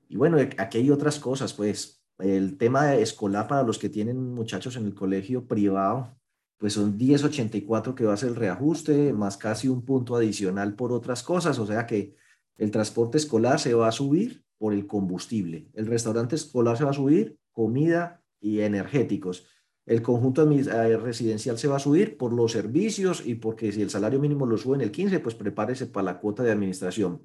Y 0.09 0.17
bueno, 0.17 0.39
aquí 0.39 0.79
hay 0.79 0.91
otras 0.91 1.19
cosas, 1.19 1.53
pues 1.53 1.96
el 2.19 2.57
tema 2.57 2.95
escolar 2.95 3.47
para 3.47 3.63
los 3.63 3.79
que 3.79 3.89
tienen 3.89 4.35
muchachos 4.35 4.77
en 4.77 4.87
el 4.87 4.95
colegio 4.95 5.47
privado, 5.47 6.17
pues 6.59 6.73
son 6.73 6.99
10.84 6.99 7.95
que 7.95 8.05
va 8.05 8.15
a 8.15 8.17
ser 8.17 8.31
el 8.31 8.37
reajuste, 8.37 9.13
más 9.13 9.37
casi 9.37 9.69
un 9.69 9.85
punto 9.85 10.17
adicional 10.17 10.75
por 10.75 10.93
otras 10.93 11.23
cosas, 11.23 11.59
o 11.59 11.67
sea 11.67 11.87
que 11.87 12.17
el 12.57 12.71
transporte 12.71 13.19
escolar 13.19 13.61
se 13.61 13.75
va 13.75 13.89
a 13.89 13.93
subir 13.93 14.45
por 14.59 14.73
el 14.73 14.87
combustible, 14.87 15.69
el 15.75 15.87
restaurante 15.87 16.37
escolar 16.37 16.79
se 16.79 16.85
va 16.85 16.91
a 16.91 16.95
subir, 16.95 17.39
comida 17.53 18.23
y 18.41 18.61
energéticos. 18.61 19.47
El 19.85 20.03
conjunto 20.03 20.51
eh, 20.51 20.97
residencial 20.97 21.59
se 21.59 21.69
va 21.69 21.77
a 21.77 21.81
subir 21.81 22.17
por 22.17 22.33
los 22.33 22.53
servicios 22.53 23.25
y 23.25 23.37
porque 23.37 23.71
si 23.71 23.83
el 23.83 23.91
salario 23.91 24.19
mínimo 24.19 24.45
lo 24.45 24.59
sube 24.59 24.75
en 24.75 24.81
el 24.81 24.91
15, 24.91 25.21
pues 25.21 25.37
prepárese 25.37 25.87
para 25.87 26.05
la 26.05 26.19
cuota 26.19 26.43
de 26.43 26.51
administración. 26.51 27.23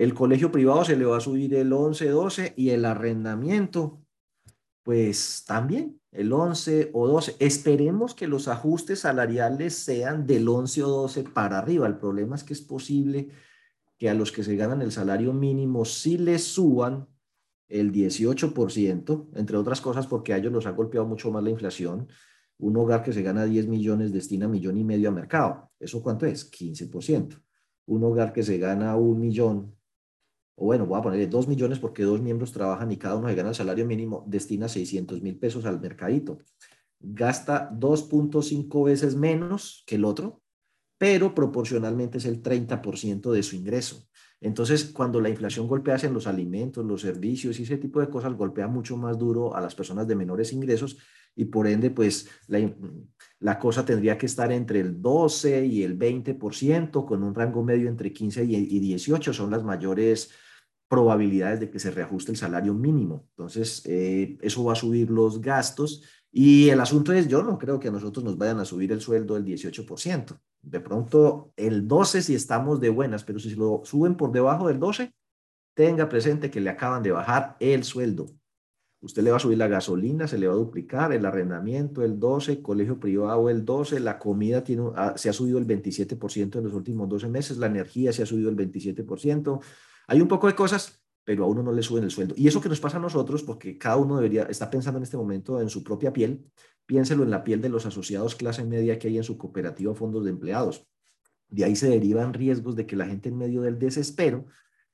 El 0.00 0.14
colegio 0.14 0.50
privado 0.50 0.82
se 0.82 0.96
le 0.96 1.04
va 1.04 1.18
a 1.18 1.20
subir 1.20 1.54
el 1.54 1.70
11, 1.70 2.08
12 2.08 2.54
y 2.56 2.70
el 2.70 2.86
arrendamiento, 2.86 4.00
pues 4.82 5.44
también 5.46 6.00
el 6.10 6.32
11 6.32 6.88
o 6.94 7.06
12. 7.06 7.36
Esperemos 7.38 8.14
que 8.14 8.26
los 8.26 8.48
ajustes 8.48 9.00
salariales 9.00 9.74
sean 9.74 10.26
del 10.26 10.48
11 10.48 10.84
o 10.84 10.88
12 11.02 11.24
para 11.24 11.58
arriba. 11.58 11.86
El 11.86 11.98
problema 11.98 12.34
es 12.34 12.44
que 12.44 12.54
es 12.54 12.62
posible 12.62 13.28
que 13.98 14.08
a 14.08 14.14
los 14.14 14.32
que 14.32 14.42
se 14.42 14.56
ganan 14.56 14.80
el 14.80 14.90
salario 14.90 15.34
mínimo 15.34 15.84
sí 15.84 16.16
les 16.16 16.44
suban 16.44 17.06
el 17.68 17.92
18%, 17.92 19.28
entre 19.34 19.56
otras 19.58 19.82
cosas 19.82 20.06
porque 20.06 20.32
a 20.32 20.38
ellos 20.38 20.50
los 20.50 20.64
ha 20.64 20.70
golpeado 20.70 21.06
mucho 21.06 21.30
más 21.30 21.44
la 21.44 21.50
inflación. 21.50 22.08
Un 22.56 22.74
hogar 22.78 23.02
que 23.02 23.12
se 23.12 23.20
gana 23.20 23.44
10 23.44 23.66
millones 23.66 24.14
destina 24.14 24.48
millón 24.48 24.78
y 24.78 24.84
medio 24.84 25.10
a 25.10 25.12
mercado. 25.12 25.70
¿Eso 25.78 26.02
cuánto 26.02 26.24
es? 26.24 26.50
15%. 26.50 27.38
Un 27.84 28.02
hogar 28.02 28.32
que 28.32 28.42
se 28.42 28.56
gana 28.56 28.96
un 28.96 29.20
millón 29.20 29.78
o 30.60 30.66
bueno, 30.66 30.84
voy 30.84 30.98
a 30.98 31.02
ponerle 31.02 31.26
2 31.26 31.48
millones 31.48 31.78
porque 31.78 32.02
dos 32.02 32.20
miembros 32.20 32.52
trabajan 32.52 32.92
y 32.92 32.98
cada 32.98 33.16
uno 33.16 33.28
se 33.28 33.34
gana 33.34 33.48
el 33.48 33.54
salario 33.54 33.86
mínimo, 33.86 34.24
destina 34.26 34.68
600 34.68 35.22
mil 35.22 35.38
pesos 35.38 35.64
al 35.64 35.80
mercadito. 35.80 36.36
Gasta 37.00 37.70
2.5 37.70 38.84
veces 38.84 39.16
menos 39.16 39.82
que 39.86 39.94
el 39.94 40.04
otro, 40.04 40.42
pero 40.98 41.34
proporcionalmente 41.34 42.18
es 42.18 42.26
el 42.26 42.42
30% 42.42 43.32
de 43.32 43.42
su 43.42 43.56
ingreso. 43.56 44.06
Entonces, 44.38 44.84
cuando 44.84 45.18
la 45.18 45.30
inflación 45.30 45.66
golpea 45.66 45.96
en 46.02 46.12
los 46.12 46.26
alimentos, 46.26 46.84
los 46.84 47.00
servicios 47.00 47.58
y 47.58 47.62
ese 47.62 47.78
tipo 47.78 47.98
de 47.98 48.10
cosas, 48.10 48.34
golpea 48.34 48.68
mucho 48.68 48.98
más 48.98 49.16
duro 49.18 49.56
a 49.56 49.62
las 49.62 49.74
personas 49.74 50.06
de 50.06 50.14
menores 50.14 50.52
ingresos 50.52 50.98
y 51.34 51.46
por 51.46 51.68
ende, 51.68 51.88
pues 51.88 52.28
la, 52.48 52.70
la 53.38 53.58
cosa 53.58 53.82
tendría 53.86 54.18
que 54.18 54.26
estar 54.26 54.52
entre 54.52 54.80
el 54.80 55.00
12 55.00 55.64
y 55.64 55.84
el 55.84 55.98
20%, 55.98 57.06
con 57.06 57.22
un 57.22 57.34
rango 57.34 57.64
medio 57.64 57.88
entre 57.88 58.12
15 58.12 58.44
y 58.44 58.78
18, 58.78 59.32
son 59.32 59.50
las 59.50 59.64
mayores 59.64 60.30
probabilidades 60.90 61.60
de 61.60 61.70
que 61.70 61.78
se 61.78 61.92
reajuste 61.92 62.32
el 62.32 62.36
salario 62.36 62.74
mínimo. 62.74 63.28
Entonces, 63.30 63.82
eh, 63.86 64.36
eso 64.42 64.64
va 64.64 64.72
a 64.72 64.76
subir 64.76 65.08
los 65.08 65.40
gastos 65.40 66.02
y 66.32 66.68
el 66.68 66.80
asunto 66.80 67.12
es, 67.12 67.28
yo 67.28 67.44
no 67.44 67.58
creo 67.58 67.78
que 67.78 67.88
a 67.88 67.92
nosotros 67.92 68.24
nos 68.24 68.36
vayan 68.36 68.58
a 68.58 68.64
subir 68.64 68.90
el 68.90 69.00
sueldo 69.00 69.34
del 69.34 69.44
18%. 69.44 70.36
De 70.62 70.80
pronto, 70.80 71.52
el 71.56 71.86
12 71.86 72.22
si 72.22 72.34
estamos 72.34 72.80
de 72.80 72.90
buenas, 72.90 73.22
pero 73.22 73.38
si 73.38 73.54
lo 73.54 73.82
suben 73.84 74.16
por 74.16 74.32
debajo 74.32 74.66
del 74.66 74.80
12, 74.80 75.14
tenga 75.74 76.08
presente 76.08 76.50
que 76.50 76.60
le 76.60 76.70
acaban 76.70 77.04
de 77.04 77.12
bajar 77.12 77.56
el 77.60 77.84
sueldo. 77.84 78.26
Usted 79.00 79.22
le 79.22 79.30
va 79.30 79.36
a 79.36 79.40
subir 79.40 79.58
la 79.58 79.68
gasolina, 79.68 80.26
se 80.26 80.38
le 80.38 80.48
va 80.48 80.54
a 80.54 80.56
duplicar 80.56 81.12
el 81.12 81.24
arrendamiento, 81.24 82.02
el 82.02 82.18
12, 82.18 82.62
colegio 82.62 82.98
privado 82.98 83.48
el 83.48 83.64
12, 83.64 84.00
la 84.00 84.18
comida 84.18 84.64
tiene, 84.64 84.90
ah, 84.96 85.14
se 85.16 85.28
ha 85.28 85.32
subido 85.32 85.58
el 85.58 85.68
27% 85.68 86.58
en 86.58 86.64
los 86.64 86.74
últimos 86.74 87.08
12 87.08 87.28
meses, 87.28 87.58
la 87.58 87.66
energía 87.66 88.12
se 88.12 88.24
ha 88.24 88.26
subido 88.26 88.50
el 88.50 88.56
27%, 88.56 89.60
hay 90.10 90.20
un 90.20 90.26
poco 90.26 90.48
de 90.48 90.56
cosas, 90.56 91.04
pero 91.22 91.44
a 91.44 91.46
uno 91.46 91.62
no 91.62 91.70
le 91.70 91.84
suben 91.84 92.02
el 92.02 92.10
sueldo. 92.10 92.34
Y 92.36 92.48
eso 92.48 92.60
que 92.60 92.68
nos 92.68 92.80
pasa 92.80 92.96
a 92.96 93.00
nosotros, 93.00 93.44
porque 93.44 93.78
cada 93.78 93.96
uno 93.96 94.16
debería, 94.16 94.42
está 94.42 94.68
pensando 94.68 94.98
en 94.98 95.04
este 95.04 95.16
momento 95.16 95.60
en 95.60 95.70
su 95.70 95.84
propia 95.84 96.12
piel, 96.12 96.50
piénselo 96.84 97.22
en 97.22 97.30
la 97.30 97.44
piel 97.44 97.60
de 97.60 97.68
los 97.68 97.86
asociados 97.86 98.34
clase 98.34 98.64
media 98.64 98.98
que 98.98 99.06
hay 99.06 99.18
en 99.18 99.22
su 99.22 99.38
cooperativa 99.38 99.94
fondos 99.94 100.24
de 100.24 100.30
empleados. 100.30 100.84
De 101.48 101.64
ahí 101.64 101.76
se 101.76 101.88
derivan 101.88 102.34
riesgos 102.34 102.74
de 102.74 102.86
que 102.86 102.96
la 102.96 103.06
gente 103.06 103.28
en 103.28 103.38
medio 103.38 103.62
del 103.62 103.78
desespero 103.78 104.46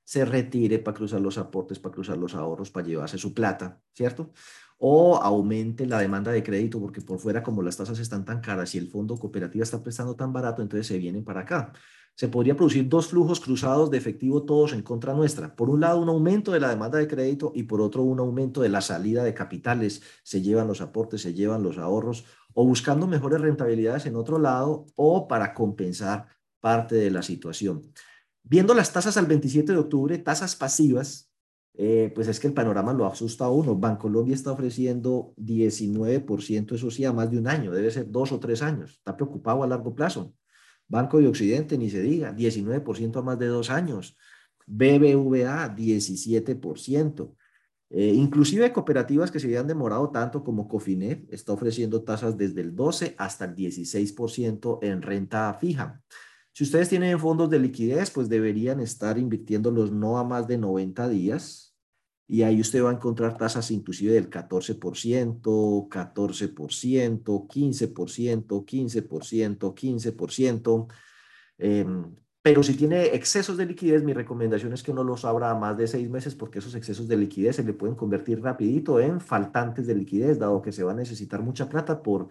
se 0.03 0.23
retire 0.23 0.77
para 0.77 0.95
cruzar 0.95 1.19
los 1.19 1.39
aportes, 1.39 1.79
para 1.79 1.95
cruzar 1.95 2.19
los 2.19 2.35
ahorros, 2.35 2.69
para 2.69 2.85
llevarse 2.85 3.17
su 3.17 3.33
plata, 3.33 3.81
¿cierto? 3.95 4.33
O 4.77 5.17
aumente 5.17 5.87
la 5.87 5.99
demanda 5.99 6.31
de 6.31 6.43
crédito, 6.43 6.79
porque 6.79 7.01
por 7.01 7.17
fuera, 7.17 7.41
como 7.41 7.63
las 7.63 7.75
tasas 7.75 7.97
están 7.97 8.23
tan 8.23 8.39
caras 8.39 8.75
y 8.75 8.77
el 8.77 8.87
fondo 8.87 9.17
cooperativa 9.17 9.63
está 9.63 9.81
prestando 9.81 10.15
tan 10.15 10.31
barato, 10.31 10.61
entonces 10.61 10.85
se 10.85 10.99
vienen 10.99 11.23
para 11.23 11.41
acá 11.41 11.73
se 12.17 12.27
podría 12.29 12.55
producir 12.55 12.89
dos 12.89 13.09
flujos 13.09 13.39
cruzados 13.39 13.91
de 13.91 13.99
efectivo 13.99 14.41
todos 14.41 14.73
en 14.73 14.81
contra 14.81 15.13
nuestra. 15.13 15.55
Por 15.55 15.69
un 15.69 15.81
lado, 15.81 16.01
un 16.01 16.09
aumento 16.09 16.51
de 16.51 16.59
la 16.59 16.69
demanda 16.69 16.97
de 16.97 17.07
crédito 17.07 17.51
y 17.53 17.63
por 17.63 17.79
otro, 17.79 18.01
un 18.01 18.17
aumento 18.19 18.59
de 18.59 18.69
la 18.69 18.81
salida 18.81 19.23
de 19.23 19.35
capitales. 19.35 20.01
Se 20.23 20.41
llevan 20.41 20.67
los 20.67 20.81
aportes, 20.81 21.21
se 21.21 21.35
llevan 21.35 21.61
los 21.61 21.77
ahorros 21.77 22.25
o 22.55 22.65
buscando 22.65 23.05
mejores 23.05 23.39
rentabilidades 23.39 24.07
en 24.07 24.15
otro 24.15 24.39
lado 24.39 24.87
o 24.95 25.27
para 25.27 25.53
compensar 25.53 26.25
parte 26.59 26.95
de 26.95 27.11
la 27.11 27.21
situación. 27.21 27.83
Viendo 28.41 28.73
las 28.73 28.91
tasas 28.91 29.15
al 29.17 29.27
27 29.27 29.73
de 29.73 29.77
octubre, 29.77 30.17
tasas 30.17 30.55
pasivas, 30.55 31.31
eh, 31.75 32.11
pues 32.15 32.27
es 32.27 32.39
que 32.39 32.47
el 32.47 32.53
panorama 32.53 32.93
lo 32.93 33.05
asusta 33.05 33.45
a 33.45 33.51
uno. 33.51 33.75
Bancolombia 33.75 34.33
está 34.33 34.53
ofreciendo 34.53 35.35
19%, 35.37 36.73
eso 36.73 36.89
sí, 36.89 37.05
a 37.05 37.13
más 37.13 37.29
de 37.29 37.37
un 37.37 37.47
año, 37.47 37.71
debe 37.71 37.91
ser 37.91 38.09
dos 38.09 38.31
o 38.31 38.39
tres 38.39 38.63
años. 38.63 38.93
Está 38.93 39.15
preocupado 39.15 39.61
a 39.61 39.67
largo 39.67 39.93
plazo. 39.93 40.33
Banco 40.87 41.19
de 41.19 41.27
Occidente, 41.27 41.77
ni 41.77 41.89
se 41.89 42.01
diga, 42.01 42.35
19% 42.35 43.17
a 43.17 43.21
más 43.21 43.39
de 43.39 43.47
dos 43.47 43.69
años. 43.69 44.17
BBVA, 44.65 45.75
17%. 45.75 47.35
Eh, 47.89 48.13
inclusive 48.13 48.73
cooperativas 48.73 49.31
que 49.31 49.39
se 49.39 49.47
habían 49.47 49.67
demorado 49.67 50.09
tanto 50.09 50.43
como 50.43 50.67
Cofinet 50.67 51.31
está 51.33 51.53
ofreciendo 51.53 52.03
tasas 52.03 52.37
desde 52.37 52.59
el 52.59 52.75
12 52.75 53.15
hasta 53.17 53.45
el 53.45 53.55
16% 53.55 54.79
en 54.81 55.01
renta 55.01 55.53
fija. 55.53 56.01
Si 56.51 56.63
ustedes 56.63 56.89
tienen 56.89 57.19
fondos 57.19 57.49
de 57.49 57.59
liquidez, 57.59 58.09
pues 58.11 58.27
deberían 58.27 58.79
estar 58.81 59.17
invirtiéndolos 59.17 59.91
no 59.91 60.17
a 60.17 60.23
más 60.23 60.47
de 60.47 60.57
90 60.57 61.07
días, 61.07 61.66
y 62.27 62.43
ahí 62.43 62.59
usted 62.59 62.83
va 62.83 62.89
a 62.89 62.93
encontrar 62.93 63.37
tasas 63.37 63.71
inclusive 63.71 64.11
del 64.13 64.29
14%, 64.29 65.87
14%, 65.89 67.47
15%, 67.47 68.65
15%, 68.65 69.73
15%. 69.73 70.87
pero 72.41 72.63
si 72.63 72.73
tiene 72.75 73.05
excesos 73.07 73.55
de 73.57 73.65
liquidez, 73.65 74.03
mi 74.03 74.13
recomendación 74.13 74.73
es 74.73 74.83
que 74.83 74.93
no 74.93 75.03
los 75.03 75.23
abra 75.23 75.55
más 75.55 75.77
de 75.77 75.87
seis 75.87 76.09
meses 76.09 76.35
porque 76.35 76.59
esos 76.59 76.75
excesos 76.75 77.07
de 77.07 77.15
liquidez 77.17 77.55
se 77.55 77.63
le 77.63 77.73
pueden 77.73 77.95
convertir 77.95 78.41
rapidito 78.41 78.99
en 78.99 79.21
faltantes 79.21 79.87
de 79.87 79.95
liquidez, 79.95 80.37
dado 80.37 80.61
que 80.61 80.73
se 80.73 80.83
va 80.83 80.91
a 80.91 80.95
necesitar 80.95 81.41
mucha 81.41 81.69
plata 81.69 82.03
por 82.03 82.27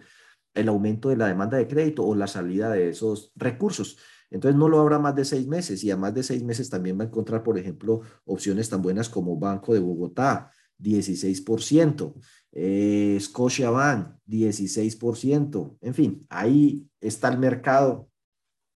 el 0.57 0.69
aumento 0.69 1.09
de 1.09 1.17
la 1.17 1.27
demanda 1.27 1.57
de 1.57 1.67
crédito 1.67 2.05
o 2.05 2.15
la 2.15 2.27
salida 2.27 2.71
de 2.71 2.89
esos 2.89 3.31
recursos. 3.35 3.97
Entonces 4.29 4.57
no 4.57 4.67
lo 4.67 4.79
habrá 4.79 4.99
más 4.99 5.15
de 5.15 5.25
seis 5.25 5.47
meses 5.47 5.83
y 5.83 5.91
a 5.91 5.97
más 5.97 6.13
de 6.13 6.23
seis 6.23 6.43
meses 6.43 6.69
también 6.69 6.99
va 6.99 7.03
a 7.03 7.07
encontrar, 7.07 7.43
por 7.43 7.57
ejemplo, 7.57 8.01
opciones 8.25 8.69
tan 8.69 8.81
buenas 8.81 9.09
como 9.09 9.37
Banco 9.37 9.73
de 9.73 9.79
Bogotá, 9.79 10.51
16%, 10.79 12.13
eh, 12.51 13.17
Scotiabank, 13.21 14.17
16%, 14.27 15.77
en 15.81 15.93
fin, 15.93 16.25
ahí 16.29 16.87
está 16.99 17.29
el 17.29 17.39
mercado 17.39 18.09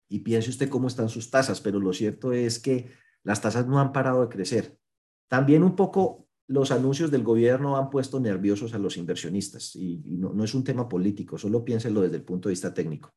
y 0.10 0.20
piense 0.20 0.50
usted 0.50 0.70
cómo 0.70 0.88
están 0.88 1.10
sus 1.10 1.30
tasas, 1.30 1.62
pero 1.62 1.80
lo 1.80 1.94
cierto 1.94 2.34
es 2.34 2.60
que 2.60 2.90
Las 3.24 3.40
tasas 3.40 3.68
no 3.68 3.80
han 3.80 3.92
parado 3.92 4.22
de 4.22 4.30
crecer. 4.30 4.80
También 5.28 5.64
un 5.64 5.76
poco 5.76 6.21
los 6.48 6.72
anuncios 6.72 7.12
del 7.12 7.24
gobierno 7.24 7.78
han 7.78 7.90
puesto 7.90 8.20
nerviosos 8.20 8.74
a 8.74 8.80
los 8.80 8.98
inversionistas 8.98 9.76
y, 9.76 10.02
no, 10.18 10.44
es 10.44 10.54
un 10.54 10.64
tema 10.64 10.88
político, 10.88 11.38
solo 11.38 11.64
piénsenlo 11.64 12.02
desde 12.02 12.18
el 12.18 12.24
punto 12.24 12.50
de 12.50 12.54
vista 12.54 12.74
técnico. 12.74 13.14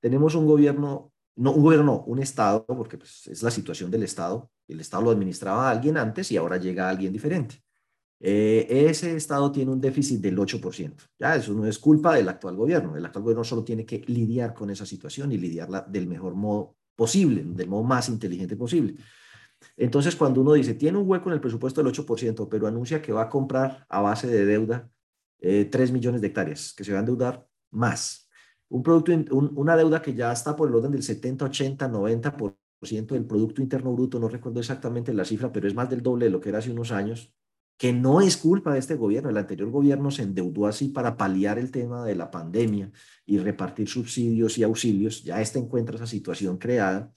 Tenemos 0.00 0.34
un 0.34 0.46
gobierno, 0.46 1.12
no 1.36 1.52
un 1.52 1.62
gobierno, 1.62 2.04
un 2.06 2.18
Estado, 2.18 2.66
porque 2.66 2.98
pues, 2.98 3.26
es 3.26 3.42
la 3.42 3.50
situación 3.50 3.90
del 3.90 4.02
Estado. 4.02 4.50
El 4.68 4.80
Estado 4.80 5.04
lo 5.04 5.10
administraba 5.10 5.70
alguien 5.70 5.96
antes 5.96 6.30
y 6.30 6.36
ahora 6.36 6.58
llega 6.58 6.88
alguien 6.88 7.12
diferente. 7.12 7.62
Eh, 8.20 8.66
ese 8.88 9.16
Estado 9.16 9.50
tiene 9.50 9.70
un 9.70 9.80
déficit 9.80 10.20
del 10.20 10.36
8%. 10.38 10.94
Ya, 11.18 11.36
eso 11.36 11.52
no 11.52 11.66
es 11.66 11.78
culpa 11.78 12.14
del 12.14 12.28
actual 12.28 12.56
gobierno. 12.56 12.96
El 12.96 13.04
actual 13.04 13.22
gobierno 13.22 13.44
solo 13.44 13.64
tiene 13.64 13.84
que 13.84 14.02
lidiar 14.06 14.54
con 14.54 14.70
esa 14.70 14.86
situación 14.86 15.32
y 15.32 15.38
lidiarla 15.38 15.82
del 15.82 16.06
mejor 16.06 16.34
modo 16.34 16.76
posible, 16.94 17.42
del 17.44 17.68
modo 17.68 17.82
más 17.82 18.08
inteligente 18.08 18.56
posible. 18.56 18.96
Entonces, 19.76 20.16
cuando 20.16 20.40
uno 20.40 20.52
dice, 20.52 20.74
tiene 20.74 20.98
un 20.98 21.08
hueco 21.08 21.28
en 21.28 21.34
el 21.34 21.40
presupuesto 21.40 21.82
del 21.82 21.92
8%, 21.92 22.48
pero 22.48 22.66
anuncia 22.66 23.02
que 23.02 23.12
va 23.12 23.22
a 23.22 23.28
comprar 23.28 23.86
a 23.88 24.00
base 24.00 24.26
de 24.26 24.44
deuda 24.44 24.90
eh, 25.40 25.66
3 25.70 25.92
millones 25.92 26.20
de 26.20 26.28
hectáreas, 26.28 26.72
que 26.76 26.84
se 26.84 26.92
va 26.92 26.98
a 26.98 27.00
endeudar 27.00 27.46
más. 27.70 28.28
Un 28.68 28.82
producto, 28.82 29.12
una 29.32 29.76
deuda 29.76 30.00
que 30.00 30.14
ya 30.14 30.32
está 30.32 30.56
por 30.56 30.68
el 30.68 30.74
orden 30.74 30.92
del 30.92 31.02
70, 31.02 31.44
80, 31.44 31.88
90% 31.88 33.14
del 33.14 33.24
Producto 33.24 33.62
Interno 33.62 33.92
Bruto, 33.92 34.18
no 34.18 34.28
recuerdo 34.28 34.60
exactamente 34.60 35.12
la 35.12 35.24
cifra, 35.24 35.52
pero 35.52 35.68
es 35.68 35.74
más 35.74 35.88
del 35.88 36.02
doble 36.02 36.26
de 36.26 36.30
lo 36.30 36.40
que 36.40 36.48
era 36.50 36.58
hace 36.58 36.70
unos 36.70 36.92
años, 36.92 37.32
que 37.76 37.92
no 37.92 38.20
es 38.20 38.36
culpa 38.36 38.72
de 38.72 38.78
este 38.78 38.94
gobierno. 38.94 39.30
El 39.30 39.36
anterior 39.36 39.70
gobierno 39.70 40.10
se 40.10 40.22
endeudó 40.22 40.66
así 40.66 40.88
para 40.88 41.16
paliar 41.16 41.58
el 41.58 41.70
tema 41.70 42.04
de 42.04 42.14
la 42.14 42.30
pandemia 42.30 42.90
y 43.26 43.38
repartir 43.38 43.88
subsidios 43.88 44.58
y 44.58 44.62
auxilios. 44.62 45.24
Ya 45.24 45.40
este 45.40 45.58
encuentra 45.58 45.96
esa 45.96 46.06
situación 46.06 46.56
creada. 46.58 47.12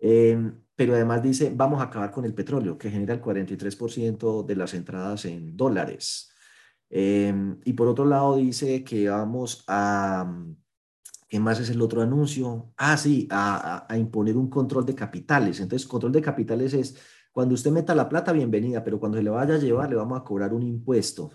Eh, 0.00 0.52
pero 0.74 0.94
además 0.94 1.22
dice, 1.22 1.52
vamos 1.54 1.80
a 1.80 1.84
acabar 1.84 2.10
con 2.10 2.24
el 2.24 2.34
petróleo, 2.34 2.78
que 2.78 2.90
genera 2.90 3.14
el 3.14 3.20
43% 3.20 4.42
de 4.42 4.56
las 4.56 4.74
entradas 4.74 5.26
en 5.26 5.56
dólares. 5.56 6.32
Eh, 6.88 7.32
y 7.64 7.72
por 7.74 7.88
otro 7.88 8.04
lado 8.04 8.36
dice 8.36 8.82
que 8.82 9.08
vamos 9.08 9.64
a, 9.68 10.32
¿qué 11.28 11.38
más 11.40 11.60
es 11.60 11.70
el 11.70 11.80
otro 11.82 12.02
anuncio? 12.02 12.72
Ah, 12.76 12.96
sí, 12.96 13.28
a, 13.30 13.86
a 13.92 13.98
imponer 13.98 14.36
un 14.36 14.50
control 14.50 14.84
de 14.86 14.94
capitales. 14.94 15.60
Entonces, 15.60 15.86
control 15.88 16.12
de 16.12 16.22
capitales 16.22 16.74
es 16.74 16.96
cuando 17.32 17.54
usted 17.54 17.70
meta 17.70 17.94
la 17.94 18.08
plata, 18.08 18.32
bienvenida, 18.32 18.82
pero 18.82 18.98
cuando 18.98 19.18
se 19.18 19.24
le 19.24 19.30
vaya 19.30 19.54
a 19.54 19.58
llevar, 19.58 19.90
le 19.90 19.96
vamos 19.96 20.20
a 20.20 20.24
cobrar 20.24 20.52
un 20.52 20.62
impuesto. 20.62 21.30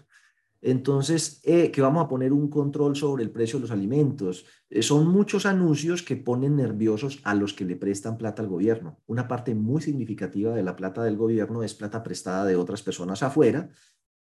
Entonces, 0.67 1.41
eh, 1.43 1.69
que 1.69 1.79
vamos 1.79 2.03
a 2.03 2.07
poner 2.07 2.33
un 2.33 2.49
control 2.49 2.95
sobre 2.95 3.23
el 3.23 3.29
precio 3.29 3.59
de 3.59 3.61
los 3.61 3.71
alimentos. 3.71 4.47
Eh, 4.67 4.81
son 4.81 5.07
muchos 5.07 5.45
anuncios 5.45 6.01
que 6.01 6.15
ponen 6.15 6.55
nerviosos 6.55 7.21
a 7.23 7.35
los 7.35 7.53
que 7.53 7.65
le 7.65 7.75
prestan 7.75 8.17
plata 8.17 8.41
al 8.41 8.47
gobierno. 8.47 8.99
Una 9.05 9.27
parte 9.27 9.53
muy 9.53 9.79
significativa 9.83 10.55
de 10.55 10.63
la 10.63 10.75
plata 10.75 11.03
del 11.03 11.17
gobierno 11.17 11.61
es 11.61 11.75
plata 11.75 12.01
prestada 12.01 12.45
de 12.45 12.55
otras 12.55 12.81
personas 12.81 13.21
afuera, 13.21 13.69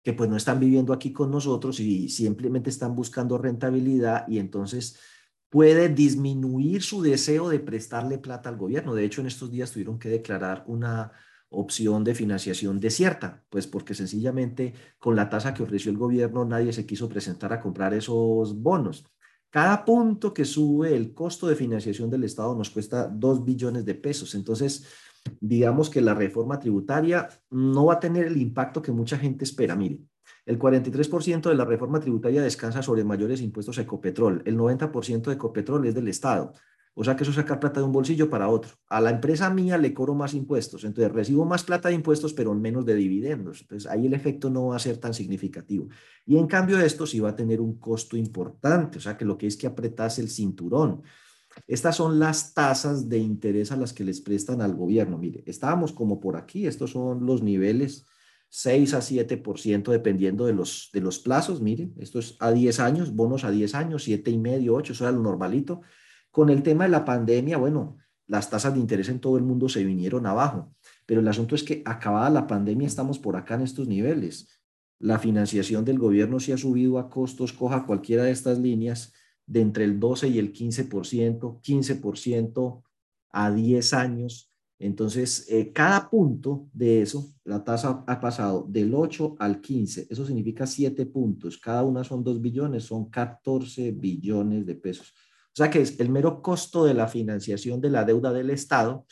que 0.01 0.13
pues 0.13 0.29
no 0.29 0.37
están 0.37 0.61
viviendo 0.61 0.93
aquí 0.93 1.11
con 1.11 1.29
nosotros 1.29 1.81
y 1.81 2.07
simplemente 2.07 2.69
están 2.69 2.95
buscando 2.95 3.37
rentabilidad 3.37 4.25
y 4.29 4.39
entonces 4.39 4.97
puede 5.49 5.89
disminuir 5.89 6.83
su 6.83 7.01
deseo 7.01 7.49
de 7.49 7.59
prestarle 7.59 8.17
plata 8.17 8.47
al 8.47 8.55
gobierno. 8.55 8.95
De 8.95 9.03
hecho, 9.03 9.19
en 9.19 9.27
estos 9.27 9.51
días 9.51 9.71
tuvieron 9.71 9.99
que 9.99 10.07
declarar 10.07 10.63
una 10.67 11.11
opción 11.49 12.03
de 12.03 12.15
financiación 12.15 12.79
desierta, 12.79 13.43
pues 13.49 13.67
porque 13.67 13.93
sencillamente 13.93 14.73
con 14.99 15.15
la 15.15 15.29
tasa 15.29 15.53
que 15.53 15.63
ofreció 15.63 15.91
el 15.91 15.97
gobierno 15.97 16.45
nadie 16.45 16.73
se 16.73 16.85
quiso 16.85 17.09
presentar 17.09 17.51
a 17.53 17.59
comprar 17.59 17.93
esos 17.93 18.61
bonos. 18.61 19.05
Cada 19.49 19.83
punto 19.83 20.33
que 20.33 20.45
sube 20.45 20.95
el 20.95 21.13
costo 21.13 21.47
de 21.47 21.55
financiación 21.55 22.09
del 22.09 22.23
Estado 22.23 22.55
nos 22.55 22.69
cuesta 22.69 23.07
2 23.07 23.43
billones 23.43 23.83
de 23.83 23.95
pesos. 23.95 24.35
Entonces, 24.35 24.85
digamos 25.39 25.89
que 25.89 26.01
la 26.01 26.13
reforma 26.13 26.59
tributaria 26.59 27.27
no 27.49 27.85
va 27.85 27.95
a 27.95 27.99
tener 27.99 28.27
el 28.27 28.37
impacto 28.37 28.81
que 28.81 28.91
mucha 28.91 29.17
gente 29.17 29.45
espera. 29.45 29.75
Mire, 29.75 30.01
el 30.45 30.59
43% 30.59 31.49
de 31.49 31.55
la 31.55 31.65
reforma 31.65 31.99
tributaria 31.99 32.43
descansa 32.43 32.83
sobre 32.83 33.03
mayores 33.03 33.41
impuestos 33.41 33.77
a 33.79 33.81
Ecopetrol. 33.81 34.43
El 34.45 34.55
90% 34.57 35.23
de 35.23 35.33
Ecopetrol 35.33 35.87
es 35.87 35.95
del 35.95 36.07
Estado. 36.07 36.53
O 36.99 37.03
sea 37.05 37.15
que 37.15 37.23
eso 37.23 37.31
es 37.31 37.37
sacar 37.37 37.61
plata 37.61 37.79
de 37.79 37.85
un 37.85 37.93
bolsillo 37.93 38.29
para 38.29 38.49
otro. 38.49 38.71
A 38.89 38.99
la 38.99 39.09
empresa 39.09 39.49
mía 39.49 39.77
le 39.77 39.93
cobro 39.93 40.15
más 40.15 40.33
impuestos, 40.33 40.83
entonces 40.83 41.13
recibo 41.13 41.45
más 41.45 41.63
plata 41.63 41.87
de 41.87 41.95
impuestos, 41.95 42.33
pero 42.33 42.53
menos 42.53 42.85
de 42.85 42.93
dividendos. 42.93 43.61
Entonces 43.61 43.89
ahí 43.89 44.07
el 44.07 44.13
efecto 44.13 44.49
no 44.49 44.67
va 44.67 44.75
a 44.75 44.79
ser 44.79 44.97
tan 44.97 45.13
significativo. 45.13 45.87
Y 46.25 46.37
en 46.37 46.45
cambio 46.45 46.77
esto 46.77 47.07
sí 47.07 47.21
va 47.21 47.29
a 47.29 47.35
tener 47.37 47.61
un 47.61 47.79
costo 47.79 48.17
importante, 48.17 48.97
o 48.97 49.01
sea 49.01 49.15
que 49.15 49.23
lo 49.23 49.37
que 49.37 49.47
es 49.47 49.55
que 49.55 49.65
apretase 49.65 50.19
el 50.19 50.29
cinturón. 50.29 51.01
Estas 51.67 51.95
son 51.95 52.19
las 52.19 52.53
tasas 52.53 53.07
de 53.07 53.19
interés 53.19 53.71
a 53.71 53.77
las 53.77 53.93
que 53.93 54.03
les 54.03 54.19
prestan 54.19 54.61
al 54.61 54.75
gobierno. 54.75 55.17
Mire, 55.17 55.41
estábamos 55.45 55.93
como 55.93 56.19
por 56.19 56.35
aquí, 56.35 56.67
estos 56.67 56.91
son 56.91 57.25
los 57.25 57.41
niveles 57.41 58.07
6 58.49 58.93
a 58.93 58.99
7% 58.99 59.89
dependiendo 59.89 60.45
de 60.45 60.51
los, 60.51 60.89
de 60.91 60.99
los 60.99 61.19
plazos. 61.19 61.61
Mire, 61.61 61.91
esto 61.97 62.19
es 62.19 62.35
a 62.41 62.51
10 62.51 62.81
años, 62.81 63.15
bonos 63.15 63.45
a 63.45 63.51
10 63.51 63.73
años, 63.75 64.03
7 64.03 64.29
y 64.31 64.37
medio, 64.37 64.73
8, 64.75 64.91
eso 64.91 65.05
era 65.05 65.13
lo 65.13 65.23
normalito. 65.23 65.79
Con 66.31 66.49
el 66.49 66.63
tema 66.63 66.83
de 66.83 66.91
la 66.91 67.05
pandemia, 67.05 67.57
bueno, 67.57 67.97
las 68.27 68.49
tasas 68.49 68.73
de 68.73 68.79
interés 68.79 69.09
en 69.09 69.19
todo 69.19 69.37
el 69.37 69.43
mundo 69.43 69.67
se 69.69 69.83
vinieron 69.83 70.27
abajo, 70.27 70.75
pero 71.05 71.21
el 71.21 71.27
asunto 71.27 71.55
es 71.55 71.63
que 71.63 71.81
acabada 71.85 72.29
la 72.29 72.45
pandemia 72.45 72.87
estamos 72.87 73.17
por 73.17 73.35
acá 73.35 73.55
en 73.55 73.61
estos 73.61 73.87
niveles. 73.87 74.47
La 74.99 75.17
financiación 75.17 75.83
del 75.83 75.97
gobierno 75.97 76.39
se 76.39 76.53
ha 76.53 76.57
subido 76.57 76.99
a 76.99 77.09
costos, 77.09 77.53
coja 77.53 77.85
cualquiera 77.85 78.23
de 78.23 78.31
estas 78.31 78.59
líneas, 78.59 79.13
de 79.47 79.61
entre 79.61 79.83
el 79.83 79.99
12 79.99 80.27
y 80.27 80.37
el 80.37 80.53
15%, 80.53 81.59
15% 81.61 82.83
a 83.31 83.51
10 83.51 83.93
años. 83.93 84.51
Entonces, 84.77 85.47
eh, 85.49 85.73
cada 85.73 86.09
punto 86.09 86.69
de 86.71 87.01
eso, 87.01 87.33
la 87.43 87.63
tasa 87.63 88.03
ha 88.05 88.19
pasado 88.19 88.65
del 88.69 88.93
8 88.93 89.37
al 89.39 89.59
15. 89.59 90.07
Eso 90.09 90.25
significa 90.25 90.67
7 90.67 91.05
puntos. 91.07 91.57
Cada 91.57 91.83
una 91.83 92.03
son 92.03 92.23
2 92.23 92.39
billones, 92.39 92.83
son 92.83 93.09
14 93.09 93.91
billones 93.91 94.65
de 94.67 94.75
pesos. 94.75 95.13
O 95.51 95.55
sea 95.55 95.69
que 95.69 95.81
el 95.81 96.09
mero 96.09 96.41
costo 96.41 96.85
de 96.85 96.93
la 96.93 97.07
financiación 97.07 97.81
de 97.81 97.89
la 97.89 98.05
deuda 98.05 98.31
del 98.31 98.49
Estado 98.49 99.05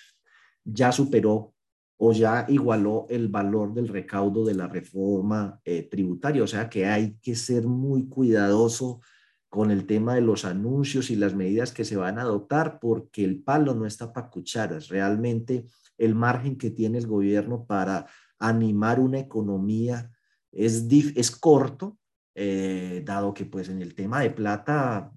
ya 0.64 0.92
superó 0.92 1.54
o 1.98 2.14
ya 2.14 2.46
igualó 2.48 3.08
el 3.10 3.28
valor 3.28 3.74
del 3.74 3.88
recaudo 3.88 4.46
de 4.46 4.54
la 4.54 4.68
reforma 4.68 5.60
eh, 5.66 5.84
tributaria. 5.90 6.44
O 6.44 6.48
sea 6.48 6.70
que 6.70 6.86
hay 6.86 7.18
que 7.22 7.36
ser 7.36 7.66
muy 7.66 8.08
cuidadoso 8.08 9.02
con 9.50 9.72
el 9.72 9.86
tema 9.88 10.14
de 10.14 10.22
los 10.22 10.46
anuncios 10.46 11.10
y 11.10 11.16
las 11.16 11.34
medidas 11.34 11.72
que 11.72 11.86
se 11.86 11.96
van 11.96 12.20
a 12.20 12.24
adoptar, 12.24 12.80
porque 12.80 13.24
el 13.24 13.42
palo 13.42 13.74
no 13.74 13.86
está 13.86 14.14
para 14.14 14.30
cucharas. 14.30 14.90
Realmente 14.90 15.66
el 15.98 16.14
margen 16.14 16.58
que 16.58 16.70
tiene 16.70 17.00
el 17.00 17.08
gobierno 17.08 17.66
para 17.66 18.06
animar 18.40 19.00
una 19.00 19.20
economía 19.20 20.12
es, 20.52 20.86
es 20.92 21.32
corto, 21.32 21.98
eh, 22.36 23.02
dado 23.04 23.34
que 23.34 23.46
pues 23.46 23.70
en 23.70 23.82
el 23.82 23.96
tema 23.96 24.22
de 24.22 24.30
plata 24.30 25.12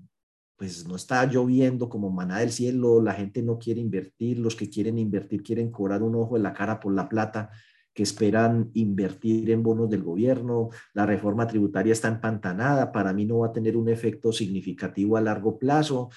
pues 0.61 0.87
no 0.87 0.95
está 0.95 1.25
lloviendo 1.25 1.89
como 1.89 2.11
maná 2.11 2.41
del 2.41 2.53
cielo, 2.53 3.01
la 3.01 3.15
gente 3.15 3.41
no 3.41 3.59
quiere 3.59 3.81
invertir, 3.81 4.39
los 4.39 4.55
que 4.55 4.69
quieren 4.69 4.99
invertir 4.99 5.43
quieren 5.43 5.71
cobrar 5.71 6.03
un 6.03 6.15
ojo 6.15 6.37
en 6.37 6.43
la 6.43 6.53
cara 6.53 6.79
por 6.79 6.93
la 6.93 7.09
plata 7.09 7.49
que 7.95 8.03
esperan 8.03 8.71
invertir 8.75 9.51
en 9.53 9.63
bonos 9.63 9.89
del 9.89 10.03
gobierno, 10.03 10.69
la 10.93 11.07
reforma 11.07 11.47
tributaria 11.47 11.95
está 11.95 12.09
empantanada, 12.09 12.93
para 12.93 13.15
mí 13.15 13.25
no 13.25 13.39
va 13.39 13.47
a 13.47 13.53
tener 13.55 13.75
un 13.75 13.89
efecto 13.89 14.33
significativo 14.33 15.17
a 15.17 15.23
largo 15.23 15.59
plazo, 15.59 16.11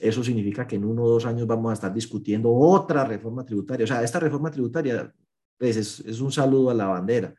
eso 0.00 0.24
significa 0.24 0.66
que 0.66 0.74
en 0.74 0.86
uno 0.86 1.04
o 1.04 1.10
dos 1.10 1.24
años 1.24 1.46
vamos 1.46 1.70
a 1.70 1.74
estar 1.74 1.94
discutiendo 1.94 2.52
otra 2.52 3.04
reforma 3.04 3.46
tributaria, 3.46 3.84
o 3.84 3.86
sea, 3.86 4.02
esta 4.02 4.18
reforma 4.18 4.50
tributaria 4.50 5.14
pues, 5.56 5.76
es, 5.76 6.00
es 6.00 6.18
un 6.18 6.32
saludo 6.32 6.70
a 6.70 6.74
la 6.74 6.88
bandera, 6.88 7.32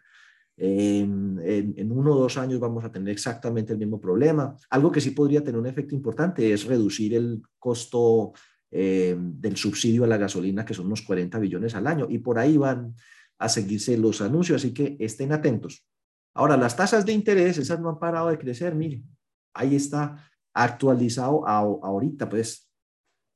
en, 0.57 1.91
uno 1.91 2.13
o 2.13 2.19
dos 2.19 2.37
años 2.37 2.59
vamos 2.59 2.83
a 2.83 2.91
tener 2.91 3.09
exactamente 3.09 3.73
el 3.73 3.79
mismo 3.79 3.99
problema. 3.99 4.55
Algo 4.69 4.91
que 4.91 5.01
sí 5.01 5.11
podría 5.11 5.43
tener 5.43 5.59
un 5.59 5.67
efecto 5.67 5.95
importante 5.95 6.51
es 6.51 6.65
reducir 6.65 7.13
el 7.13 7.41
costo 7.59 8.33
eh, 8.71 9.15
del 9.17 9.57
subsidio 9.57 10.03
a 10.03 10.07
la 10.07 10.17
gasolina, 10.17 10.65
que 10.65 10.73
son 10.73 10.87
unos 10.87 11.01
40 11.01 11.39
billones 11.39 11.75
al 11.75 11.87
año, 11.87 12.07
y 12.09 12.19
por 12.19 12.39
ahí 12.39 12.57
van 12.57 12.95
a 13.37 13.49
seguirse 13.49 13.97
los 13.97 14.21
anuncios, 14.21 14.61
así 14.61 14.73
que 14.73 14.95
estén 14.99 15.33
atentos. 15.33 15.85
Ahora, 16.33 16.57
las 16.57 16.75
tasas 16.75 17.05
de 17.05 17.13
interés, 17.13 17.57
esas 17.57 17.79
no 17.79 17.89
han 17.89 17.99
parado 17.99 18.29
de 18.29 18.37
crecer, 18.37 18.75
miren, 18.75 19.05
ahí 19.53 19.75
está 19.75 20.29
actualizado 20.53 21.47
ahorita, 21.47 22.29
pues, 22.29 22.69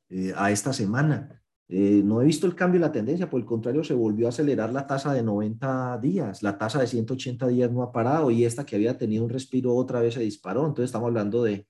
eh, 0.10 0.34
a 0.36 0.52
esta 0.52 0.74
semana. 0.74 1.39
Eh, 1.72 2.02
no 2.04 2.20
he 2.20 2.26
visto 2.26 2.48
el 2.48 2.56
cambio 2.56 2.78
en 2.78 2.82
la 2.82 2.92
tendencia, 2.92 3.30
por 3.30 3.40
el 3.40 3.46
contrario, 3.46 3.84
se 3.84 3.94
volvió 3.94 4.26
a 4.26 4.30
acelerar 4.30 4.74
la 4.74 4.88
tasa 4.88 5.14
de 5.14 5.22
90 5.22 6.00
días, 6.00 6.42
la 6.42 6.58
tasa 6.58 6.80
de 6.80 6.88
180 6.88 7.48
días 7.48 7.72
no 7.72 7.84
ha 7.84 7.92
parado 7.92 8.32
y 8.32 8.44
esta 8.44 8.66
que 8.66 8.76
había 8.76 8.98
tenido 8.98 9.24
un 9.24 9.30
respiro 9.30 9.76
otra 9.76 10.02
vez 10.02 10.16
se 10.16 10.22
disparó. 10.22 10.62
Entonces 10.62 10.86
estamos 10.86 11.08
hablando 11.08 11.44
de, 11.44 11.68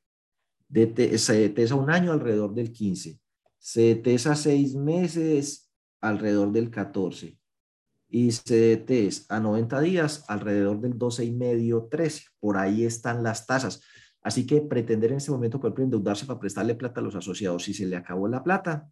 de 0.69 1.17
se 1.17 1.73
un 1.73 1.89
año 1.89 2.13
alrededor 2.13 2.53
del 2.53 2.71
15, 2.71 3.19
se 3.57 3.95
tesa 3.95 4.35
seis 4.35 4.73
meses 4.73 5.69
alrededor 5.99 6.53
del 6.53 6.69
14 6.69 7.37
y 8.09 8.31
se 8.31 8.85
a 9.27 9.39
90 9.39 9.81
días 9.81 10.25
alrededor 10.29 10.79
del 10.79 10.97
12 10.97 11.25
y 11.25 11.31
medio, 11.31 11.87
13. 11.91 12.23
Por 12.39 12.57
ahí 12.57 12.83
están 12.85 13.21
las 13.21 13.45
tasas. 13.45 13.81
Así 14.21 14.45
que 14.47 14.61
pretender 14.61 15.11
en 15.11 15.17
este 15.17 15.31
momento, 15.31 15.59
por 15.59 15.67
ejemplo, 15.67 15.83
endeudarse 15.83 16.25
para 16.25 16.39
prestarle 16.39 16.75
plata 16.75 17.01
a 17.01 17.03
los 17.03 17.15
asociados, 17.15 17.63
si 17.63 17.73
se 17.73 17.85
le 17.85 17.95
acabó 17.95 18.27
la 18.27 18.43
plata, 18.43 18.89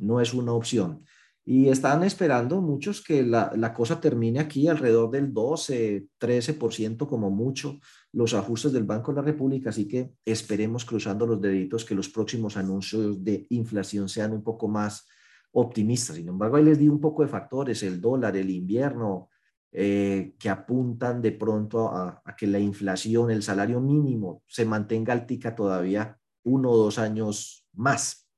no 0.00 0.20
es 0.20 0.34
una 0.34 0.52
opción. 0.52 1.04
Y 1.44 1.68
están 1.68 2.04
esperando 2.04 2.60
muchos 2.60 3.02
que 3.02 3.22
la, 3.22 3.50
la, 3.56 3.72
cosa 3.72 4.00
termine 4.00 4.40
aquí 4.40 4.68
alrededor 4.68 5.10
del 5.10 5.32
12, 5.32 6.06
13% 6.18 7.08
como 7.08 7.30
mucho, 7.30 7.78
los 8.12 8.34
ajustes 8.34 8.72
del 8.72 8.84
Banco 8.84 9.10
de 9.10 9.16
la 9.16 9.26
República. 9.26 9.70
Así 9.70 9.88
que 9.88 10.12
esperemos 10.24 10.84
cruzando 10.84 11.26
los 11.26 11.40
deditos 11.40 11.84
que 11.84 11.94
los 11.94 12.08
próximos 12.08 12.56
anuncios 12.56 13.24
de 13.24 13.46
inflación 13.50 14.08
sean 14.08 14.32
un 14.32 14.44
poco 14.44 14.68
más 14.68 15.08
optimistas. 15.52 16.16
Sin 16.16 16.28
embargo, 16.28 16.56
ahí 16.56 16.64
les 16.64 16.78
di 16.78 16.88
un 16.88 17.00
poco 17.00 17.22
de 17.22 17.28
factores, 17.28 17.82
el 17.82 18.00
dólar, 18.00 18.36
el 18.36 18.50
invierno, 18.50 19.30
eh, 19.72 20.34
que 20.38 20.50
apuntan 20.50 21.22
de 21.22 21.32
pronto 21.32 21.88
a, 21.88 22.22
a, 22.24 22.36
que 22.36 22.46
la 22.46 22.58
inflación, 22.58 23.30
el 23.30 23.42
salario 23.42 23.80
mínimo 23.80 24.42
se 24.46 24.64
mantenga 24.64 25.12
altica 25.12 25.54
todavía 25.54 26.18
uno 26.42 26.70
o 26.70 26.76
dos 26.76 26.98
años 26.98 27.66
más. 27.72 28.29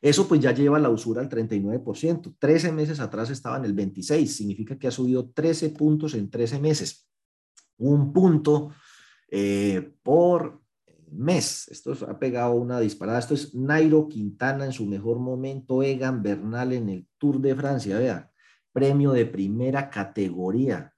Eso 0.00 0.26
pues 0.26 0.40
ya 0.40 0.52
lleva 0.52 0.78
la 0.78 0.88
usura 0.88 1.20
al 1.20 1.28
39%. 1.28 2.36
13 2.38 2.72
meses 2.72 3.00
atrás 3.00 3.28
estaba 3.30 3.58
en 3.58 3.66
el 3.66 3.74
26, 3.74 4.34
significa 4.34 4.78
que 4.78 4.88
ha 4.88 4.90
subido 4.90 5.28
13 5.30 5.70
puntos 5.70 6.14
en 6.14 6.30
13 6.30 6.58
meses. 6.58 7.06
Un 7.76 8.12
punto 8.12 8.70
eh, 9.30 9.92
por 10.02 10.60
mes. 11.10 11.68
Esto 11.68 11.92
ha 12.08 12.18
pegado 12.18 12.54
una 12.54 12.80
disparada. 12.80 13.18
Esto 13.18 13.34
es 13.34 13.54
Nairo 13.54 14.08
Quintana 14.08 14.64
en 14.64 14.72
su 14.72 14.86
mejor 14.86 15.18
momento, 15.18 15.82
Egan 15.82 16.22
Bernal 16.22 16.72
en 16.72 16.88
el 16.88 17.08
Tour 17.18 17.40
de 17.40 17.54
Francia. 17.54 17.98
Vea, 17.98 18.30
premio 18.72 19.12
de 19.12 19.26
primera 19.26 19.90
categoría. 19.90 20.94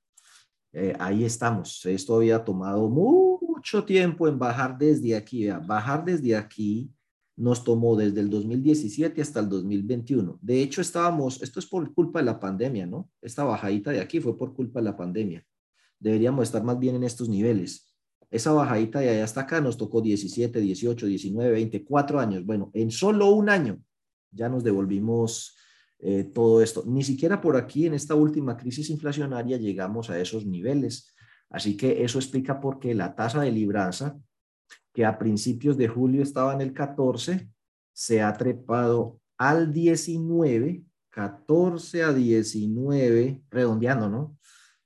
Eh, 0.73 0.95
ahí 0.99 1.25
estamos. 1.25 1.85
Esto 1.87 2.17
había 2.17 2.45
tomado 2.45 2.89
mucho 2.89 3.85
tiempo 3.85 4.29
en 4.29 4.39
bajar 4.39 4.79
desde 4.79 5.17
aquí. 5.17 5.45
Vea, 5.45 5.59
bajar 5.59 6.05
desde 6.05 6.37
aquí 6.37 6.91
nos 7.37 7.65
tomó 7.65 7.97
desde 7.97 8.21
el 8.21 8.31
2017 8.31 9.21
hasta 9.23 9.41
el 9.41 9.49
2021. 9.49 10.39
De 10.43 10.63
hecho, 10.63 10.81
estábamos, 10.81 11.43
esto 11.43 11.61
es 11.61 11.67
por 11.67 11.93
culpa 11.95 12.19
de 12.19 12.27
la 12.27 12.39
pandemia, 12.39 12.87
¿no? 12.87 13.11
Esta 13.21 13.45
bajadita 13.45 13.91
de 13.91 14.01
aquí 14.01 14.21
fue 14.21 14.37
por 14.37 14.55
culpa 14.55 14.81
de 14.81 14.85
la 14.85 14.97
pandemia. 14.97 15.45
Deberíamos 15.99 16.45
estar 16.45 16.63
más 16.63 16.79
bien 16.79 16.97
en 16.97 17.05
estos 17.05 17.29
niveles. 17.29 17.95
Esa 18.31 18.53
bajadita 18.53 19.01
de 19.01 19.11
allá 19.11 19.25
hasta 19.25 19.43
acá 19.43 19.61
nos 19.61 19.77
tocó 19.77 20.01
17, 20.01 20.61
18, 20.61 21.07
19, 21.07 21.53
24 21.53 22.21
años. 22.21 22.45
Bueno, 22.45 22.71
en 22.75 22.91
solo 22.91 23.31
un 23.31 23.49
año 23.49 23.81
ya 24.31 24.49
nos 24.49 24.65
devolvimos 24.65 25.57
eh, 25.99 26.25
todo 26.25 26.63
esto. 26.63 26.83
Ni 26.87 27.05
siquiera 27.05 27.41
por 27.41 27.57
aquí 27.57 27.87
en 27.87 27.95
esta 27.95 28.15
última 28.15 28.57
crisis 28.57 28.91
inflacionaria 28.91 29.57
llegamos 29.57 30.11
a 30.11 30.19
esos 30.19 30.47
niveles. 30.47 31.15
Así 31.51 31.77
que 31.77 32.03
eso 32.03 32.19
explica 32.19 32.61
por 32.61 32.79
qué 32.79 32.95
la 32.95 33.15
tasa 33.15 33.43
de 33.43 33.53
libranza 33.53 34.19
que 34.93 35.05
a 35.05 35.19
principios 35.19 35.77
de 35.77 35.89
julio 35.89 36.23
estaba 36.23 36.53
en 36.55 36.61
el 36.61 36.73
14, 36.73 37.49
se 37.93 38.23
ha 38.23 38.33
trepado 38.37 39.21
al 39.37 39.73
19, 39.73 40.85
14 41.11 42.03
a 42.03 42.13
19, 42.13 43.43
redondeando, 43.51 44.09
¿no? 44.09 44.39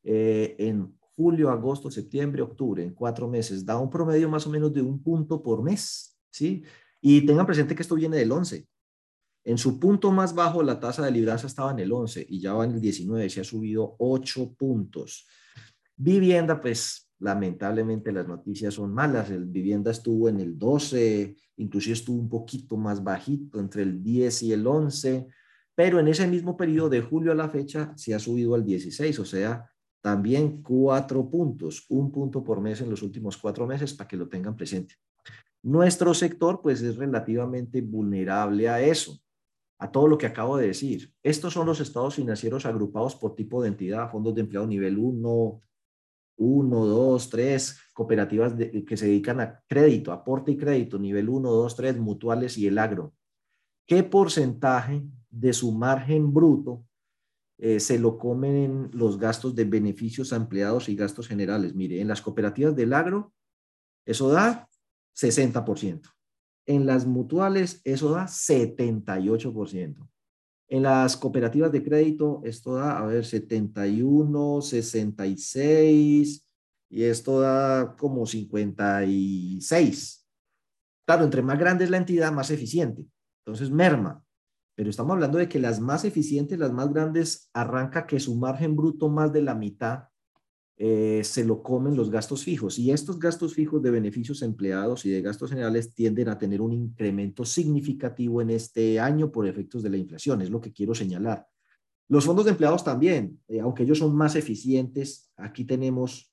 Eh, 0.02 0.56
en 0.58 0.96
julio, 1.16 1.50
agosto, 1.50 1.90
septiembre, 1.90 2.42
octubre, 2.42 2.82
en 2.84 2.94
cuatro 2.94 3.28
meses, 3.28 3.64
da 3.64 3.78
un 3.78 3.90
promedio 3.90 4.28
más 4.28 4.46
o 4.46 4.50
menos 4.50 4.72
de 4.72 4.82
un 4.82 5.02
punto 5.02 5.42
por 5.42 5.62
mes, 5.62 6.16
¿sí? 6.30 6.62
Y 7.00 7.24
tengan 7.24 7.46
presente 7.46 7.74
que 7.74 7.82
esto 7.82 7.94
viene 7.94 8.16
del 8.16 8.32
11. 8.32 8.66
En 9.44 9.58
su 9.58 9.78
punto 9.78 10.10
más 10.10 10.34
bajo, 10.34 10.62
la 10.62 10.80
tasa 10.80 11.04
de 11.04 11.10
libranza 11.12 11.46
estaba 11.46 11.70
en 11.70 11.78
el 11.78 11.92
11 11.92 12.26
y 12.28 12.40
ya 12.40 12.52
va 12.52 12.64
en 12.64 12.72
el 12.72 12.80
19, 12.80 13.30
se 13.30 13.40
ha 13.40 13.44
subido 13.44 13.94
8 13.98 14.54
puntos. 14.58 15.26
Vivienda, 15.96 16.60
pues 16.60 17.05
lamentablemente 17.18 18.12
las 18.12 18.28
noticias 18.28 18.74
son 18.74 18.92
malas. 18.92 19.30
El 19.30 19.46
vivienda 19.46 19.90
estuvo 19.90 20.28
en 20.28 20.40
el 20.40 20.58
12, 20.58 21.36
inclusive 21.56 21.94
estuvo 21.94 22.20
un 22.20 22.28
poquito 22.28 22.76
más 22.76 23.02
bajito, 23.02 23.58
entre 23.60 23.82
el 23.82 24.02
10 24.02 24.42
y 24.42 24.52
el 24.52 24.66
11, 24.66 25.28
pero 25.74 26.00
en 26.00 26.08
ese 26.08 26.26
mismo 26.26 26.56
periodo 26.56 26.88
de 26.88 27.02
julio 27.02 27.32
a 27.32 27.34
la 27.34 27.48
fecha 27.48 27.92
se 27.96 28.14
ha 28.14 28.18
subido 28.18 28.54
al 28.54 28.64
16, 28.64 29.18
o 29.18 29.24
sea, 29.24 29.70
también 30.00 30.62
cuatro 30.62 31.28
puntos, 31.28 31.84
un 31.88 32.12
punto 32.12 32.42
por 32.44 32.60
mes 32.60 32.80
en 32.80 32.90
los 32.90 33.02
últimos 33.02 33.36
cuatro 33.36 33.66
meses 33.66 33.92
para 33.92 34.06
que 34.06 34.16
lo 34.16 34.28
tengan 34.28 34.56
presente. 34.56 34.94
Nuestro 35.62 36.14
sector 36.14 36.60
pues 36.62 36.80
es 36.82 36.96
relativamente 36.96 37.80
vulnerable 37.80 38.68
a 38.68 38.80
eso, 38.80 39.18
a 39.78 39.90
todo 39.90 40.06
lo 40.06 40.16
que 40.16 40.26
acabo 40.26 40.56
de 40.56 40.68
decir. 40.68 41.12
Estos 41.22 41.54
son 41.54 41.66
los 41.66 41.80
estados 41.80 42.14
financieros 42.14 42.66
agrupados 42.66 43.16
por 43.16 43.34
tipo 43.34 43.60
de 43.60 43.68
entidad, 43.68 44.10
fondos 44.10 44.34
de 44.34 44.42
empleo 44.42 44.66
nivel 44.66 44.96
1, 44.96 45.60
uno, 46.36 46.84
dos, 46.84 47.30
tres 47.30 47.78
cooperativas 47.94 48.54
que 48.86 48.96
se 48.96 49.06
dedican 49.06 49.40
a 49.40 49.62
crédito, 49.66 50.12
aporte 50.12 50.52
y 50.52 50.56
crédito, 50.56 50.98
nivel 50.98 51.28
1, 51.28 51.50
2, 51.50 51.76
3, 51.76 51.98
mutuales 51.98 52.58
y 52.58 52.66
el 52.66 52.78
agro. 52.78 53.14
¿Qué 53.86 54.02
porcentaje 54.02 55.02
de 55.30 55.52
su 55.52 55.72
margen 55.72 56.32
bruto 56.32 56.84
eh, 57.58 57.80
se 57.80 57.98
lo 57.98 58.18
comen 58.18 58.90
los 58.92 59.18
gastos 59.18 59.54
de 59.54 59.64
beneficios 59.64 60.32
a 60.32 60.36
empleados 60.36 60.88
y 60.88 60.96
gastos 60.96 61.28
generales? 61.28 61.74
Mire, 61.74 62.00
en 62.00 62.08
las 62.08 62.20
cooperativas 62.20 62.76
del 62.76 62.92
agro, 62.92 63.32
eso 64.04 64.28
da 64.28 64.68
60%. 65.14 66.02
En 66.66 66.84
las 66.84 67.06
mutuales, 67.06 67.80
eso 67.84 68.10
da 68.10 68.26
78%. 68.26 70.08
En 70.68 70.82
las 70.82 71.16
cooperativas 71.16 71.70
de 71.70 71.82
crédito, 71.82 72.40
esto 72.44 72.74
da, 72.74 72.98
a 72.98 73.06
ver, 73.06 73.24
71, 73.24 74.60
66 74.60 76.46
y 76.90 77.04
esto 77.04 77.40
da 77.40 77.94
como 77.96 78.26
56. 78.26 80.26
Claro, 81.06 81.24
entre 81.24 81.42
más 81.42 81.58
grande 81.58 81.84
es 81.84 81.90
la 81.90 81.98
entidad, 81.98 82.32
más 82.32 82.50
eficiente. 82.50 83.06
Entonces, 83.44 83.70
merma. 83.70 84.24
Pero 84.74 84.90
estamos 84.90 85.14
hablando 85.14 85.38
de 85.38 85.48
que 85.48 85.60
las 85.60 85.80
más 85.80 86.04
eficientes, 86.04 86.58
las 86.58 86.72
más 86.72 86.92
grandes, 86.92 87.48
arranca 87.54 88.06
que 88.06 88.20
su 88.20 88.36
margen 88.36 88.76
bruto 88.76 89.08
más 89.08 89.32
de 89.32 89.42
la 89.42 89.54
mitad 89.54 90.08
eh, 90.78 91.22
se 91.24 91.42
lo 91.42 91.62
comen 91.62 91.96
los 91.96 92.10
gastos 92.10 92.44
fijos. 92.44 92.78
Y 92.78 92.90
estos 92.90 93.18
gastos 93.18 93.54
fijos 93.54 93.82
de 93.82 93.90
beneficios 93.90 94.42
empleados 94.42 95.06
y 95.06 95.10
de 95.10 95.22
gastos 95.22 95.50
generales 95.50 95.94
tienden 95.94 96.28
a 96.28 96.38
tener 96.38 96.60
un 96.60 96.72
incremento 96.72 97.44
significativo 97.44 98.42
en 98.42 98.50
este 98.50 99.00
año 99.00 99.32
por 99.32 99.46
efectos 99.46 99.82
de 99.82 99.90
la 99.90 99.96
inflación, 99.96 100.42
es 100.42 100.50
lo 100.50 100.60
que 100.60 100.72
quiero 100.72 100.94
señalar. 100.94 101.46
Los 102.08 102.24
fondos 102.24 102.44
de 102.44 102.52
empleados 102.52 102.84
también, 102.84 103.40
eh, 103.48 103.60
aunque 103.60 103.82
ellos 103.84 103.98
son 103.98 104.14
más 104.14 104.36
eficientes, 104.36 105.32
aquí 105.36 105.64
tenemos, 105.64 106.32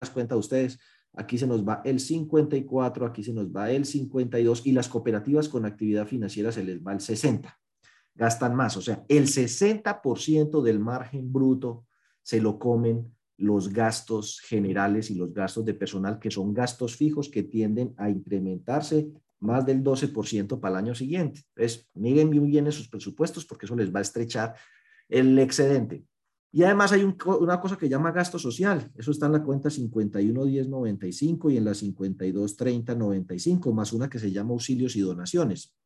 las 0.00 0.10
cuenta 0.10 0.36
de 0.36 0.38
ustedes, 0.38 0.78
aquí 1.12 1.38
se 1.38 1.46
nos 1.46 1.66
va 1.66 1.82
el 1.84 1.98
54, 1.98 3.04
aquí 3.04 3.24
se 3.24 3.32
nos 3.32 3.48
va 3.48 3.70
el 3.70 3.84
52 3.84 4.66
y 4.66 4.72
las 4.72 4.88
cooperativas 4.88 5.48
con 5.48 5.66
actividad 5.66 6.06
financiera 6.06 6.52
se 6.52 6.62
les 6.62 6.80
va 6.80 6.92
el 6.92 7.00
60 7.00 7.58
gastan 8.16 8.54
más. 8.54 8.76
O 8.76 8.82
sea, 8.82 9.04
el 9.08 9.26
60% 9.26 10.62
del 10.62 10.80
margen 10.80 11.32
bruto 11.32 11.86
se 12.22 12.40
lo 12.40 12.58
comen 12.58 13.12
los 13.38 13.68
gastos 13.68 14.40
generales 14.40 15.10
y 15.10 15.14
los 15.14 15.32
gastos 15.32 15.64
de 15.64 15.74
personal, 15.74 16.18
que 16.18 16.30
son 16.30 16.54
gastos 16.54 16.96
fijos 16.96 17.28
que 17.28 17.42
tienden 17.42 17.94
a 17.98 18.08
incrementarse 18.08 19.12
más 19.40 19.66
del 19.66 19.84
12% 19.84 20.58
para 20.58 20.78
el 20.78 20.86
año 20.86 20.94
siguiente. 20.94 21.42
Entonces, 21.54 21.88
miren 21.94 22.28
muy 22.28 22.48
bien 22.48 22.66
esos 22.66 22.88
presupuestos 22.88 23.44
porque 23.44 23.66
eso 23.66 23.76
les 23.76 23.94
va 23.94 23.98
a 23.98 24.02
estrechar 24.02 24.54
el 25.08 25.38
excedente. 25.38 26.04
Y 26.50 26.62
además 26.62 26.92
hay 26.92 27.02
una 27.02 27.60
cosa 27.60 27.76
que 27.76 27.88
llama 27.88 28.12
gasto 28.12 28.38
social. 28.38 28.90
Eso 28.94 29.10
está 29.10 29.26
en 29.26 29.32
la 29.32 29.42
cuenta 29.42 29.68
511095 29.68 31.50
y 31.50 31.58
en 31.58 31.64
la 31.66 31.74
523095, 31.74 33.74
más 33.74 33.92
una 33.92 34.08
que 34.08 34.18
se 34.18 34.32
llama 34.32 34.52
auxilios 34.52 34.96
y 34.96 35.00
donaciones. 35.00 35.76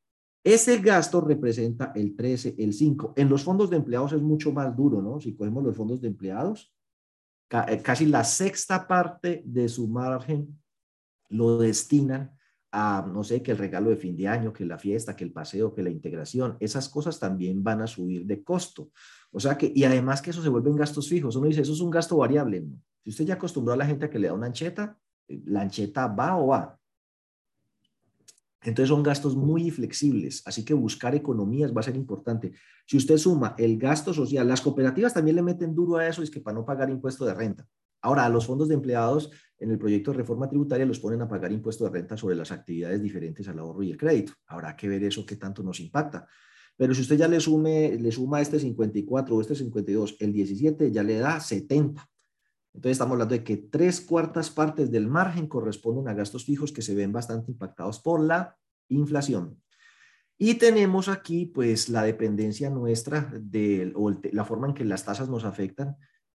Ese 0.42 0.78
gasto 0.78 1.20
representa 1.20 1.92
el 1.94 2.16
13, 2.16 2.54
el 2.58 2.72
5. 2.72 3.14
En 3.16 3.28
los 3.28 3.42
fondos 3.42 3.68
de 3.68 3.76
empleados 3.76 4.12
es 4.12 4.22
mucho 4.22 4.52
más 4.52 4.74
duro, 4.74 5.02
¿no? 5.02 5.20
Si 5.20 5.34
cogemos 5.36 5.62
los 5.62 5.76
fondos 5.76 6.00
de 6.00 6.08
empleados, 6.08 6.72
eh, 7.50 7.82
casi 7.82 8.06
la 8.06 8.24
sexta 8.24 8.86
parte 8.86 9.42
de 9.44 9.68
su 9.68 9.88
margen 9.88 10.58
lo 11.28 11.58
destinan 11.58 12.36
a, 12.72 13.04
no 13.06 13.24
sé, 13.24 13.42
que 13.42 13.50
el 13.50 13.58
regalo 13.58 13.90
de 13.90 13.96
fin 13.96 14.16
de 14.16 14.28
año, 14.28 14.52
que 14.52 14.64
la 14.64 14.78
fiesta, 14.78 15.16
que 15.16 15.24
el 15.24 15.32
paseo, 15.32 15.74
que 15.74 15.82
la 15.82 15.90
integración. 15.90 16.56
Esas 16.60 16.88
cosas 16.88 17.18
también 17.18 17.62
van 17.62 17.82
a 17.82 17.86
subir 17.86 18.24
de 18.26 18.42
costo. 18.42 18.90
O 19.32 19.40
sea 19.40 19.58
que, 19.58 19.70
y 19.74 19.84
además 19.84 20.22
que 20.22 20.30
eso 20.30 20.42
se 20.42 20.48
vuelven 20.48 20.76
gastos 20.76 21.08
fijos. 21.08 21.36
Uno 21.36 21.48
dice, 21.48 21.62
eso 21.62 21.72
es 21.72 21.80
un 21.80 21.90
gasto 21.90 22.16
variable. 22.16 22.60
¿no? 22.60 22.80
Si 23.02 23.10
usted 23.10 23.26
ya 23.26 23.34
acostumbró 23.34 23.74
a 23.74 23.76
la 23.76 23.86
gente 23.86 24.06
a 24.06 24.10
que 24.10 24.18
le 24.18 24.28
da 24.28 24.34
una 24.34 24.46
ancheta, 24.46 24.96
eh, 25.28 25.42
la 25.46 25.62
ancheta 25.62 26.06
va 26.06 26.36
o 26.36 26.48
va. 26.48 26.79
Entonces 28.62 28.88
son 28.88 29.02
gastos 29.02 29.36
muy 29.36 29.70
flexibles, 29.70 30.42
así 30.44 30.64
que 30.64 30.74
buscar 30.74 31.14
economías 31.14 31.74
va 31.74 31.80
a 31.80 31.84
ser 31.84 31.96
importante. 31.96 32.52
Si 32.86 32.96
usted 32.96 33.16
suma 33.16 33.54
el 33.56 33.78
gasto 33.78 34.12
social, 34.12 34.46
las 34.46 34.60
cooperativas 34.60 35.14
también 35.14 35.36
le 35.36 35.42
meten 35.42 35.74
duro 35.74 35.96
a 35.96 36.06
eso, 36.06 36.22
es 36.22 36.30
que 36.30 36.40
para 36.40 36.58
no 36.58 36.64
pagar 36.64 36.90
impuesto 36.90 37.24
de 37.24 37.32
renta. 37.32 37.66
Ahora, 38.02 38.24
a 38.24 38.28
los 38.28 38.46
fondos 38.46 38.68
de 38.68 38.74
empleados 38.74 39.30
en 39.58 39.70
el 39.70 39.78
proyecto 39.78 40.10
de 40.10 40.18
reforma 40.18 40.48
tributaria 40.48 40.86
los 40.86 41.00
ponen 41.00 41.20
a 41.22 41.28
pagar 41.28 41.52
impuesto 41.52 41.84
de 41.84 41.90
renta 41.90 42.16
sobre 42.16 42.34
las 42.34 42.50
actividades 42.50 43.02
diferentes 43.02 43.46
al 43.48 43.58
ahorro 43.58 43.82
y 43.82 43.90
el 43.90 43.96
crédito. 43.96 44.32
Habrá 44.46 44.74
que 44.74 44.88
ver 44.88 45.04
eso 45.04 45.24
qué 45.26 45.36
tanto 45.36 45.62
nos 45.62 45.80
impacta. 45.80 46.26
Pero 46.76 46.94
si 46.94 47.02
usted 47.02 47.16
ya 47.16 47.28
le, 47.28 47.40
sume, 47.40 47.98
le 47.98 48.10
suma 48.10 48.40
este 48.40 48.58
54 48.58 49.36
o 49.36 49.40
este 49.42 49.54
52, 49.54 50.16
el 50.20 50.32
17 50.32 50.90
ya 50.90 51.02
le 51.02 51.18
da 51.18 51.38
70. 51.38 52.09
Entonces 52.72 52.92
estamos 52.92 53.12
hablando 53.12 53.34
de 53.34 53.44
que 53.44 53.56
tres 53.56 54.00
cuartas 54.00 54.50
partes 54.50 54.90
del 54.90 55.08
margen 55.08 55.48
corresponden 55.48 56.08
a 56.08 56.14
gastos 56.14 56.44
fijos 56.44 56.72
que 56.72 56.82
se 56.82 56.94
ven 56.94 57.12
bastante 57.12 57.50
impactados 57.50 57.98
por 58.00 58.20
la 58.20 58.56
inflación. 58.88 59.60
Y 60.38 60.54
tenemos 60.54 61.08
aquí, 61.08 61.44
pues, 61.44 61.90
la 61.90 62.02
dependencia 62.02 62.70
nuestra 62.70 63.30
de, 63.38 63.92
o 63.94 64.10
la 64.32 64.44
forma 64.44 64.68
en 64.68 64.74
que 64.74 64.84
las 64.84 65.04
tasas 65.04 65.28
nos 65.28 65.44
afectan. 65.44 65.96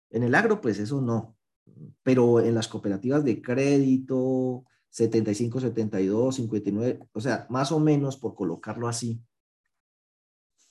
En 0.09 0.23
el 0.23 0.35
agro, 0.35 0.59
pues 0.59 0.79
eso 0.79 0.99
no. 0.99 1.37
Pero 2.03 2.41
en 2.41 2.53
las 2.53 2.67
cooperativas 2.67 3.23
de 3.23 3.41
crédito, 3.41 4.65
75, 4.89 5.61
72, 5.61 6.35
59, 6.35 6.99
o 7.13 7.21
sea, 7.21 7.47
más 7.49 7.71
o 7.71 7.79
menos 7.79 8.17
por 8.17 8.35
colocarlo 8.35 8.89
así, 8.89 9.23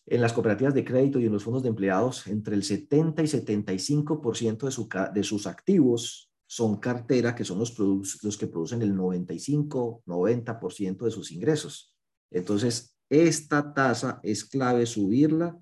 en 0.06 0.20
las 0.20 0.32
cooperativas 0.32 0.74
de 0.74 0.84
crédito 0.84 1.20
y 1.20 1.26
en 1.26 1.32
los 1.32 1.44
fondos 1.44 1.62
de 1.62 1.68
empleados, 1.68 2.26
entre 2.26 2.54
el 2.54 2.64
70 2.64 3.22
y 3.22 3.26
75% 3.26 4.64
de, 4.64 4.70
su, 4.70 4.88
de 5.14 5.22
sus 5.22 5.46
activos 5.46 6.30
son 6.46 6.76
cartera, 6.76 7.34
que 7.34 7.44
son 7.44 7.58
los, 7.58 7.78
los 7.78 8.36
que 8.36 8.46
producen 8.46 8.82
el 8.82 8.94
95, 8.94 10.02
90% 10.04 11.04
de 11.04 11.10
sus 11.10 11.32
ingresos. 11.32 11.96
Entonces, 12.30 12.96
esta 13.08 13.72
tasa 13.72 14.20
es 14.22 14.44
clave 14.44 14.86
subirla 14.86 15.58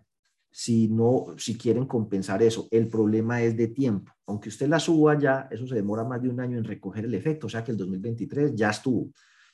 si 0.50 0.88
no, 0.88 1.26
si 1.36 1.56
quieren 1.56 1.86
compensar 1.86 2.42
eso. 2.42 2.66
El 2.70 2.88
problema 2.88 3.42
es 3.42 3.56
de 3.56 3.68
tiempo. 3.68 4.12
Aunque 4.26 4.48
usted 4.48 4.68
la 4.68 4.80
suba 4.80 5.18
ya, 5.18 5.48
eso 5.50 5.66
se 5.66 5.76
demora 5.76 6.02
más 6.02 6.20
de 6.22 6.28
un 6.28 6.40
año 6.40 6.58
en 6.58 6.64
recoger 6.64 7.04
el 7.04 7.14
efecto, 7.14 7.46
o 7.46 7.50
sea 7.50 7.62
que 7.62 7.70
el 7.70 7.76
2023 7.76 8.54
ya 8.54 8.70
estuvo. 8.70 9.10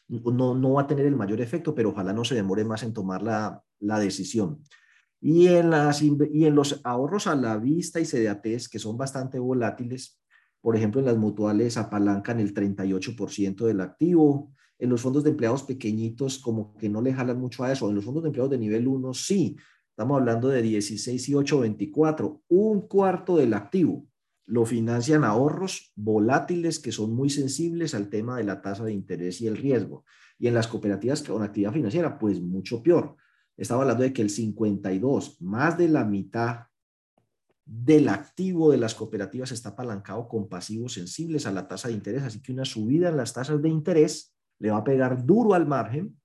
No, 0.08 0.54
no 0.54 0.72
va 0.74 0.82
a 0.82 0.86
tener 0.86 1.04
el 1.04 1.16
mayor 1.16 1.40
efecto, 1.40 1.74
pero 1.74 1.90
ojalá 1.90 2.12
no 2.12 2.24
se 2.24 2.34
demore 2.34 2.64
más 2.64 2.82
en 2.82 2.94
tomar 2.94 3.22
la, 3.22 3.62
la 3.80 3.98
decisión. 3.98 4.62
Y 5.20 5.48
en, 5.48 5.70
las, 5.70 6.02
y 6.02 6.46
en 6.46 6.54
los 6.54 6.80
ahorros 6.84 7.26
a 7.26 7.34
la 7.34 7.56
vista 7.56 8.00
y 8.00 8.04
CDATs, 8.04 8.68
que 8.68 8.78
son 8.78 8.96
bastante 8.96 9.38
volátiles, 9.38 10.20
por 10.60 10.76
ejemplo, 10.76 11.00
en 11.00 11.06
las 11.06 11.16
mutuales 11.16 11.76
apalancan 11.76 12.40
el 12.40 12.52
38% 12.52 13.66
del 13.66 13.80
activo, 13.80 14.52
en 14.78 14.90
los 14.90 15.00
fondos 15.00 15.24
de 15.24 15.30
empleados 15.30 15.62
pequeñitos 15.62 16.38
como 16.38 16.76
que 16.76 16.88
no 16.88 17.00
le 17.00 17.14
jalan 17.14 17.40
mucho 17.40 17.64
a 17.64 17.72
eso, 17.72 17.88
en 17.88 17.94
los 17.94 18.04
fondos 18.04 18.22
de 18.22 18.28
empleados 18.28 18.50
de 18.50 18.58
nivel 18.58 18.86
1 18.86 19.14
sí, 19.14 19.56
estamos 19.90 20.18
hablando 20.18 20.48
de 20.48 20.60
16 20.60 21.28
y 21.28 21.34
8, 21.34 21.60
24, 21.60 22.42
un 22.48 22.82
cuarto 22.82 23.36
del 23.36 23.54
activo 23.54 24.06
lo 24.46 24.64
financian 24.64 25.24
ahorros 25.24 25.92
volátiles 25.96 26.78
que 26.78 26.92
son 26.92 27.12
muy 27.12 27.30
sensibles 27.30 27.94
al 27.94 28.08
tema 28.08 28.36
de 28.36 28.44
la 28.44 28.62
tasa 28.62 28.84
de 28.84 28.92
interés 28.92 29.40
y 29.40 29.48
el 29.48 29.56
riesgo. 29.56 30.04
Y 30.38 30.46
en 30.46 30.54
las 30.54 30.68
cooperativas 30.68 31.22
con 31.22 31.42
actividad 31.42 31.72
financiera, 31.72 32.18
pues 32.18 32.40
mucho 32.40 32.82
peor. 32.82 33.16
Estaba 33.56 33.82
hablando 33.82 34.02
de 34.02 34.12
que 34.12 34.22
el 34.22 34.30
52, 34.30 35.40
más 35.40 35.78
de 35.78 35.88
la 35.88 36.04
mitad 36.04 36.66
del 37.64 38.08
activo 38.08 38.70
de 38.70 38.78
las 38.78 38.94
cooperativas 38.94 39.50
está 39.50 39.70
apalancado 39.70 40.28
con 40.28 40.48
pasivos 40.48 40.92
sensibles 40.94 41.46
a 41.46 41.52
la 41.52 41.66
tasa 41.66 41.88
de 41.88 41.94
interés, 41.94 42.22
así 42.22 42.40
que 42.40 42.52
una 42.52 42.64
subida 42.64 43.08
en 43.08 43.16
las 43.16 43.32
tasas 43.32 43.60
de 43.60 43.68
interés 43.68 44.36
le 44.58 44.70
va 44.70 44.78
a 44.78 44.84
pegar 44.84 45.26
duro 45.26 45.54
al 45.54 45.66
margen 45.66 46.20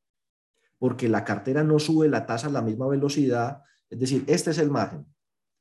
porque 0.77 1.09
la 1.09 1.23
cartera 1.23 1.63
no 1.63 1.79
sube 1.79 2.09
la 2.09 2.25
tasa 2.25 2.47
a 2.47 2.51
la 2.51 2.61
misma 2.61 2.87
velocidad, 2.87 3.61
es 3.89 3.99
decir, 3.99 4.23
este 4.27 4.51
es 4.51 4.57
el 4.57 4.69
margen. 4.69 5.05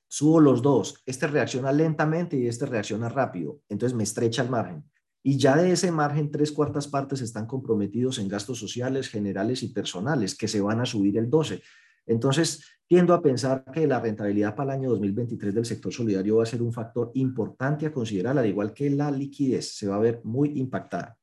Subo 0.08 0.40
los 0.40 0.60
dos, 0.60 1.02
este 1.06 1.26
reacciona 1.28 1.72
lentamente 1.72 2.36
y 2.36 2.46
este 2.46 2.66
reacciona 2.66 3.08
rápido, 3.08 3.60
entonces 3.68 3.96
me 3.96 4.02
estrecha 4.02 4.42
el 4.42 4.50
margen 4.50 4.84
y 5.22 5.36
ya 5.36 5.56
de 5.56 5.72
ese 5.72 5.90
margen 5.90 6.30
tres 6.30 6.52
cuartas 6.52 6.88
partes 6.88 7.20
están 7.20 7.46
comprometidos 7.46 8.18
en 8.18 8.28
gastos 8.28 8.58
sociales, 8.58 9.08
generales 9.08 9.62
y 9.62 9.68
personales, 9.68 10.34
que 10.34 10.48
se 10.48 10.60
van 10.60 10.80
a 10.80 10.86
subir 10.86 11.18
el 11.18 11.28
12. 11.28 11.62
Entonces, 12.06 12.64
tiendo 12.86 13.14
a 13.14 13.22
pensar 13.22 13.64
que 13.72 13.86
la 13.86 14.00
rentabilidad 14.00 14.54
para 14.56 14.74
el 14.74 14.80
año 14.80 14.90
2023 14.90 15.54
del 15.54 15.64
sector 15.64 15.92
solidario 15.92 16.36
va 16.36 16.42
a 16.42 16.46
ser 16.46 16.62
un 16.62 16.72
factor 16.72 17.12
importante 17.14 17.86
a 17.86 17.92
considerar, 17.92 18.36
al 18.38 18.46
igual 18.46 18.72
que 18.72 18.90
la 18.90 19.10
liquidez, 19.10 19.76
se 19.76 19.86
va 19.86 19.96
a 19.96 20.00
ver 20.00 20.20
muy 20.24 20.58
impactada. 20.58 21.16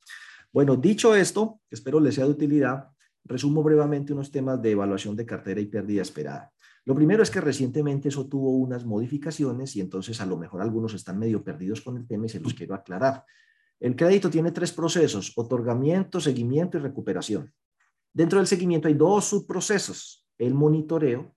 Bueno, 0.54 0.76
dicho 0.76 1.14
esto, 1.14 1.60
espero 1.70 2.00
les 2.00 2.16
sea 2.16 2.26
de 2.26 2.32
utilidad, 2.32 2.88
resumo 3.26 3.62
brevemente 3.64 4.14
unos 4.14 4.32
temas 4.32 4.62
de 4.62 4.72
evaluación 4.72 5.16
de 5.16 5.26
cartera 5.26 5.60
y 5.60 5.66
pérdida 5.66 6.02
esperada. 6.04 6.52
Lo 6.86 6.96
primero 6.96 7.22
es 7.22 7.30
que 7.30 7.42
recientemente 7.42 8.08
eso 8.08 8.28
tuvo 8.28 8.52
unas 8.52 8.86
modificaciones 8.86 9.76
y 9.76 9.82
entonces 9.82 10.22
a 10.22 10.26
lo 10.26 10.38
mejor 10.38 10.62
algunos 10.62 10.94
están 10.94 11.20
medio 11.20 11.44
perdidos 11.44 11.82
con 11.82 11.98
el 11.98 12.08
tema 12.08 12.28
y 12.28 12.30
se 12.30 12.40
los 12.40 12.54
quiero 12.54 12.76
aclarar. 12.76 13.26
El 13.80 13.96
crédito 13.96 14.30
tiene 14.30 14.52
tres 14.52 14.72
procesos, 14.72 15.34
otorgamiento, 15.36 16.20
seguimiento 16.20 16.78
y 16.78 16.82
recuperación. 16.82 17.54
Dentro 18.12 18.40
del 18.40 18.48
seguimiento 18.48 18.88
hay 18.88 18.96
dos 18.96 19.26
subprocesos, 19.26 20.28
el 20.40 20.56
monitoreo 20.56 21.36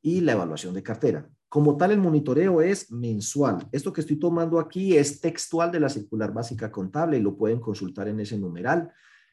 y 0.00 0.20
la 0.20 0.32
evaluación 0.32 0.74
de 0.74 0.82
cartera. 0.82 1.28
Como 1.48 1.76
tal, 1.76 1.90
el 1.90 1.98
monitoreo 1.98 2.62
es 2.62 2.90
mensual. 2.92 3.68
Esto 3.72 3.92
que 3.92 4.00
estoy 4.00 4.16
tomando 4.16 4.58
aquí 4.58 4.96
es 4.96 5.20
textual 5.20 5.70
de 5.70 5.80
la 5.80 5.88
circular 5.88 6.32
básica 6.32 6.70
contable 6.70 7.18
y 7.18 7.20
lo 7.20 7.36
pueden 7.36 7.60
consultar 7.60 8.08
en 8.08 8.20
ese 8.20 8.38
numeral. 8.38 8.90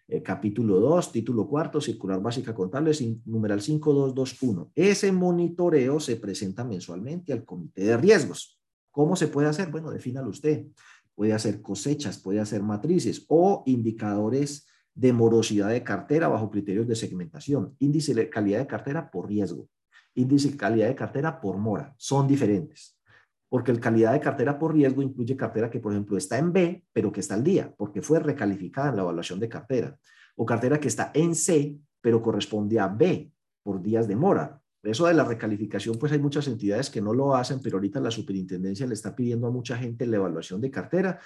Eh, 0.07 0.23
capítulo 0.23 0.79
2, 0.79 1.11
título 1.11 1.47
cuarto, 1.47 1.79
circular 1.79 2.19
básica 2.19 2.53
contable, 2.53 2.91
numeral 3.25 3.61
5221. 3.61 4.71
Ese 4.75 5.11
monitoreo 5.11 5.99
se 5.99 6.15
presenta 6.15 6.63
mensualmente 6.63 7.31
al 7.31 7.45
comité 7.45 7.83
de 7.83 7.97
riesgos. 7.97 8.59
¿Cómo 8.91 9.15
se 9.15 9.27
puede 9.27 9.47
hacer? 9.47 9.69
Bueno, 9.69 9.91
defínalo 9.91 10.29
usted 10.29 10.65
puede 11.19 11.33
hacer 11.33 11.61
cosechas, 11.61 12.17
puede 12.17 12.39
hacer 12.39 12.63
matrices 12.63 13.25
o 13.27 13.61
indicadores 13.65 14.69
de 14.95 15.11
morosidad 15.11 15.67
de 15.67 15.83
cartera 15.83 16.29
bajo 16.29 16.49
criterios 16.49 16.87
de 16.87 16.95
segmentación, 16.95 17.75
índice 17.79 18.13
de 18.13 18.29
calidad 18.29 18.59
de 18.59 18.67
cartera 18.67 19.11
por 19.11 19.27
riesgo, 19.27 19.67
índice 20.15 20.51
de 20.51 20.55
calidad 20.55 20.87
de 20.87 20.95
cartera 20.95 21.41
por 21.41 21.57
mora, 21.57 21.93
son 21.97 22.25
diferentes. 22.25 22.97
Porque 23.49 23.69
el 23.69 23.81
calidad 23.81 24.13
de 24.13 24.21
cartera 24.21 24.57
por 24.57 24.73
riesgo 24.73 25.01
incluye 25.01 25.35
cartera 25.35 25.69
que, 25.69 25.81
por 25.81 25.91
ejemplo, 25.91 26.15
está 26.15 26.37
en 26.37 26.53
B, 26.53 26.85
pero 26.93 27.11
que 27.11 27.19
está 27.19 27.33
al 27.33 27.43
día, 27.43 27.75
porque 27.77 28.01
fue 28.01 28.21
recalificada 28.21 28.91
en 28.91 28.95
la 28.95 29.01
evaluación 29.01 29.41
de 29.41 29.49
cartera. 29.49 29.99
O 30.37 30.45
cartera 30.45 30.79
que 30.79 30.87
está 30.87 31.11
en 31.13 31.35
C, 31.35 31.77
pero 31.99 32.21
corresponde 32.21 32.79
a 32.79 32.87
B 32.87 33.29
por 33.61 33.81
días 33.81 34.07
de 34.07 34.15
mora. 34.15 34.61
Eso 34.81 35.07
de 35.07 35.13
la 35.13 35.25
recalificación, 35.25 35.97
pues 35.97 36.11
hay 36.11 36.19
muchas 36.19 36.47
entidades 36.47 36.89
que 36.89 37.01
no 37.01 37.13
lo 37.13 37.35
hacen, 37.35 37.59
pero 37.61 37.77
ahorita 37.77 37.99
la 37.99 38.11
superintendencia 38.11 38.87
le 38.87 38.93
está 38.93 39.15
pidiendo 39.15 39.47
a 39.47 39.51
mucha 39.51 39.77
gente 39.77 40.05
la 40.05 40.17
evaluación 40.17 40.61
de 40.61 40.71
cartera. 40.71 41.19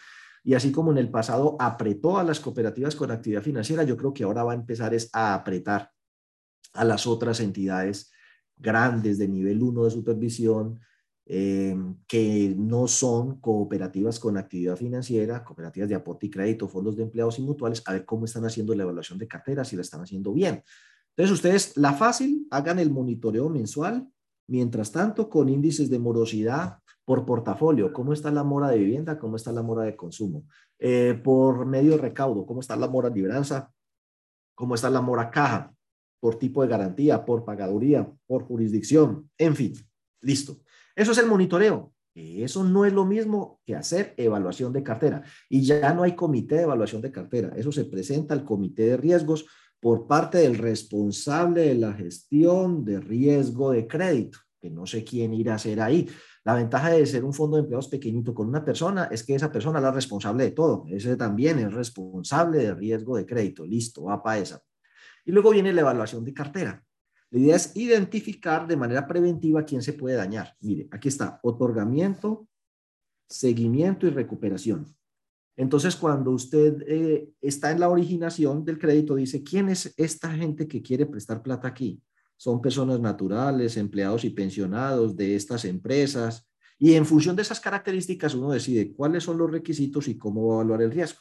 Y 0.44 0.56
así 0.56 0.72
como 0.72 0.92
en 0.92 0.98
el 0.98 1.10
pasado 1.10 1.56
apretó 1.60 2.18
a 2.18 2.24
las 2.24 2.40
cooperativas 2.40 2.96
con 2.96 3.12
actividad 3.12 3.44
financiera, 3.44 3.84
yo 3.84 3.96
creo 3.96 4.14
que 4.14 4.24
ahora 4.24 4.44
va 4.44 4.54
a 4.54 4.56
empezar 4.56 4.94
es 4.94 5.10
a 5.14 5.36
apretar 5.36 5.92
a 6.74 6.84
las 6.84 7.06
otras 7.06 7.40
entidades 7.40 8.12
grandes 8.58 9.18
de 9.18 9.28
nivel 9.28 9.62
1 9.62 9.86
de 9.86 9.92
supervisión, 9.92 10.80
eh, 11.26 11.76
que 12.08 12.54
no 12.58 12.88
son 12.88 13.40
cooperativas 13.40 14.20
con 14.20 14.36
actividad 14.36 14.76
financiera, 14.76 15.44
cooperativas 15.44 15.88
de 15.88 15.96
aporte 15.96 16.26
y 16.26 16.30
crédito, 16.30 16.68
fondos 16.68 16.98
de 16.98 17.04
empleados 17.04 17.40
y 17.40 17.44
mutuales, 17.44 17.82
a 17.86 17.94
ver 17.94 18.04
cómo 18.04 18.26
están 18.26 18.46
haciendo 18.46 18.76
la 18.76 18.84
evaluación 18.84 19.18
de 19.18 19.28
cartera, 19.28 19.64
si 19.64 19.76
la 19.76 19.84
están 19.84 20.02
haciendo 20.02 20.34
bien. 20.34 20.64
Entonces 21.16 21.34
ustedes, 21.34 21.78
la 21.78 21.94
fácil, 21.94 22.48
hagan 22.50 22.80
el 22.80 22.92
monitoreo 22.92 23.50
mensual, 23.50 24.08
mientras 24.48 24.92
tanto 24.92 25.30
con 25.30 25.50
índices 25.50 25.90
de 25.90 26.00
morosidad 26.00 26.80
por 27.06 27.26
portafolio, 27.26 27.94
cómo 27.94 28.14
está 28.14 28.32
la 28.32 28.44
mora 28.44 28.70
de 28.70 28.80
vivienda, 28.80 29.20
cómo 29.20 29.36
está 29.36 29.52
la 29.52 29.62
mora 29.62 29.84
de 29.84 29.96
consumo, 29.96 30.46
eh, 30.80 31.20
por 31.24 31.66
medio 31.66 31.92
de 31.92 31.98
recaudo, 31.98 32.46
cómo 32.46 32.62
está 32.62 32.76
la 32.76 32.88
mora 32.88 33.10
libranza, 33.10 33.72
cómo 34.56 34.76
está 34.76 34.90
la 34.90 35.02
mora 35.02 35.30
caja, 35.30 35.74
por 36.20 36.40
tipo 36.40 36.62
de 36.62 36.70
garantía, 36.70 37.26
por 37.26 37.44
pagaduría, 37.44 38.10
por 38.26 38.44
jurisdicción, 38.44 39.30
en 39.38 39.56
fin, 39.58 39.74
listo. 40.22 40.62
Eso 40.96 41.12
es 41.12 41.18
el 41.18 41.28
monitoreo. 41.28 41.92
Eso 42.16 42.64
no 42.64 42.86
es 42.86 42.94
lo 42.94 43.06
mismo 43.06 43.60
que 43.66 43.76
hacer 43.76 44.14
evaluación 44.16 44.72
de 44.72 44.84
cartera. 44.84 45.24
Y 45.50 45.64
ya 45.64 45.94
no 45.94 46.04
hay 46.04 46.16
comité 46.16 46.56
de 46.56 46.62
evaluación 46.62 47.02
de 47.02 47.12
cartera. 47.12 47.52
Eso 47.58 47.72
se 47.72 47.86
presenta 47.86 48.34
al 48.34 48.46
comité 48.46 48.84
de 48.84 48.98
riesgos 48.98 49.46
por 49.84 50.08
parte 50.08 50.38
del 50.38 50.58
responsable 50.58 51.68
de 51.68 51.76
la 51.76 51.92
gestión 51.92 52.86
de 52.86 53.02
riesgo 53.02 53.72
de 53.72 53.86
crédito, 53.86 54.40
que 54.62 54.70
no 54.70 54.86
sé 54.86 55.04
quién 55.04 55.34
irá 55.34 55.52
a 55.52 55.56
hacer 55.58 55.82
ahí. 55.82 56.08
La 56.46 56.56
ventaja 56.56 56.92
de 56.92 57.06
ser 57.06 57.26
un 57.26 57.34
fondo 57.34 57.58
de 57.58 57.64
empleados 57.64 57.90
pequeñito 57.90 58.34
con 58.34 58.48
una 58.48 58.64
persona 58.64 59.10
es 59.12 59.26
que 59.26 59.36
esa 59.36 59.52
persona 59.52 59.80
es 59.80 59.84
la 59.84 59.92
responsable 59.92 60.46
de 60.46 60.52
todo. 60.52 60.86
Ese 60.88 61.18
también 61.18 61.60
es 61.60 61.74
responsable 61.74 62.60
de 62.60 62.74
riesgo 62.74 63.18
de 63.18 63.26
crédito. 63.26 63.66
Listo, 63.66 64.06
va 64.06 64.24
para 64.24 64.40
esa. 64.40 64.64
Y 65.26 65.34
luego 65.34 65.50
viene 65.50 65.74
la 65.74 65.82
evaluación 65.82 66.24
de 66.24 66.34
cartera. 66.34 66.82
La 67.32 67.40
idea 67.40 67.58
es 67.58 67.76
identificar 67.76 68.66
de 68.66 68.78
manera 68.78 69.06
preventiva 69.06 69.66
quién 69.66 69.82
se 69.82 69.92
puede 69.92 70.16
dañar. 70.16 70.56
Mire, 70.62 70.88
aquí 70.92 71.10
está, 71.10 71.42
otorgamiento, 71.44 72.48
seguimiento 73.28 74.08
y 74.08 74.12
recuperación. 74.12 74.96
Entonces, 75.56 75.96
cuando 75.96 76.32
usted 76.32 76.84
eh, 76.88 77.30
está 77.40 77.72
en 77.72 77.80
la 77.80 77.90
originación 77.90 78.66
del 78.66 78.80
crédito, 78.80 79.16
dice, 79.16 79.44
¿quién 79.44 79.70
es 79.70 79.94
esta 79.98 80.32
gente 80.32 80.68
que 80.68 80.82
quiere 80.82 81.06
prestar 81.06 81.44
plata 81.44 81.68
aquí? 81.68 82.02
Son 82.38 82.60
personas 82.60 83.00
naturales, 83.00 83.78
empleados 83.78 84.26
y 84.26 84.32
pensionados 84.32 85.16
de 85.16 85.36
estas 85.36 85.66
empresas. 85.66 86.50
Y 86.80 86.94
en 86.96 87.06
función 87.06 87.36
de 87.36 87.44
esas 87.44 87.60
características, 87.60 88.34
uno 88.34 88.52
decide 88.52 88.94
cuáles 88.94 89.24
son 89.24 89.38
los 89.38 89.52
requisitos 89.52 90.08
y 90.08 90.18
cómo 90.18 90.48
va 90.48 90.54
a 90.54 90.58
evaluar 90.58 90.82
el 90.82 90.92
riesgo. 90.92 91.20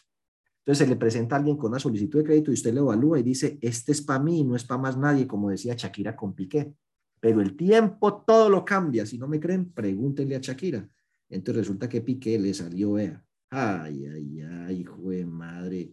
Entonces, 0.60 0.86
se 0.86 0.90
le 0.90 0.96
presenta 0.96 1.36
a 1.36 1.38
alguien 1.38 1.56
con 1.56 1.70
una 1.70 1.78
solicitud 1.78 2.20
de 2.20 2.24
crédito 2.24 2.50
y 2.50 2.54
usted 2.54 2.72
le 2.72 2.80
evalúa 2.80 3.18
y 3.18 3.22
dice, 3.22 3.58
este 3.60 3.92
es 3.92 4.00
para 4.00 4.22
mí, 4.22 4.44
no 4.44 4.56
es 4.56 4.64
para 4.64 4.80
más 4.80 4.96
nadie, 4.96 5.26
como 5.26 5.50
decía 5.50 5.74
Shakira 5.76 6.16
con 6.16 6.34
Piqué. 6.34 6.74
Pero 7.20 7.40
el 7.42 7.54
tiempo 7.54 8.24
todo 8.26 8.48
lo 8.48 8.64
cambia. 8.64 9.04
Si 9.04 9.18
no 9.18 9.28
me 9.28 9.38
creen, 9.38 9.72
pregúntenle 9.72 10.36
a 10.36 10.40
Shakira. 10.40 10.88
Entonces 11.28 11.66
resulta 11.66 11.88
que 11.88 12.00
Piqué 12.00 12.38
le 12.38 12.54
salió, 12.54 12.92
vea, 12.92 13.22
Ay, 13.54 14.06
ay, 14.06 14.40
ay, 14.40 14.80
hijo 14.80 15.10
de 15.10 15.26
madre, 15.26 15.92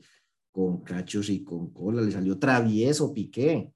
con 0.49 0.81
cachos 0.81 1.29
y 1.29 1.43
con 1.43 1.73
cola, 1.73 2.01
le 2.01 2.09
salió 2.09 2.39
travieso 2.39 3.13
Piqué. 3.13 3.73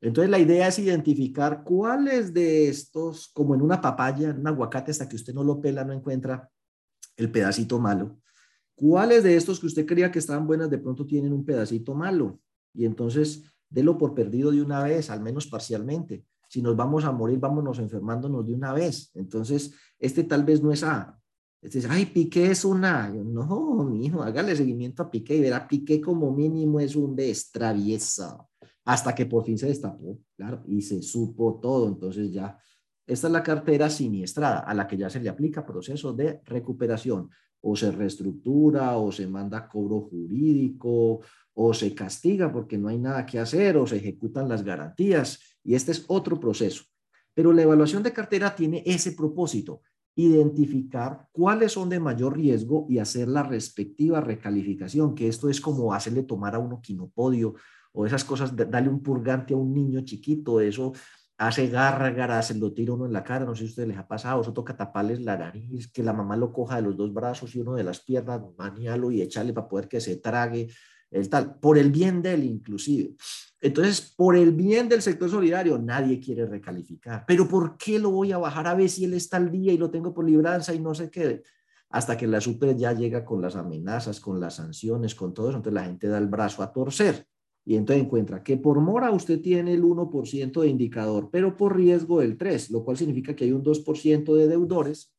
Entonces 0.00 0.30
la 0.30 0.38
idea 0.38 0.68
es 0.68 0.78
identificar 0.78 1.62
cuáles 1.62 2.32
de 2.32 2.68
estos, 2.68 3.28
como 3.28 3.54
en 3.54 3.60
una 3.60 3.82
papaya, 3.82 4.30
en 4.30 4.38
un 4.38 4.46
aguacate, 4.46 4.92
hasta 4.92 5.06
que 5.06 5.16
usted 5.16 5.34
no 5.34 5.44
lo 5.44 5.60
pela, 5.60 5.84
no 5.84 5.92
encuentra 5.92 6.50
el 7.14 7.30
pedacito 7.30 7.78
malo. 7.78 8.18
¿Cuáles 8.74 9.22
de 9.22 9.36
estos 9.36 9.60
que 9.60 9.66
usted 9.66 9.84
creía 9.84 10.10
que 10.10 10.18
estaban 10.18 10.46
buenas 10.46 10.70
de 10.70 10.78
pronto 10.78 11.04
tienen 11.04 11.34
un 11.34 11.44
pedacito 11.44 11.94
malo? 11.94 12.40
Y 12.72 12.86
entonces 12.86 13.44
délo 13.68 13.98
por 13.98 14.14
perdido 14.14 14.50
de 14.52 14.62
una 14.62 14.82
vez, 14.82 15.10
al 15.10 15.20
menos 15.20 15.46
parcialmente. 15.48 16.24
Si 16.48 16.62
nos 16.62 16.74
vamos 16.76 17.04
a 17.04 17.12
morir, 17.12 17.38
vámonos 17.38 17.78
enfermándonos 17.78 18.46
de 18.46 18.54
una 18.54 18.72
vez. 18.72 19.10
Entonces, 19.12 19.74
este 19.98 20.24
tal 20.24 20.44
vez 20.44 20.62
no 20.62 20.72
es 20.72 20.82
A. 20.82 21.21
Este 21.62 21.78
es, 21.78 21.86
ay, 21.88 22.06
Piqué 22.06 22.50
es 22.50 22.64
una. 22.64 23.08
no, 23.08 23.84
mi 23.84 24.06
hijo, 24.06 24.22
hágale 24.22 24.54
seguimiento 24.56 25.04
a 25.04 25.10
Piqué 25.10 25.36
y 25.36 25.40
verá, 25.40 25.66
Piqué 25.66 26.00
como 26.00 26.32
mínimo 26.32 26.80
es 26.80 26.96
un 26.96 27.14
B, 27.14 27.32
traviesa 27.52 28.36
hasta 28.84 29.14
que 29.14 29.26
por 29.26 29.44
fin 29.44 29.58
se 29.58 29.68
destapó, 29.68 30.18
claro, 30.36 30.62
y 30.66 30.82
se 30.82 31.02
supo 31.02 31.60
todo. 31.60 31.88
Entonces 31.88 32.32
ya, 32.32 32.58
esta 33.06 33.26
es 33.26 33.32
la 33.32 33.42
cartera 33.42 33.88
siniestrada 33.88 34.60
a 34.60 34.74
la 34.74 34.86
que 34.86 34.96
ya 34.96 35.08
se 35.08 35.20
le 35.20 35.28
aplica 35.28 35.64
proceso 35.64 36.12
de 36.12 36.40
recuperación. 36.44 37.30
O 37.64 37.76
se 37.76 37.92
reestructura, 37.92 38.96
o 38.96 39.12
se 39.12 39.28
manda 39.28 39.68
cobro 39.68 40.00
jurídico, 40.00 41.20
o 41.54 41.72
se 41.72 41.94
castiga 41.94 42.52
porque 42.52 42.76
no 42.76 42.88
hay 42.88 42.98
nada 42.98 43.24
que 43.24 43.38
hacer, 43.38 43.76
o 43.76 43.86
se 43.86 43.98
ejecutan 43.98 44.48
las 44.48 44.64
garantías. 44.64 45.38
Y 45.62 45.76
este 45.76 45.92
es 45.92 46.04
otro 46.08 46.40
proceso. 46.40 46.82
Pero 47.34 47.52
la 47.52 47.62
evaluación 47.62 48.02
de 48.02 48.12
cartera 48.12 48.52
tiene 48.56 48.82
ese 48.84 49.12
propósito, 49.12 49.80
identificar 50.14 51.26
cuáles 51.32 51.72
son 51.72 51.88
de 51.88 52.00
mayor 52.00 52.36
riesgo 52.36 52.86
y 52.88 52.98
hacer 52.98 53.28
la 53.28 53.42
respectiva 53.42 54.20
recalificación, 54.20 55.14
que 55.14 55.28
esto 55.28 55.48
es 55.48 55.60
como 55.60 55.94
hacerle 55.94 56.22
tomar 56.22 56.54
a 56.54 56.58
uno 56.58 56.80
quinopodio 56.82 57.54
o 57.92 58.06
esas 58.06 58.24
cosas, 58.24 58.54
dale 58.54 58.88
un 58.88 59.02
purgante 59.02 59.54
a 59.54 59.56
un 59.56 59.72
niño 59.72 60.00
chiquito, 60.02 60.60
eso 60.60 60.92
hace 61.38 61.68
gárgaras, 61.68 62.48
se 62.48 62.54
lo 62.54 62.72
tira 62.72 62.92
uno 62.92 63.06
en 63.06 63.12
la 63.12 63.24
cara, 63.24 63.44
no 63.44 63.54
sé 63.54 63.60
si 63.60 63.66
a 63.66 63.70
ustedes 63.70 63.88
les 63.88 63.98
ha 63.98 64.06
pasado, 64.06 64.42
eso 64.42 64.52
toca 64.52 64.76
taparles 64.76 65.20
la 65.22 65.36
nariz, 65.36 65.90
que 65.90 66.02
la 66.02 66.12
mamá 66.12 66.36
lo 66.36 66.52
coja 66.52 66.76
de 66.76 66.82
los 66.82 66.96
dos 66.96 67.12
brazos 67.12 67.54
y 67.54 67.60
uno 67.60 67.74
de 67.74 67.84
las 67.84 68.00
piernas, 68.00 68.40
manialo 68.56 69.10
y 69.10 69.22
echarle 69.22 69.52
para 69.52 69.68
poder 69.68 69.88
que 69.88 70.00
se 70.00 70.16
trague, 70.16 70.68
el 71.10 71.28
tal, 71.28 71.58
por 71.58 71.78
el 71.78 71.90
bien 71.90 72.22
de 72.22 72.34
él 72.34 72.44
inclusive. 72.44 73.16
Entonces, 73.62 74.12
por 74.16 74.36
el 74.36 74.50
bien 74.52 74.88
del 74.88 75.02
sector 75.02 75.30
solidario, 75.30 75.78
nadie 75.78 76.18
quiere 76.18 76.44
recalificar. 76.46 77.24
Pero 77.26 77.48
¿por 77.48 77.76
qué 77.76 77.98
lo 77.98 78.10
voy 78.10 78.32
a 78.32 78.38
bajar 78.38 78.66
a 78.66 78.74
ver 78.74 78.90
si 78.90 79.04
él 79.04 79.14
está 79.14 79.36
al 79.36 79.52
día 79.52 79.72
y 79.72 79.78
lo 79.78 79.88
tengo 79.88 80.12
por 80.12 80.26
libranza 80.28 80.74
y 80.74 80.80
no 80.80 80.94
sé 80.94 81.10
qué? 81.10 81.42
Hasta 81.88 82.16
que 82.16 82.26
la 82.26 82.40
super 82.40 82.76
ya 82.76 82.92
llega 82.92 83.24
con 83.24 83.40
las 83.40 83.54
amenazas, 83.54 84.18
con 84.18 84.40
las 84.40 84.56
sanciones, 84.56 85.14
con 85.14 85.32
todo 85.32 85.48
eso, 85.48 85.58
entonces 85.58 85.80
la 85.80 85.84
gente 85.84 86.08
da 86.08 86.18
el 86.18 86.26
brazo 86.26 86.62
a 86.62 86.72
torcer 86.72 87.26
y 87.64 87.76
entonces 87.76 88.04
encuentra 88.04 88.42
que 88.42 88.56
por 88.56 88.80
mora 88.80 89.12
usted 89.12 89.40
tiene 89.40 89.74
el 89.74 89.84
1% 89.84 90.60
de 90.60 90.68
indicador, 90.68 91.28
pero 91.30 91.56
por 91.56 91.76
riesgo 91.76 92.20
el 92.20 92.36
3, 92.36 92.70
lo 92.70 92.84
cual 92.84 92.96
significa 92.96 93.36
que 93.36 93.44
hay 93.44 93.52
un 93.52 93.62
2% 93.62 94.34
de 94.34 94.48
deudores 94.48 95.14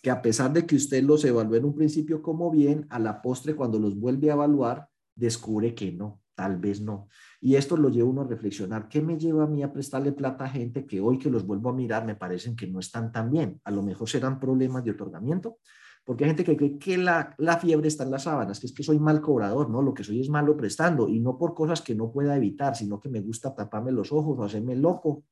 que 0.00 0.10
a 0.10 0.20
pesar 0.20 0.52
de 0.52 0.66
que 0.66 0.76
usted 0.76 1.02
los 1.02 1.24
evalúe 1.24 1.56
en 1.56 1.64
un 1.64 1.74
principio 1.74 2.20
como 2.22 2.50
bien, 2.50 2.86
a 2.90 2.98
la 2.98 3.22
postre 3.22 3.56
cuando 3.56 3.78
los 3.78 3.98
vuelve 3.98 4.30
a 4.30 4.34
evaluar, 4.34 4.88
descubre 5.16 5.74
que 5.74 5.92
no, 5.92 6.20
tal 6.34 6.58
vez 6.58 6.80
no. 6.82 7.08
Y 7.44 7.56
esto 7.56 7.76
lo 7.76 7.90
lleva 7.90 8.08
uno 8.08 8.22
a 8.22 8.26
reflexionar, 8.26 8.88
¿qué 8.88 9.02
me 9.02 9.18
lleva 9.18 9.44
a 9.44 9.46
mí 9.46 9.62
a 9.62 9.70
prestarle 9.70 10.12
plata 10.12 10.46
a 10.46 10.48
gente 10.48 10.86
que 10.86 11.02
hoy 11.02 11.18
que 11.18 11.28
los 11.28 11.46
vuelvo 11.46 11.68
a 11.68 11.74
mirar 11.74 12.06
me 12.06 12.14
parecen 12.14 12.56
que 12.56 12.66
no 12.66 12.80
están 12.80 13.12
tan 13.12 13.30
bien? 13.30 13.60
A 13.64 13.70
lo 13.70 13.82
mejor 13.82 14.08
serán 14.08 14.40
problemas 14.40 14.82
de 14.82 14.92
otorgamiento, 14.92 15.58
porque 16.06 16.24
hay 16.24 16.30
gente 16.30 16.42
que 16.42 16.56
cree 16.56 16.78
que 16.78 16.96
la, 16.96 17.34
la, 17.36 17.58
fiebre 17.58 17.88
está 17.88 18.04
en 18.04 18.12
las 18.12 18.22
sábanas, 18.22 18.58
que 18.58 18.68
es 18.68 18.72
que 18.72 18.82
soy 18.82 18.98
mal 18.98 19.20
cobrador, 19.20 19.68
¿no? 19.68 19.82
Lo 19.82 19.92
que 19.92 20.02
soy 20.02 20.22
es 20.22 20.30
malo 20.30 20.56
prestando 20.56 21.06
y 21.06 21.20
no 21.20 21.36
por 21.36 21.52
cosas 21.52 21.82
que 21.82 21.94
no 21.94 22.10
pueda 22.10 22.34
evitar, 22.34 22.76
sino 22.76 22.98
que 22.98 23.10
me 23.10 23.20
gusta 23.20 23.54
taparme 23.54 23.92
los 23.92 24.10
ojos 24.10 24.38
o 24.38 24.42
hacerme 24.42 24.74
loco. 24.74 25.24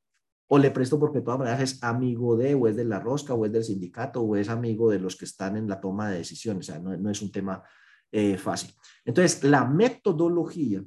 O 0.48 0.58
le 0.58 0.70
presto 0.70 1.00
porque 1.00 1.20
de 1.20 1.24
todas 1.24 1.38
maneras 1.38 1.62
es 1.62 1.82
amigo 1.82 2.36
de, 2.36 2.54
o 2.54 2.68
es 2.68 2.76
de 2.76 2.84
la 2.84 3.00
rosca, 3.00 3.32
o 3.32 3.46
es 3.46 3.52
del 3.52 3.64
sindicato, 3.64 4.20
o 4.20 4.36
es 4.36 4.50
amigo 4.50 4.90
de 4.90 4.98
los 4.98 5.16
que 5.16 5.24
están 5.24 5.56
en 5.56 5.66
la 5.66 5.80
toma 5.80 6.10
de 6.10 6.18
decisiones. 6.18 6.68
O 6.68 6.72
sea, 6.72 6.78
no, 6.78 6.94
no 6.94 7.08
es 7.08 7.22
un 7.22 7.32
tema 7.32 7.62
eh, 8.10 8.36
fácil. 8.36 8.74
Entonces, 9.02 9.42
la 9.44 9.64
metodología 9.64 10.84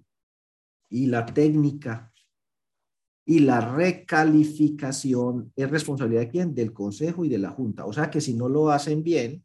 y 0.90 1.08
la 1.08 1.26
técnica 1.26 2.12
y 3.26 3.40
la 3.40 3.60
recalificación 3.60 5.52
es 5.56 5.70
responsabilidad 5.70 6.22
de 6.22 6.30
quién? 6.30 6.54
Del 6.54 6.74
consejo 6.74 7.26
y 7.26 7.30
de 7.30 7.40
la 7.40 7.50
junta. 7.50 7.86
O 7.86 7.94
sea 7.94 8.12
que 8.12 8.22
si 8.22 8.36
no 8.36 8.48
lo 8.48 8.70
hacen 8.70 9.04
bien, 9.04 9.44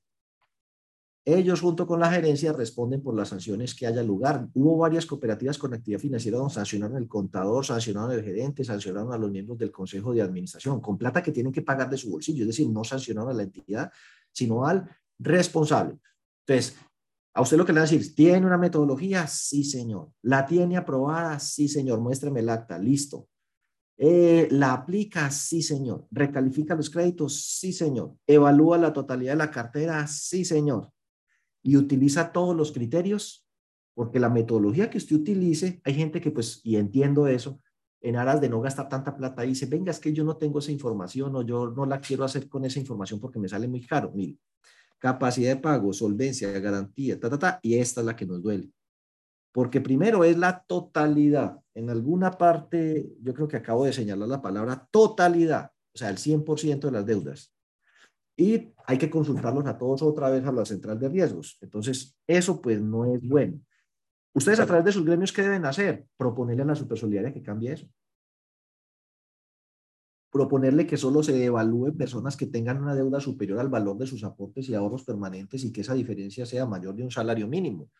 ellos 1.25 1.61
junto 1.61 1.87
con 1.87 2.01
la 2.01 2.11
gerencia 2.11 2.53
responden 2.53 3.03
por 3.03 3.15
las 3.15 3.29
sanciones 3.29 3.75
que 3.75 3.87
haya 3.87 4.03
lugar. 4.03 4.49
Hubo 4.55 4.77
varias 4.77 5.07
cooperativas 5.07 5.59
con 5.59 5.73
actividad 5.73 6.01
financiera 6.01 6.39
donde 6.39 6.55
sancionaron 6.55 6.97
el 6.97 7.09
contador, 7.09 7.65
sancionaron 7.65 8.11
al 8.11 8.23
gerente, 8.23 8.65
sancionaron 8.65 9.13
a 9.13 9.19
los 9.19 9.31
miembros 9.31 9.59
del 9.59 9.71
consejo 9.71 10.13
de 10.13 10.23
administración 10.23 10.81
con 10.81 10.99
plata 10.99 11.23
que 11.23 11.33
tienen 11.33 11.53
que 11.53 11.63
pagar 11.63 11.89
de 11.89 11.97
su 11.97 12.11
bolsillo. 12.11 12.43
Es 12.43 12.49
decir, 12.49 12.69
no 12.69 12.85
sancionaron 12.85 13.31
a 13.31 13.35
la 13.35 13.43
entidad, 13.45 13.91
sino 14.33 14.67
al 14.67 14.89
responsable. 15.19 15.99
Entonces, 16.47 16.77
a 17.35 17.43
usted 17.43 17.57
lo 17.57 17.65
que 17.65 17.73
le 17.73 17.81
va 17.81 17.87
a 17.87 17.89
decir, 17.89 18.15
¿tiene 18.15 18.47
una 18.47 18.59
metodología? 18.59 19.27
Sí, 19.27 19.65
señor. 19.65 20.11
¿La 20.23 20.47
tiene 20.47 20.77
aprobada? 20.77 21.39
Sí, 21.39 21.69
señor. 21.69 22.01
Muéstrame 22.01 22.41
el 22.41 22.49
acta. 22.49 22.79
Listo. 22.79 23.29
Eh, 23.97 24.49
¿La 24.51 24.73
aplica? 24.73 25.31
Sí, 25.31 25.63
señor. 25.63 26.07
¿Recalifica 26.11 26.75
los 26.75 26.91
créditos? 26.91 27.45
Sí, 27.45 27.73
señor. 27.73 28.15
¿Evalúa 28.27 28.79
la 28.79 28.93
totalidad 28.93 29.33
de 29.33 29.39
la 29.39 29.51
cartera? 29.51 30.07
Sí, 30.07 30.45
señor 30.45 30.91
y 31.63 31.77
utiliza 31.77 32.33
todos 32.33 32.57
los 32.57 32.73
criterios, 32.73 33.47
porque 33.95 34.21
la 34.21 34.31
metodología 34.31 34.91
que 34.91 34.99
usted 34.99 35.17
utilice, 35.17 35.81
hay 35.85 35.95
gente 35.95 36.21
que 36.21 36.31
pues, 36.31 36.61
y 36.65 36.77
entiendo 36.77 37.27
eso, 37.27 37.61
en 38.03 38.17
aras 38.17 38.41
de 38.41 38.49
no 38.49 38.61
gastar 38.61 38.89
tanta 38.89 39.15
plata, 39.15 39.43
dice, 39.43 39.67
venga, 39.67 39.91
es 39.91 40.01
que 40.01 40.13
yo 40.13 40.25
no 40.25 40.37
tengo 40.37 40.61
esa 40.61 40.73
información 40.73 41.37
o 41.37 41.43
yo 41.43 41.71
no 41.71 41.85
la 41.85 42.01
quiero 42.01 42.25
hacer 42.25 42.49
con 42.49 42.65
esa 42.65 42.79
información 42.79 43.21
porque 43.21 43.39
me 43.39 43.49
sale 43.49 43.69
muy 43.69 43.87
caro. 43.87 44.11
Mire, 44.15 44.39
capacidad 45.01 45.57
de 45.57 45.61
pago, 45.61 45.93
solvencia, 45.93 46.49
garantía, 46.61 47.19
ta, 47.19 47.29
ta, 47.29 47.39
ta, 47.39 47.61
y 47.63 47.79
esta 47.79 48.01
es 48.01 48.07
la 48.07 48.15
que 48.15 48.27
nos 48.27 48.41
duele. 48.41 48.71
Porque 49.53 49.81
primero 49.81 50.23
es 50.23 50.39
la 50.39 50.63
totalidad. 50.63 51.59
En 51.75 51.91
alguna 51.91 52.39
parte, 52.39 53.11
yo 53.21 53.35
creo 53.35 53.49
que 53.49 53.57
acabo 53.57 53.85
de 53.85 53.93
señalar 53.93 54.29
la 54.29 54.41
palabra 54.41 54.87
totalidad, 54.93 55.73
o 55.93 55.99
sea, 55.99 56.11
el 56.11 56.19
100% 56.19 56.81
de 56.81 56.93
las 56.93 57.05
deudas 57.05 57.53
y 58.41 58.73
hay 58.87 58.97
que 58.97 59.11
consultarlos 59.11 59.67
a 59.67 59.77
todos 59.77 60.01
otra 60.01 60.31
vez 60.31 60.47
a 60.47 60.51
la 60.51 60.65
central 60.65 60.99
de 60.99 61.11
riesgos. 61.11 61.59
Entonces, 61.61 62.17
eso 62.27 62.63
pues 62.63 62.81
no 62.81 63.05
es 63.15 63.21
bueno. 63.21 63.61
Ustedes 64.33 64.61
a 64.61 64.67
través 64.67 64.87
de 64.87 64.93
sus 64.93 65.05
gremios, 65.05 65.31
¿qué 65.31 65.43
deben 65.43 65.67
hacer? 65.67 66.07
Proponerle 66.17 66.63
a 66.63 66.67
la 66.67 66.75
supersolidaria 66.75 67.35
que 67.35 67.43
cambie 67.43 67.73
eso. 67.73 67.87
Proponerle 70.31 70.87
que 70.87 70.97
solo 70.97 71.23
se 71.23 71.45
evalúen 71.45 71.97
personas 71.97 72.37
que 72.37 72.47
tengan 72.47 72.83
una 72.83 72.95
deuda 72.95 73.21
superior 73.21 73.59
al 73.59 73.69
valor 73.69 73.99
de 73.99 74.07
sus 74.07 74.23
aportes 74.25 74.69
y 74.69 74.75
ahorros 74.75 75.05
permanentes 75.05 75.65
y 75.65 75.73
que 75.73 75.81
esa 75.81 75.95
diferencia 75.95 76.47
sea 76.47 76.67
mayor 76.67 76.95
de 76.95 77.03
un 77.03 77.11
salario 77.11 77.49
mínimo. 77.49 77.91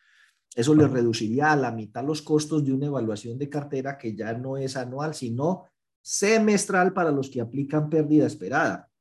Eso 0.55 0.73
le 0.75 0.87
reduciría 0.87 1.51
a 1.51 1.55
la 1.55 1.71
mitad 1.71 2.03
los 2.05 2.21
costos 2.21 2.65
de 2.65 2.73
una 2.73 2.87
evaluación 2.87 3.37
de 3.37 3.49
cartera 3.49 3.97
que 3.97 4.15
ya 4.15 4.33
no 4.33 4.57
es 4.57 4.77
anual, 4.77 5.13
sino 5.13 5.65
semestral 6.01 6.93
para 6.93 7.11
los 7.11 7.29
que 7.29 7.41
aplican 7.41 7.89
pérdida 7.89 8.25
esperada 8.25 8.91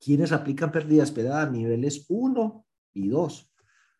quienes 0.00 0.32
aplican 0.32 0.72
pérdida 0.72 1.02
esperada 1.02 1.42
a 1.42 1.50
niveles 1.50 2.06
1 2.08 2.64
y 2.94 3.08
2. 3.08 3.49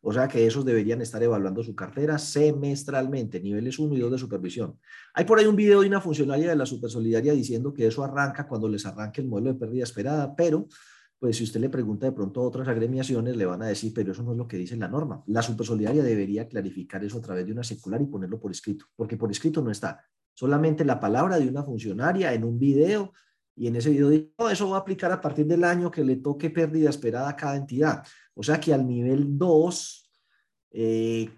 O 0.03 0.12
sea 0.12 0.28
que 0.28 0.46
esos 0.46 0.64
deberían 0.64 1.03
estar 1.03 1.22
evaluando 1.22 1.62
su 1.62 1.74
cartera 1.74 2.18
semestralmente, 2.18 3.40
niveles 3.40 3.78
1 3.78 3.94
y 3.94 4.01
2 4.01 4.12
de 4.12 4.18
supervisión. 4.18 4.78
Hay 5.12 5.24
por 5.24 5.38
ahí 5.38 5.46
un 5.46 5.57
video 5.57 5.82
de 5.82 5.88
una 5.88 6.01
funcionaria 6.01 6.48
de 6.48 6.57
la 6.57 6.64
Supersolidaria 6.64 7.32
diciendo 7.34 7.74
que 7.74 7.86
eso 7.86 8.03
arranca 8.03 8.48
cuando 8.48 8.68
les 8.68 8.86
arranque 8.86 9.20
el 9.20 9.28
modelo 9.28 9.53
de 9.53 9.59
pérdida 9.59 9.84
esperada, 9.84 10.34
pero 10.34 10.66
pues 11.18 11.36
si 11.36 11.44
usted 11.44 11.61
le 11.61 11.68
pregunta 11.68 12.07
de 12.07 12.12
pronto 12.12 12.40
a 12.40 12.44
otras 12.44 12.66
agremiaciones, 12.66 13.36
le 13.36 13.44
van 13.44 13.61
a 13.62 13.66
decir, 13.66 13.92
pero 13.94 14.12
eso 14.12 14.22
no 14.22 14.32
es 14.32 14.38
lo 14.38 14.48
que 14.48 14.57
dice 14.57 14.74
la 14.76 14.88
norma. 14.88 15.22
La 15.26 15.42
Supersolidaria 15.42 16.03
debería 16.03 16.48
clarificar 16.48 17.05
eso 17.05 17.18
a 17.18 17.20
través 17.20 17.44
de 17.44 17.53
una 17.53 17.62
circular 17.62 18.01
y 18.01 18.07
ponerlo 18.07 18.40
por 18.40 18.51
escrito, 18.51 18.86
porque 18.96 19.18
por 19.18 19.30
escrito 19.30 19.61
no 19.61 19.70
está. 19.70 20.03
Solamente 20.32 20.82
la 20.82 20.98
palabra 20.98 21.38
de 21.38 21.46
una 21.46 21.62
funcionaria 21.62 22.32
en 22.32 22.44
un 22.44 22.59
video 22.59 23.12
y 23.55 23.66
en 23.66 23.76
ese 23.76 23.90
video 23.90 24.09
digo, 24.09 24.48
eso 24.51 24.70
va 24.70 24.78
a 24.78 24.80
aplicar 24.80 25.12
a 25.12 25.20
partir 25.20 25.46
del 25.46 25.64
año 25.64 25.90
que 25.90 26.03
le 26.03 26.16
toque 26.16 26.48
pérdida 26.48 26.88
esperada 26.88 27.28
a 27.28 27.36
cada 27.36 27.57
entidad. 27.57 28.03
O 28.35 28.43
sea 28.43 28.61
que 28.61 28.72
al 28.72 28.87
nivel 28.87 29.39
2, 29.39 30.11
eh, 30.72 31.31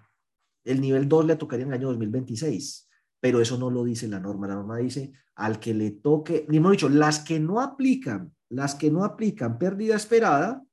el 0.63 0.81
nivel 0.81 1.07
2 1.07 1.25
le 1.25 1.35
tocaría 1.35 1.65
en 1.65 1.71
el 1.73 1.79
año 1.79 1.87
2026, 1.89 2.89
pero 3.19 3.41
eso 3.41 3.57
no 3.57 3.69
lo 3.69 3.83
dice 3.83 4.07
la 4.07 4.19
norma. 4.19 4.47
La 4.47 4.55
norma 4.55 4.77
dice 4.77 5.13
al 5.35 5.59
que 5.59 5.73
le 5.73 5.91
toque, 5.91 6.45
ni 6.47 6.59
dicho, 6.59 6.89
las 6.89 7.19
que 7.19 7.39
no 7.39 7.59
aplican, 7.59 8.33
las 8.49 8.75
que 8.75 8.91
no 8.91 9.03
aplican 9.03 9.57
pérdida 9.57 9.95
esperada, 9.95 10.63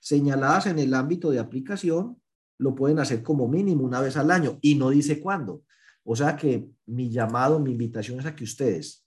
señaladas 0.00 0.66
en 0.66 0.78
el 0.78 0.92
ámbito 0.94 1.30
de 1.30 1.38
aplicación, 1.38 2.20
lo 2.58 2.74
pueden 2.74 2.98
hacer 2.98 3.22
como 3.22 3.48
mínimo 3.48 3.84
una 3.84 4.00
vez 4.00 4.16
al 4.16 4.30
año 4.30 4.58
y 4.60 4.74
no 4.74 4.90
dice 4.90 5.20
cuándo. 5.20 5.62
O 6.04 6.16
sea 6.16 6.36
que 6.36 6.68
mi 6.86 7.10
llamado, 7.10 7.60
mi 7.60 7.70
invitación 7.70 8.18
es 8.18 8.26
a 8.26 8.34
que 8.34 8.44
ustedes 8.44 9.02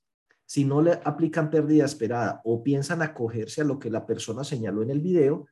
si 0.45 0.63
no 0.63 0.81
le 0.81 0.99
aplican 1.03 1.49
pérdida 1.49 1.85
esperada 1.85 2.41
o 2.43 2.63
piensan 2.63 3.01
acogerse 3.01 3.61
a 3.61 3.65
lo 3.65 3.79
que 3.79 3.89
la 3.89 4.05
persona 4.05 4.43
señaló 4.43 4.83
en 4.83 4.91
el 4.91 5.01
video, 5.01 5.47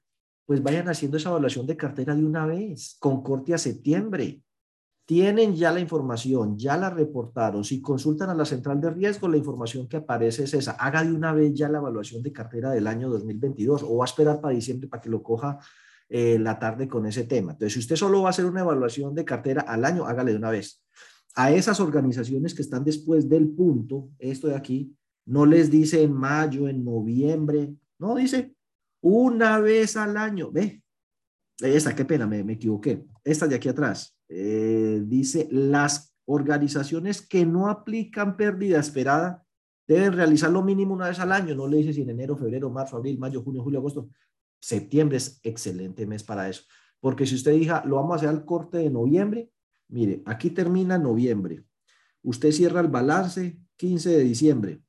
pues 0.46 0.62
vayan 0.62 0.90
haciendo 0.90 1.18
esa 1.18 1.30
evaluación 1.30 1.66
de 1.66 1.78
cartera 1.78 2.16
de 2.16 2.26
una 2.26 2.46
vez, 2.46 2.98
con 3.00 3.24
corte 3.24 3.54
a 3.54 3.58
septiembre. 3.58 4.42
tienen 5.06 5.54
ya 5.54 5.72
la 5.74 5.82
información, 5.82 6.58
ya 6.58 6.78
la 6.78 6.90
reportaron. 6.90 7.66
Si 7.66 7.82
consultan 7.82 8.30
a 8.30 8.36
la 8.36 8.46
central 8.46 8.80
de 8.80 8.90
riesgo, 8.90 9.28
la 9.28 9.36
información 9.36 9.88
que 9.88 9.98
aparece 9.98 10.46
es 10.46 10.54
esa. 10.54 10.72
Haga 10.72 11.04
de 11.04 11.12
una 11.12 11.34
vez 11.34 11.54
ya 11.54 11.68
la 11.68 11.80
evaluación 11.80 12.24
de 12.24 12.32
cartera 12.32 12.72
del 12.72 12.88
año 12.88 13.10
2022 13.10 13.84
o 13.84 13.98
va 13.98 14.06
a 14.06 14.08
esperar 14.08 14.40
para 14.40 14.56
diciembre 14.56 14.88
para 14.88 15.02
que 15.02 15.10
lo 15.10 15.22
coja 15.22 15.60
eh, 16.08 16.40
la 16.40 16.58
tarde 16.58 16.88
con 16.88 17.06
ese 17.06 17.26
tema. 17.26 17.52
Entonces, 17.52 17.74
si 17.74 17.80
usted 17.80 17.98
solo 17.98 18.22
va 18.22 18.28
a 18.28 18.30
hacer 18.30 18.46
una 18.46 18.62
evaluación 18.62 19.14
de 19.14 19.26
cartera 19.26 19.62
al 19.62 19.84
año, 19.84 20.06
hágale 20.06 20.32
de 20.32 20.38
una 20.38 20.52
vez. 20.52 20.82
A 21.36 21.52
esas 21.52 21.80
organizaciones 21.82 22.54
que 22.54 22.62
están 22.62 22.86
después 22.86 23.28
del 23.28 23.50
punto, 23.50 24.10
esto 24.20 24.48
de 24.48 24.56
aquí, 24.56 24.96
no 25.26 25.46
les 25.46 25.70
dice 25.70 26.04
en 26.04 26.14
mayo, 26.14 26.70
en 26.70 26.86
noviembre, 26.86 27.74
no, 28.00 28.16
dice 28.16 28.53
una 29.04 29.60
vez 29.60 29.98
al 29.98 30.18
año. 30.18 30.50
Ve, 30.52 30.82
esta, 31.62 31.94
qué 31.94 32.06
pena, 32.06 32.26
me, 32.26 32.44
me 32.44 32.54
equivoqué. 32.54 33.06
Esta 33.24 33.48
de 33.48 33.56
aquí 33.56 33.70
atrás. 33.70 34.18
Eh, 34.30 35.04
dice, 35.06 35.48
las 35.52 36.16
organizaciones 36.26 37.22
que 37.22 37.46
no 37.46 37.68
aplican 37.68 38.38
pérdida 38.38 38.80
esperada 38.80 39.46
deben 39.86 40.14
realizar 40.14 40.50
lo 40.50 40.64
mínimo 40.64 40.94
una 40.94 41.10
vez 41.10 41.20
al 41.20 41.34
año. 41.34 41.54
No 41.54 41.68
le 41.68 41.78
dice 41.78 41.94
si 41.94 42.02
en 42.02 42.12
enero, 42.12 42.38
febrero, 42.38 42.70
marzo, 42.70 42.96
abril, 42.96 43.20
mayo, 43.20 43.44
junio, 43.44 43.62
julio, 43.62 43.80
agosto. 43.80 44.10
Septiembre 44.60 45.18
es 45.18 45.40
excelente 45.44 46.06
mes 46.08 46.24
para 46.24 46.48
eso. 46.48 46.64
Porque 47.02 47.26
si 47.26 47.36
usted 47.36 47.52
diga, 47.52 47.84
lo 47.86 47.98
vamos 47.98 48.14
a 48.14 48.16
hacer 48.16 48.30
al 48.30 48.46
corte 48.46 48.78
de 48.78 48.90
noviembre, 48.90 49.52
mire, 49.90 50.24
aquí 50.26 50.50
termina 50.50 50.98
noviembre. 50.98 51.66
Usted 52.22 52.54
cierra 52.54 52.80
el 52.80 52.88
balance 52.88 53.60
15 53.76 54.10
de 54.10 54.24
diciembre. 54.24 54.82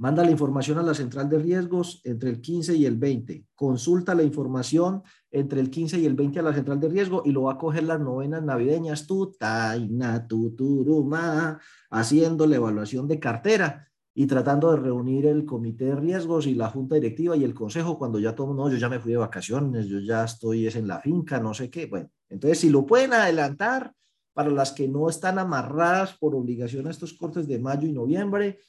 Manda 0.00 0.24
la 0.24 0.30
información 0.30 0.78
a 0.78 0.82
la 0.82 0.94
central 0.94 1.28
de 1.28 1.38
riesgos 1.38 2.00
entre 2.04 2.30
el 2.30 2.40
15 2.40 2.74
y 2.74 2.86
el 2.86 2.96
20. 2.96 3.44
Consulta 3.54 4.14
la 4.14 4.22
información 4.22 5.02
entre 5.30 5.60
el 5.60 5.68
15 5.68 5.98
y 5.98 6.06
el 6.06 6.14
20 6.14 6.38
a 6.38 6.42
la 6.42 6.54
central 6.54 6.80
de 6.80 6.88
riesgo 6.88 7.20
y 7.22 7.32
lo 7.32 7.42
va 7.42 7.52
a 7.52 7.58
coger 7.58 7.82
las 7.82 8.00
novenas 8.00 8.42
navideñas, 8.42 9.06
tu 9.06 9.30
taina, 9.32 10.26
tu 10.26 10.56
turuma, 10.56 11.60
haciendo 11.90 12.46
la 12.46 12.56
evaluación 12.56 13.06
de 13.08 13.20
cartera 13.20 13.88
y 14.14 14.26
tratando 14.26 14.70
de 14.70 14.78
reunir 14.78 15.26
el 15.26 15.44
comité 15.44 15.84
de 15.84 15.96
riesgos 15.96 16.46
y 16.46 16.54
la 16.54 16.70
junta 16.70 16.94
directiva 16.94 17.36
y 17.36 17.44
el 17.44 17.52
consejo 17.52 17.98
cuando 17.98 18.18
ya 18.18 18.34
todo, 18.34 18.54
no, 18.54 18.70
yo 18.70 18.78
ya 18.78 18.88
me 18.88 19.00
fui 19.00 19.12
de 19.12 19.18
vacaciones, 19.18 19.84
yo 19.84 19.98
ya 19.98 20.24
estoy 20.24 20.66
es 20.66 20.76
en 20.76 20.88
la 20.88 21.00
finca, 21.00 21.40
no 21.40 21.52
sé 21.52 21.68
qué. 21.68 21.84
Bueno, 21.84 22.08
entonces 22.30 22.58
si 22.58 22.70
lo 22.70 22.86
pueden 22.86 23.12
adelantar 23.12 23.92
para 24.32 24.48
las 24.48 24.72
que 24.72 24.88
no 24.88 25.10
están 25.10 25.38
amarradas 25.38 26.16
por 26.16 26.34
obligación 26.34 26.86
a 26.86 26.90
estos 26.90 27.12
cortes 27.12 27.46
de 27.46 27.58
mayo 27.58 27.86
y 27.86 27.92
noviembre, 27.92 28.60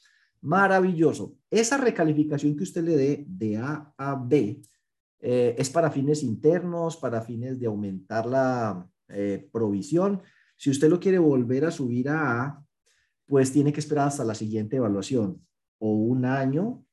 Maravilloso. 0.42 1.36
Esa 1.50 1.76
recalificación 1.76 2.56
que 2.56 2.64
usted 2.64 2.82
le 2.82 2.96
dé 2.96 3.24
de 3.28 3.56
A 3.58 3.94
a 3.96 4.16
B 4.16 4.60
eh, 5.20 5.54
es 5.56 5.70
para 5.70 5.90
fines 5.90 6.22
internos, 6.24 6.96
para 6.96 7.22
fines 7.22 7.58
de 7.60 7.66
aumentar 7.66 8.26
la 8.26 8.88
eh, 9.08 9.48
provisión. 9.52 10.20
Si 10.56 10.70
usted 10.70 10.88
lo 10.88 10.98
quiere 10.98 11.18
volver 11.18 11.64
a 11.64 11.70
subir 11.70 12.08
a 12.08 12.42
A, 12.42 12.66
pues 13.26 13.52
tiene 13.52 13.72
que 13.72 13.78
esperar 13.78 14.08
hasta 14.08 14.24
la 14.24 14.34
siguiente 14.34 14.76
evaluación, 14.76 15.46
o 15.78 15.92
un 15.94 16.24
año 16.24 16.84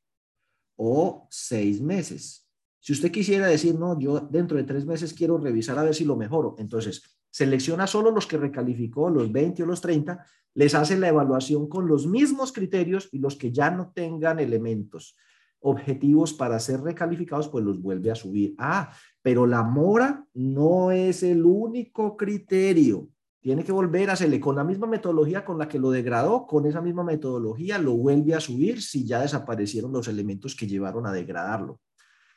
o 0.75 1.27
seis 1.31 1.81
meses. 1.81 2.47
Si 2.79 2.93
usted 2.93 3.11
quisiera 3.11 3.47
decir, 3.47 3.75
no, 3.75 3.99
yo 3.99 4.19
dentro 4.19 4.57
de 4.57 4.63
tres 4.63 4.85
meses 4.85 5.13
quiero 5.13 5.37
revisar 5.37 5.77
a 5.77 5.83
ver 5.83 5.95
si 5.95 6.05
lo 6.05 6.15
mejoro, 6.15 6.55
entonces 6.59 7.19
selecciona 7.29 7.87
solo 7.87 8.11
los 8.11 8.25
que 8.25 8.37
recalificó, 8.37 9.09
los 9.09 9.31
20 9.31 9.63
o 9.63 9.65
los 9.65 9.81
30, 9.81 10.23
les 10.53 10.75
hace 10.75 10.97
la 10.97 11.09
evaluación 11.09 11.67
con 11.69 11.87
los 11.87 12.07
mismos 12.07 12.51
criterios 12.51 13.09
y 13.11 13.19
los 13.19 13.35
que 13.35 13.51
ya 13.51 13.71
no 13.71 13.91
tengan 13.93 14.39
elementos 14.39 15.15
objetivos 15.61 16.33
para 16.33 16.59
ser 16.59 16.81
recalificados, 16.81 17.49
pues 17.49 17.63
los 17.63 17.81
vuelve 17.81 18.11
a 18.11 18.15
subir. 18.15 18.55
Ah, 18.57 18.91
pero 19.21 19.45
la 19.45 19.63
mora 19.63 20.25
no 20.33 20.91
es 20.91 21.23
el 21.23 21.45
único 21.45 22.15
criterio. 22.15 23.09
Tiene 23.41 23.63
que 23.63 23.71
volver 23.71 24.09
a 24.09 24.13
hacerle 24.13 24.39
con 24.39 24.55
la 24.55 24.63
misma 24.63 24.87
metodología 24.87 25.45
con 25.45 25.57
la 25.57 25.67
que 25.67 25.79
lo 25.79 25.91
degradó, 25.91 26.45
con 26.45 26.65
esa 26.65 26.81
misma 26.81 27.03
metodología 27.03 27.77
lo 27.77 27.95
vuelve 27.95 28.33
a 28.33 28.39
subir 28.39 28.81
si 28.81 29.05
ya 29.05 29.21
desaparecieron 29.21 29.93
los 29.93 30.07
elementos 30.07 30.55
que 30.55 30.67
llevaron 30.67 31.05
a 31.05 31.13
degradarlo. 31.13 31.79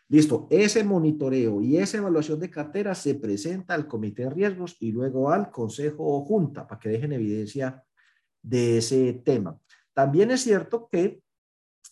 Listo, 0.09 0.47
ese 0.51 0.85
monitoreo 0.85 1.63
y 1.63 1.79
esa 1.79 1.97
evaluación 1.97 2.39
de 2.39 2.51
cartera 2.51 2.95
se 2.95 3.15
presenta 3.15 3.75
al 3.75 3.89
comité 3.89 4.25
de 4.25 4.31
riesgos 4.31 4.77
y 4.79 4.93
luego 4.93 5.31
al 5.31 5.51
consejo 5.51 6.05
o 6.05 6.25
junta 6.25 6.67
para 6.67 6.79
que 6.79 6.91
dejen 6.91 7.13
evidencia 7.13 7.83
de 8.43 8.79
ese 8.79 9.13
tema. 9.25 9.59
También 9.95 10.31
es 10.31 10.43
cierto 10.43 10.89
que 10.91 11.23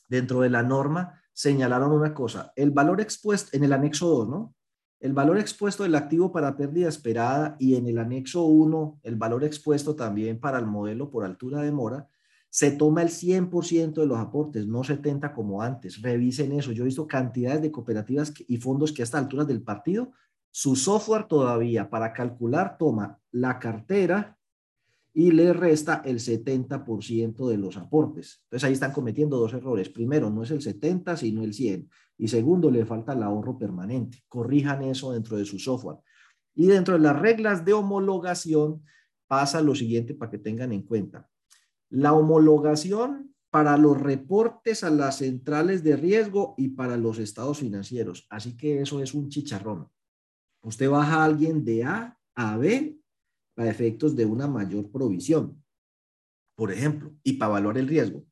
dentro 0.08 0.40
de 0.40 0.50
la 0.50 0.62
norma 0.62 1.20
señalaron 1.32 1.92
una 1.92 2.12
cosa, 2.12 2.52
el 2.56 2.70
valor 2.70 3.00
expuesto 3.00 3.56
en 3.56 3.64
el 3.64 3.72
anexo 3.72 4.08
2, 4.08 4.28
¿no? 4.28 4.54
El 4.98 5.14
valor 5.14 5.38
expuesto 5.38 5.84
del 5.84 5.94
activo 5.94 6.30
para 6.30 6.56
pérdida 6.56 6.88
esperada 6.88 7.56
y 7.58 7.76
en 7.76 7.86
el 7.86 7.98
anexo 7.98 8.44
1, 8.44 9.00
el 9.02 9.16
valor 9.16 9.44
expuesto 9.44 9.96
también 9.96 10.38
para 10.38 10.58
el 10.58 10.66
modelo 10.66 11.10
por 11.10 11.24
altura 11.24 11.62
de 11.62 11.72
mora, 11.72 12.06
se 12.50 12.72
toma 12.72 13.02
el 13.02 13.08
100% 13.08 13.94
de 13.94 14.06
los 14.06 14.18
aportes, 14.18 14.66
no 14.66 14.82
70 14.84 15.32
como 15.32 15.62
antes. 15.62 16.02
Revisen 16.02 16.52
eso. 16.52 16.72
Yo 16.72 16.82
he 16.82 16.86
visto 16.86 17.06
cantidades 17.06 17.62
de 17.62 17.70
cooperativas 17.70 18.34
y 18.46 18.56
fondos 18.58 18.92
que 18.92 19.02
a 19.02 19.04
estas 19.04 19.22
alturas 19.22 19.46
del 19.46 19.62
partido, 19.62 20.10
su 20.50 20.74
software 20.74 21.28
todavía 21.28 21.88
para 21.88 22.12
calcular 22.12 22.76
toma 22.76 23.20
la 23.30 23.58
cartera 23.60 24.36
y 25.12 25.32
le 25.32 25.52
resta 25.52 26.02
el 26.04 26.18
70% 26.20 27.48
de 27.48 27.56
los 27.56 27.76
aportes. 27.76 28.42
Entonces 28.44 28.66
ahí 28.66 28.72
están 28.72 28.92
cometiendo 28.92 29.38
dos 29.38 29.52
errores. 29.54 29.88
Primero, 29.88 30.30
no 30.30 30.42
es 30.42 30.50
el 30.50 30.62
70, 30.62 31.16
sino 31.16 31.42
el 31.42 31.52
100. 31.52 31.88
Y 32.18 32.28
segundo, 32.28 32.70
le 32.70 32.86
falta 32.86 33.12
el 33.12 33.22
ahorro 33.22 33.58
permanente. 33.58 34.22
Corrijan 34.28 34.82
eso 34.82 35.12
dentro 35.12 35.36
de 35.36 35.44
su 35.44 35.58
software. 35.58 35.98
Y 36.54 36.66
dentro 36.66 36.94
de 36.94 37.00
las 37.00 37.18
reglas 37.18 37.64
de 37.64 37.72
homologación 37.72 38.82
pasa 39.26 39.62
lo 39.62 39.74
siguiente 39.74 40.14
para 40.14 40.30
que 40.30 40.38
tengan 40.38 40.72
en 40.72 40.82
cuenta. 40.82 41.28
La 41.88 42.12
homologación 42.12 43.34
para 43.50 43.76
los 43.76 44.00
reportes 44.00 44.84
a 44.84 44.90
las 44.90 45.18
centrales 45.18 45.82
de 45.82 45.96
riesgo 45.96 46.54
y 46.56 46.68
para 46.68 46.96
los 46.96 47.18
estados 47.18 47.58
financieros. 47.58 48.26
Así 48.30 48.56
que 48.56 48.80
eso 48.80 49.00
es 49.00 49.12
un 49.12 49.28
chicharrón. 49.28 49.88
Usted 50.62 50.88
baja 50.88 51.22
a 51.22 51.24
alguien 51.24 51.64
de 51.64 51.84
A 51.84 52.16
a 52.34 52.56
B 52.56 52.99
para 53.60 53.72
efectos 53.72 54.16
de 54.16 54.24
una 54.24 54.46
mayor 54.46 54.90
provisión, 54.90 55.62
por 56.56 56.72
ejemplo, 56.72 57.12
y 57.22 57.34
para 57.34 57.50
evaluar 57.50 57.76
el 57.76 57.88
riesgo. 57.88 58.24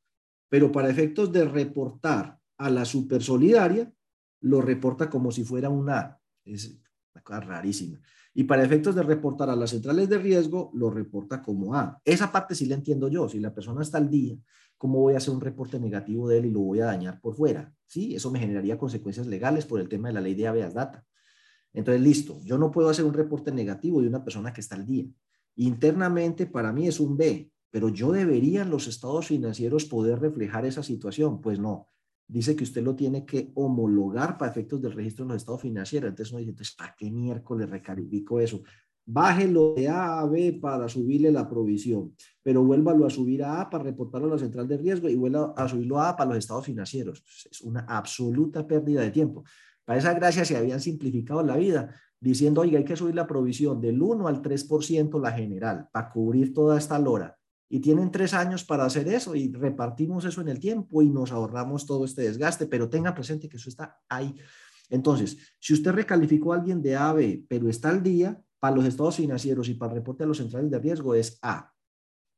Pero 0.49 0.71
para 0.71 0.89
efectos 0.89 1.31
de 1.31 1.45
reportar 1.45 2.39
a 2.57 2.69
la 2.71 2.83
supersolidaria, 2.83 3.93
lo 4.41 4.59
reporta 4.59 5.07
como 5.07 5.31
si 5.31 5.43
fuera 5.43 5.69
una 5.69 5.99
A. 5.99 6.21
Es 6.43 6.79
una 7.13 7.21
cosa 7.21 7.41
rarísima. 7.41 8.01
Y 8.33 8.45
para 8.45 8.63
efectos 8.63 8.95
de 8.95 9.03
reportar 9.03 9.51
a 9.51 9.55
las 9.55 9.69
centrales 9.69 10.09
de 10.09 10.17
riesgo, 10.17 10.71
lo 10.73 10.89
reporta 10.89 11.43
como 11.43 11.75
A. 11.75 12.01
Esa 12.03 12.31
parte 12.31 12.55
sí 12.55 12.65
la 12.65 12.73
entiendo 12.73 13.07
yo. 13.07 13.29
Si 13.29 13.39
la 13.39 13.53
persona 13.53 13.83
está 13.83 13.99
al 13.99 14.09
día, 14.09 14.35
¿cómo 14.79 14.99
voy 14.99 15.13
a 15.13 15.17
hacer 15.17 15.31
un 15.31 15.41
reporte 15.41 15.79
negativo 15.79 16.27
de 16.27 16.39
él 16.39 16.45
y 16.47 16.51
lo 16.51 16.61
voy 16.61 16.79
a 16.79 16.85
dañar 16.85 17.21
por 17.21 17.35
fuera? 17.35 17.71
Sí, 17.85 18.15
eso 18.15 18.31
me 18.31 18.39
generaría 18.39 18.79
consecuencias 18.79 19.27
legales 19.27 19.67
por 19.67 19.79
el 19.79 19.89
tema 19.89 20.07
de 20.07 20.15
la 20.15 20.21
ley 20.21 20.33
de 20.33 20.47
habeas 20.47 20.73
data. 20.73 21.05
Entonces, 21.73 22.01
listo, 22.01 22.39
yo 22.43 22.57
no 22.57 22.71
puedo 22.71 22.89
hacer 22.89 23.05
un 23.05 23.13
reporte 23.13 23.51
negativo 23.51 24.01
de 24.01 24.07
una 24.07 24.23
persona 24.23 24.51
que 24.53 24.61
está 24.61 24.75
al 24.75 24.85
día. 24.85 25.05
Internamente, 25.55 26.45
para 26.45 26.71
mí 26.71 26.87
es 26.87 26.99
un 26.99 27.17
B, 27.17 27.51
pero 27.69 27.89
yo 27.89 28.11
debería 28.11 28.63
en 28.63 28.69
los 28.69 28.87
estados 28.87 29.27
financieros 29.27 29.85
poder 29.85 30.19
reflejar 30.19 30.65
esa 30.65 30.83
situación. 30.83 31.41
Pues 31.41 31.59
no, 31.59 31.87
dice 32.27 32.55
que 32.55 32.63
usted 32.63 32.83
lo 32.83 32.95
tiene 32.95 33.25
que 33.25 33.51
homologar 33.55 34.37
para 34.37 34.51
efectos 34.51 34.81
del 34.81 34.93
registro 34.93 35.25
de 35.25 35.33
los 35.33 35.41
estados 35.41 35.61
financieros. 35.61 36.09
Entonces 36.09 36.31
uno 36.31 36.39
dice, 36.39 36.51
entonces, 36.51 36.75
¿para 36.75 36.95
qué 36.97 37.11
miércoles 37.11 37.69
recalifico 37.69 38.39
eso? 38.39 38.61
Bájelo 39.05 39.73
de 39.75 39.89
A 39.89 40.19
a 40.19 40.25
B 40.27 40.59
para 40.61 40.87
subirle 40.87 41.31
la 41.31 41.49
provisión, 41.49 42.13
pero 42.43 42.63
vuélvalo 42.63 43.07
a 43.07 43.09
subir 43.09 43.43
a 43.43 43.61
A 43.61 43.69
para 43.69 43.83
reportarlo 43.83 44.27
a 44.27 44.31
la 44.31 44.37
central 44.37 44.67
de 44.67 44.77
riesgo 44.77 45.09
y 45.09 45.15
vuelva 45.15 45.53
a 45.57 45.67
subirlo 45.67 45.99
a 45.99 46.09
A 46.09 46.15
para 46.15 46.29
los 46.29 46.37
estados 46.37 46.65
financieros. 46.65 47.23
Es 47.49 47.61
una 47.61 47.81
absoluta 47.81 48.67
pérdida 48.67 49.01
de 49.01 49.09
tiempo. 49.09 49.43
Para 49.89 49.97
esa 49.97 50.13
gracia 50.13 50.45
se 50.45 50.55
habían 50.55 50.79
simplificado 50.79 51.41
la 51.41 51.57
vida, 51.57 51.95
diciendo, 52.19 52.61
oiga, 52.61 52.77
hay 52.77 52.85
que 52.85 52.95
subir 52.95 53.15
la 53.15 53.25
provisión 53.25 53.81
del 53.81 53.99
1 53.99 54.27
al 54.27 54.39
3% 54.39 55.19
la 55.19 55.31
general 55.31 55.89
para 55.91 56.11
cubrir 56.11 56.53
toda 56.53 56.77
esta 56.77 56.99
lora 56.99 57.35
y 57.67 57.79
tienen 57.79 58.11
tres 58.11 58.35
años 58.35 58.63
para 58.63 58.85
hacer 58.85 59.07
eso 59.07 59.33
y 59.33 59.51
repartimos 59.51 60.25
eso 60.25 60.41
en 60.41 60.49
el 60.49 60.59
tiempo 60.59 61.01
y 61.01 61.09
nos 61.09 61.31
ahorramos 61.31 61.87
todo 61.87 62.05
este 62.05 62.21
desgaste, 62.21 62.67
pero 62.67 62.87
tenga 62.87 63.15
presente 63.15 63.49
que 63.49 63.57
eso 63.57 63.67
está 63.67 63.99
ahí. 64.07 64.35
Entonces, 64.91 65.55
si 65.57 65.73
usted 65.73 65.91
recalificó 65.91 66.53
a 66.53 66.57
alguien 66.57 66.83
de 66.83 66.95
A 66.95 67.11
B, 67.11 67.47
pero 67.49 67.67
está 67.67 67.89
al 67.89 68.03
día, 68.03 68.39
para 68.59 68.75
los 68.75 68.85
estados 68.85 69.15
financieros 69.15 69.69
y 69.69 69.73
para 69.73 69.93
el 69.93 69.97
reporte 70.01 70.23
a 70.23 70.27
los 70.27 70.37
centrales 70.37 70.69
de 70.69 70.77
riesgo 70.77 71.15
es 71.15 71.39
A. 71.41 71.73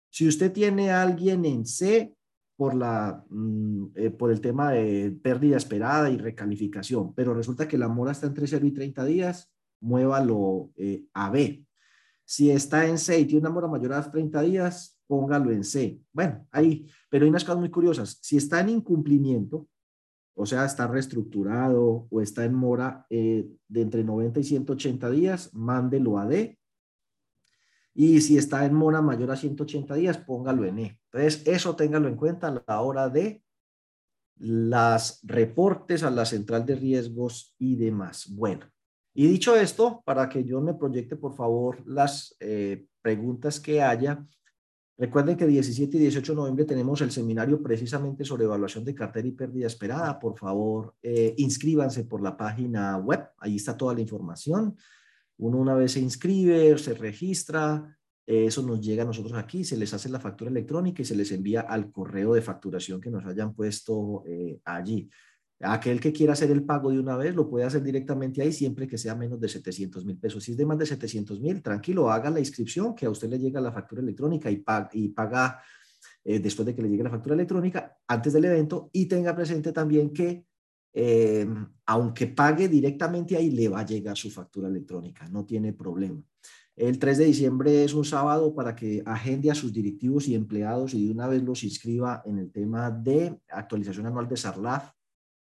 Si 0.09 0.25
usted 0.25 0.53
tiene 0.53 0.89
a 0.91 1.01
alguien 1.01 1.43
en 1.43 1.65
C 1.65 2.15
por, 2.55 2.75
la, 2.75 3.23
mm, 3.29 3.85
eh, 3.95 4.09
por 4.11 4.31
el 4.31 4.41
tema 4.41 4.71
de 4.71 5.17
pérdida 5.21 5.57
esperada 5.57 6.09
y 6.09 6.17
recalificación, 6.17 7.13
pero 7.13 7.33
resulta 7.33 7.67
que 7.67 7.77
la 7.77 7.87
mora 7.87 8.11
está 8.11 8.27
entre 8.27 8.47
0 8.47 8.65
y 8.65 8.71
30 8.71 9.05
días, 9.05 9.51
muévalo 9.79 10.71
eh, 10.75 11.05
a 11.13 11.29
B. 11.29 11.65
Si 12.23 12.49
está 12.51 12.87
en 12.87 12.97
C 12.97 13.19
y 13.19 13.25
tiene 13.25 13.41
una 13.41 13.49
mora 13.49 13.67
mayor 13.67 13.93
a 13.93 14.09
30 14.09 14.41
días, 14.41 14.97
póngalo 15.07 15.51
en 15.51 15.63
C. 15.63 15.99
Bueno, 16.13 16.47
ahí, 16.51 16.87
pero 17.09 17.25
hay 17.25 17.29
unas 17.29 17.43
cosas 17.43 17.59
muy 17.59 17.69
curiosas. 17.69 18.19
Si 18.21 18.37
está 18.37 18.61
en 18.61 18.69
incumplimiento, 18.69 19.67
o 20.33 20.45
sea, 20.45 20.65
está 20.65 20.87
reestructurado 20.87 22.07
o 22.09 22.21
está 22.21 22.45
en 22.45 22.53
mora 22.53 23.05
eh, 23.09 23.47
de 23.67 23.81
entre 23.81 24.03
90 24.03 24.39
y 24.39 24.43
180 24.43 25.09
días, 25.09 25.53
mándelo 25.53 26.17
a 26.17 26.25
D. 26.25 26.57
Y 27.93 28.21
si 28.21 28.37
está 28.37 28.65
en 28.65 28.73
mora 28.73 29.01
mayor 29.01 29.31
a 29.31 29.35
180 29.35 29.95
días, 29.95 30.17
póngalo 30.17 30.65
en 30.65 30.79
E. 30.79 30.99
Entonces, 31.11 31.45
eso 31.45 31.75
téngalo 31.75 32.07
en 32.07 32.15
cuenta 32.15 32.47
a 32.47 32.63
la 32.65 32.81
hora 32.81 33.09
de 33.09 33.43
las 34.37 35.19
reportes 35.23 36.03
a 36.03 36.09
la 36.09 36.25
central 36.25 36.65
de 36.65 36.75
riesgos 36.75 37.53
y 37.59 37.75
demás. 37.75 38.27
Bueno, 38.33 38.65
y 39.13 39.27
dicho 39.27 39.55
esto, 39.55 40.01
para 40.05 40.29
que 40.29 40.43
yo 40.43 40.61
me 40.61 40.73
proyecte, 40.73 41.15
por 41.15 41.35
favor, 41.35 41.85
las 41.85 42.35
eh, 42.39 42.87
preguntas 43.01 43.59
que 43.59 43.81
haya, 43.81 44.25
recuerden 44.97 45.35
que 45.35 45.45
17 45.45 45.97
y 45.97 45.99
18 45.99 46.31
de 46.31 46.35
noviembre 46.35 46.65
tenemos 46.65 47.01
el 47.01 47.11
seminario 47.11 47.61
precisamente 47.61 48.23
sobre 48.23 48.45
evaluación 48.45 48.85
de 48.85 48.95
cartera 48.95 49.27
y 49.27 49.31
pérdida 49.31 49.67
esperada. 49.67 50.17
Por 50.17 50.37
favor, 50.37 50.95
eh, 51.03 51.35
inscríbanse 51.37 52.05
por 52.05 52.21
la 52.21 52.37
página 52.37 52.97
web, 52.97 53.27
ahí 53.37 53.57
está 53.57 53.75
toda 53.75 53.93
la 53.93 54.01
información. 54.01 54.75
Uno 55.41 55.57
una 55.57 55.73
vez 55.73 55.93
se 55.93 55.99
inscribe, 55.99 56.77
se 56.77 56.93
registra, 56.93 57.97
eso 58.27 58.61
nos 58.61 58.79
llega 58.79 59.01
a 59.01 59.07
nosotros 59.07 59.33
aquí, 59.33 59.63
se 59.63 59.75
les 59.75 59.91
hace 59.93 60.07
la 60.07 60.19
factura 60.19 60.51
electrónica 60.51 61.01
y 61.01 61.05
se 61.05 61.15
les 61.15 61.31
envía 61.31 61.61
al 61.61 61.91
correo 61.91 62.35
de 62.35 62.43
facturación 62.43 63.01
que 63.01 63.09
nos 63.09 63.25
hayan 63.25 63.55
puesto 63.55 64.23
eh, 64.27 64.59
allí. 64.65 65.09
Aquel 65.59 65.99
que 65.99 66.13
quiera 66.13 66.33
hacer 66.33 66.51
el 66.51 66.63
pago 66.63 66.91
de 66.91 66.99
una 66.99 67.17
vez 67.17 67.35
lo 67.35 67.49
puede 67.49 67.65
hacer 67.65 67.81
directamente 67.81 68.41
ahí 68.41 68.51
siempre 68.51 68.87
que 68.87 68.99
sea 68.99 69.15
menos 69.15 69.39
de 69.39 69.47
700 69.47 70.05
mil 70.05 70.17
pesos. 70.17 70.43
Si 70.43 70.51
es 70.51 70.57
de 70.57 70.65
más 70.65 70.77
de 70.77 70.85
700 70.85 71.41
mil, 71.41 71.61
tranquilo, 71.63 72.11
haga 72.11 72.29
la 72.29 72.39
inscripción 72.39 72.93
que 72.93 73.07
a 73.07 73.09
usted 73.09 73.27
le 73.27 73.39
llega 73.39 73.59
la 73.59 73.71
factura 73.71 74.01
electrónica 74.01 74.51
y 74.51 74.57
paga, 74.57 74.89
y 74.93 75.09
paga 75.09 75.59
eh, 76.23 76.39
después 76.39 76.67
de 76.67 76.75
que 76.75 76.83
le 76.83 76.89
llegue 76.89 77.03
la 77.03 77.09
factura 77.09 77.33
electrónica 77.33 77.97
antes 78.07 78.31
del 78.31 78.45
evento 78.45 78.91
y 78.93 79.07
tenga 79.07 79.35
presente 79.35 79.71
también 79.71 80.13
que 80.13 80.45
eh, 80.93 81.47
aunque 81.85 82.27
pague 82.27 82.67
directamente 82.67 83.35
ahí, 83.37 83.51
le 83.51 83.69
va 83.69 83.79
a 83.79 83.85
llegar 83.85 84.17
su 84.17 84.29
factura 84.29 84.67
electrónica, 84.67 85.27
no 85.29 85.45
tiene 85.45 85.73
problema. 85.73 86.21
El 86.75 86.97
3 86.99 87.17
de 87.17 87.25
diciembre 87.25 87.83
es 87.83 87.93
un 87.93 88.05
sábado 88.05 88.55
para 88.55 88.75
que 88.75 89.03
agende 89.05 89.51
a 89.51 89.55
sus 89.55 89.73
directivos 89.73 90.27
y 90.27 90.35
empleados 90.35 90.93
y 90.93 91.05
de 91.05 91.11
una 91.11 91.27
vez 91.27 91.43
los 91.43 91.63
inscriba 91.63 92.21
en 92.25 92.39
el 92.39 92.51
tema 92.51 92.89
de 92.89 93.39
actualización 93.49 94.07
anual 94.07 94.27
de 94.27 94.37
SARLAF, 94.37 94.91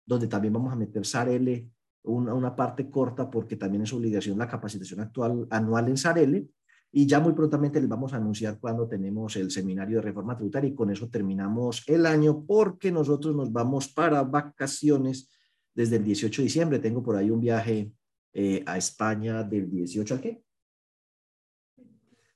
donde 0.05 0.27
también 0.27 0.53
vamos 0.53 0.71
a 0.71 0.75
meter 0.75 1.05
SARL, 1.05 1.69
una, 2.03 2.33
una 2.33 2.55
parte 2.55 2.89
corta 2.89 3.29
porque 3.29 3.55
también 3.55 3.83
es 3.83 3.93
obligación 3.93 4.37
la 4.37 4.47
capacitación 4.47 4.99
actual, 4.99 5.47
anual 5.49 5.89
en 5.89 5.97
SARL. 5.97 6.47
Y 6.91 7.05
ya 7.05 7.19
muy 7.19 7.33
prontamente 7.33 7.81
les 7.81 7.89
vamos 7.89 8.13
a 8.13 8.17
anunciar 8.17 8.57
cuando 8.57 8.87
tenemos 8.87 9.35
el 9.35 9.51
seminario 9.51 9.97
de 9.97 10.03
reforma 10.03 10.37
tributaria 10.37 10.69
y 10.69 10.75
con 10.75 10.91
eso 10.91 11.09
terminamos 11.09 11.83
el 11.87 12.05
año 12.05 12.45
porque 12.45 12.91
nosotros 12.91 13.35
nos 13.35 13.51
vamos 13.51 13.89
para 13.89 14.23
vacaciones 14.23 15.29
desde 15.75 15.97
el 15.97 16.03
18 16.03 16.41
de 16.41 16.43
diciembre. 16.45 16.79
Tengo 16.79 17.03
por 17.03 17.15
ahí 17.15 17.29
un 17.29 17.41
viaje 17.41 17.91
eh, 18.33 18.63
a 18.65 18.77
España 18.77 19.43
del 19.43 19.69
18 19.69 20.13
al 20.15 20.21
qué? 20.21 20.41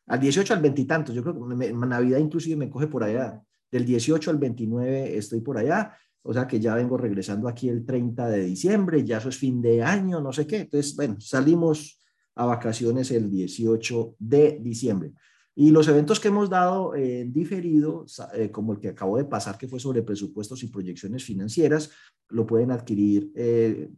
Al 0.07 0.19
18 0.19 0.53
al 0.53 0.61
20 0.61 0.85
tantos. 0.85 1.15
Yo 1.15 1.23
creo 1.23 1.47
que 1.47 1.73
Navidad 1.73 2.19
inclusive 2.19 2.55
me 2.55 2.69
coge 2.69 2.87
por 2.87 3.03
allá. 3.03 3.41
Del 3.71 3.85
18 3.85 4.31
al 4.31 4.37
29 4.37 5.17
estoy 5.17 5.41
por 5.41 5.57
allá. 5.57 5.95
O 6.21 6.33
sea 6.33 6.47
que 6.47 6.59
ya 6.59 6.75
vengo 6.75 6.97
regresando 6.97 7.47
aquí 7.47 7.69
el 7.69 7.85
30 7.85 8.27
de 8.27 8.43
diciembre, 8.43 9.05
ya 9.05 9.17
eso 9.17 9.29
es 9.29 9.37
fin 9.37 9.61
de 9.61 9.81
año, 9.81 10.19
no 10.19 10.33
sé 10.33 10.45
qué. 10.45 10.57
Entonces, 10.57 10.95
bueno, 10.95 11.19
salimos 11.19 11.99
a 12.35 12.45
vacaciones 12.45 13.11
el 13.11 13.29
18 13.29 14.15
de 14.19 14.59
diciembre. 14.61 15.13
Y 15.61 15.71
los 15.71 15.89
eventos 15.89 16.21
que 16.21 16.29
hemos 16.29 16.49
dado 16.49 16.95
en 16.95 17.03
eh, 17.03 17.25
diferido, 17.25 18.05
eh, 18.33 18.49
como 18.49 18.71
el 18.71 18.79
que 18.79 18.87
acabo 18.87 19.17
de 19.17 19.25
pasar, 19.25 19.57
que 19.57 19.67
fue 19.67 19.77
sobre 19.77 20.03
presupuestos 20.03 20.63
y 20.63 20.67
proyecciones 20.67 21.25
financieras, 21.25 21.91
lo 22.29 22.47
pueden 22.47 22.71
adquirir, 22.71 23.29
eh, 23.35 23.91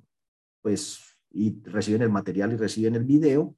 pues, 0.64 1.04
y 1.30 1.62
reciben 1.62 2.02
el 2.02 2.10
material 2.10 2.52
y 2.52 2.56
reciben 2.56 2.96
el 2.96 3.04
video. 3.04 3.56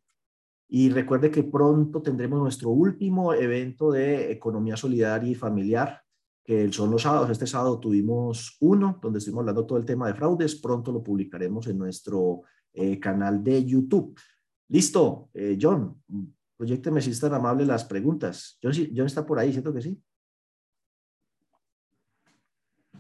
Y 0.68 0.90
recuerde 0.90 1.32
que 1.32 1.44
pronto 1.44 2.02
tendremos 2.02 2.42
nuestro 2.42 2.72
último 2.72 3.34
evento 3.34 3.90
de 3.90 4.34
economía 4.34 4.76
solidaria 4.76 5.32
y 5.32 5.36
familiar, 5.36 6.02
que 6.44 6.74
son 6.74 6.92
los 6.92 7.04
sábados. 7.04 7.30
Este 7.30 7.48
sábado 7.48 7.80
tuvimos 7.80 8.58
uno, 8.60 9.00
donde 9.02 9.20
estuvimos 9.20 9.44
hablando 9.44 9.66
todo 9.66 9.78
el 9.78 9.86
tema 9.86 10.08
de 10.08 10.16
fraudes. 10.16 10.56
Pronto 10.56 10.92
lo 10.92 11.02
publicaremos 11.02 11.68
en 11.68 11.78
nuestro 11.78 12.42
canal 13.00 13.42
de 13.42 13.64
YouTube. 13.64 14.20
Listo, 14.68 15.30
John, 15.62 16.04
Proyecteme 16.58 17.02
si 17.02 17.12
es 17.12 17.20
tan 17.20 17.34
amable 17.34 17.66
las 17.66 17.86
preguntas. 17.86 18.60
John, 18.62 19.06
está 19.06 19.26
por 19.26 19.40
ahí, 19.40 19.52
¿cierto 19.52 19.74
que 19.74 19.82
sí? 19.82 20.02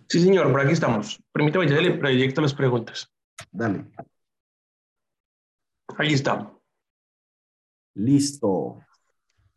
Sí, 0.09 0.21
señor, 0.21 0.51
por 0.51 0.61
aquí 0.61 0.73
estamos. 0.73 1.21
Permítame, 1.31 1.67
ya 1.67 1.79
le 1.79 1.97
proyecto 1.97 2.41
las 2.41 2.53
preguntas. 2.53 3.11
Dale. 3.51 3.85
Ahí 5.97 6.13
está. 6.13 6.51
Listo. 7.95 8.79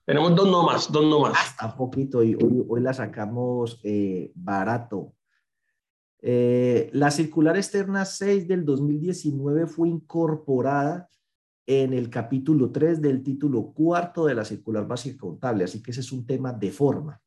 Tenemos 0.04 0.36
dos 0.36 0.48
nomás, 0.48 0.92
dos 0.92 1.04
nomás. 1.04 1.32
Hasta 1.36 1.76
poquito 1.76 2.22
y 2.22 2.34
hoy, 2.34 2.80
la 2.80 2.94
sacamos 2.94 3.80
eh, 3.82 4.30
barato. 4.34 5.14
Eh, 6.20 6.90
la 6.92 7.10
circular 7.10 7.56
externa 7.56 8.04
6 8.04 8.46
del 8.48 8.64
2019 8.64 9.66
fue 9.66 9.88
incorporada 9.88 11.08
en 11.66 11.92
el 11.92 12.08
capítulo 12.08 12.70
3 12.70 13.02
del 13.02 13.22
título 13.22 13.72
cuarto 13.72 14.26
de 14.26 14.34
la 14.34 14.44
circular 14.44 14.86
básica 14.86 15.18
contable. 15.18 15.64
Así 15.64 15.82
que 15.82 15.90
ese 15.90 16.00
es 16.00 16.12
un 16.12 16.24
tema 16.24 16.52
de 16.52 16.70
forma, 16.70 17.20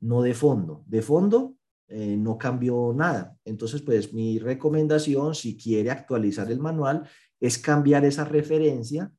no 0.00 0.22
de 0.22 0.34
fondo. 0.34 0.82
De 0.86 1.02
fondo 1.02 1.54
eh, 1.88 2.16
no 2.16 2.36
cambió 2.36 2.92
nada. 2.94 3.36
Entonces, 3.44 3.82
pues 3.82 4.12
mi 4.12 4.38
recomendación, 4.38 5.34
si 5.34 5.56
quiere 5.56 5.90
actualizar 5.90 6.50
el 6.50 6.58
manual, 6.58 7.08
es 7.38 7.58
cambiar 7.58 8.04
esa 8.04 8.24
referencia 8.24 9.12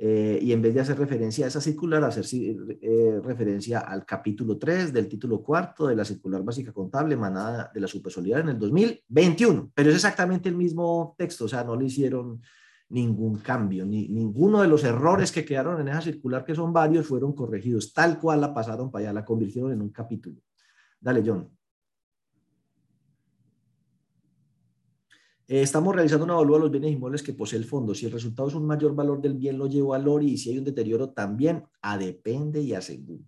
eh, 0.00 0.38
y 0.40 0.52
en 0.52 0.62
vez 0.62 0.74
de 0.74 0.80
hacer 0.80 0.96
referencia 0.96 1.44
a 1.44 1.48
esa 1.48 1.60
circular, 1.60 2.04
hacer 2.04 2.24
eh, 2.80 3.20
referencia 3.22 3.80
al 3.80 4.06
capítulo 4.06 4.56
3 4.56 4.92
del 4.92 5.08
título 5.08 5.42
cuarto 5.42 5.88
de 5.88 5.96
la 5.96 6.04
circular 6.04 6.44
básica 6.44 6.72
contable 6.72 7.14
emanada 7.14 7.70
de 7.74 7.80
la 7.80 7.88
Supersolidaria 7.88 8.44
en 8.44 8.50
el 8.50 8.58
2021. 8.58 9.72
Pero 9.74 9.90
es 9.90 9.96
exactamente 9.96 10.48
el 10.48 10.54
mismo 10.56 11.16
texto, 11.18 11.46
o 11.46 11.48
sea, 11.48 11.64
no 11.64 11.74
le 11.74 11.86
hicieron 11.86 12.40
ningún 12.90 13.38
cambio, 13.38 13.84
ni 13.84 14.08
ninguno 14.08 14.62
de 14.62 14.68
los 14.68 14.82
errores 14.84 15.30
que 15.30 15.44
quedaron 15.44 15.80
en 15.80 15.88
esa 15.88 16.00
circular, 16.00 16.44
que 16.44 16.54
son 16.54 16.72
varios, 16.72 17.06
fueron 17.06 17.34
corregidos, 17.34 17.92
tal 17.92 18.18
cual 18.18 18.40
la 18.40 18.54
pasaron 18.54 18.90
para 18.90 19.06
allá, 19.06 19.12
la 19.12 19.24
convirtieron 19.24 19.72
en 19.72 19.82
un 19.82 19.90
capítulo. 19.90 20.40
Dale, 21.00 21.22
John. 21.24 21.50
Eh, 25.46 25.62
estamos 25.62 25.94
realizando 25.94 26.24
una 26.24 26.34
evaluación 26.34 26.60
de 26.60 26.64
los 26.64 26.70
bienes 26.70 26.92
inmuebles 26.92 27.22
que 27.22 27.32
posee 27.32 27.58
el 27.58 27.64
fondo. 27.64 27.94
Si 27.94 28.06
el 28.06 28.12
resultado 28.12 28.48
es 28.48 28.54
un 28.54 28.66
mayor 28.66 28.94
valor 28.94 29.20
del 29.20 29.34
bien, 29.34 29.56
lo 29.56 29.66
llevo 29.66 29.94
a 29.94 29.98
LORI 29.98 30.32
y 30.32 30.38
si 30.38 30.50
hay 30.50 30.58
un 30.58 30.64
deterioro 30.64 31.10
también, 31.10 31.64
a 31.80 31.96
depende 31.96 32.60
y 32.60 32.74
a 32.74 32.82
seguro. 32.82 33.24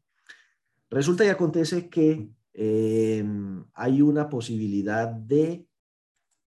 Resulta 0.91 1.25
y 1.25 1.29
acontece 1.29 1.89
que 1.89 2.29
eh, 2.53 3.25
hay 3.73 4.03
una 4.03 4.29
posibilidad 4.29 5.09
de 5.09 5.67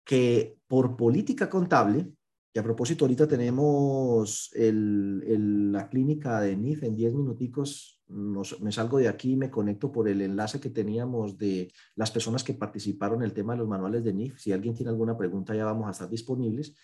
que 0.05 0.57
por 0.67 0.95
política 0.95 1.49
contable, 1.49 2.13
y 2.57 2.59
a 2.59 2.63
propósito, 2.63 3.05
ahorita 3.05 3.27
tenemos 3.27 4.49
la 4.55 5.87
clínica 5.89 6.41
de 6.41 6.57
NIF 6.57 6.81
en 6.81 6.95
10 6.95 7.13
minuticos. 7.13 8.01
me 8.07 8.71
salgo 8.71 8.97
de 8.97 9.07
aquí 9.07 9.33
y 9.33 9.35
me 9.35 9.51
conecto 9.51 9.91
por 9.91 10.09
el 10.09 10.23
enlace 10.23 10.59
que 10.59 10.71
teníamos 10.71 11.37
de 11.37 11.71
las 11.95 12.09
personas 12.09 12.43
que 12.43 12.55
participaron 12.55 13.19
en 13.19 13.25
el 13.25 13.33
tema 13.33 13.53
de 13.53 13.59
los 13.59 13.67
manuales 13.67 14.03
de 14.03 14.11
NIF. 14.11 14.39
Si 14.39 14.51
alguien 14.51 14.73
tiene 14.73 14.89
alguna 14.89 15.15
pregunta, 15.15 15.53
ya 15.53 15.65
vamos 15.65 15.87
a 15.87 15.91
estar 15.91 16.09
disponibles. 16.09 16.75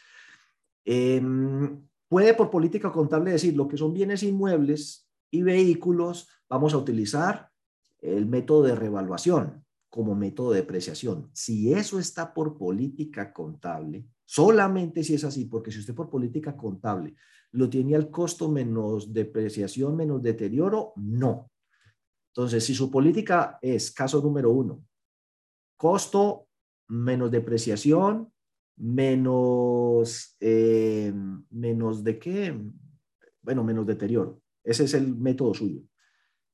Em, 0.86 1.82
puede 2.08 2.36
por 2.36 2.52
política 2.52 2.92
contable 2.92 3.32
decir 3.32 3.56
lo 3.56 3.68
que 3.68 3.78
son 3.78 3.96
bienes 3.96 4.22
inmuebles 4.22 5.10
y 5.32 5.42
vehículos, 5.42 6.28
vamos 6.48 6.76
a 6.76 6.78
utilizar 6.78 7.50
el 8.00 8.28
método 8.28 8.62
de 8.62 8.76
revaluación 8.76 9.66
como 9.90 10.14
método 10.14 10.52
de 10.52 10.62
depreciación. 10.62 11.32
Si 11.34 11.74
eso 11.74 11.98
está 11.98 12.32
por 12.32 12.60
política 12.60 13.34
contable, 13.34 14.06
Solamente 14.26 15.04
si 15.04 15.16
es 15.16 15.24
así, 15.24 15.46
porque 15.46 15.72
si 15.72 15.80
usted 15.80 15.94
por 15.94 16.10
política 16.10 16.56
contable 16.56 17.16
lo 17.54 17.70
tiene 17.70 17.96
al 17.96 18.10
costo 18.10 18.50
menos 18.50 19.14
depreciación, 19.14 19.96
menos 19.96 20.22
deterioro, 20.22 20.94
no. 20.96 21.52
Entonces, 22.30 22.66
si 22.66 22.74
su 22.74 22.90
política 22.90 23.60
es 23.62 23.92
caso 23.92 24.22
número 24.22 24.50
uno, 24.50 24.84
costo 25.78 26.48
menos 26.88 27.30
depreciación, 27.30 28.32
menos, 28.78 30.36
eh, 30.40 31.14
menos 31.52 32.04
de 32.04 32.18
qué, 32.18 32.60
bueno, 33.44 33.64
menos 33.64 33.86
deterioro. 33.86 34.42
Ese 34.64 34.86
es 34.86 34.96
el 34.96 35.16
método 35.16 35.54
suyo. 35.54 35.82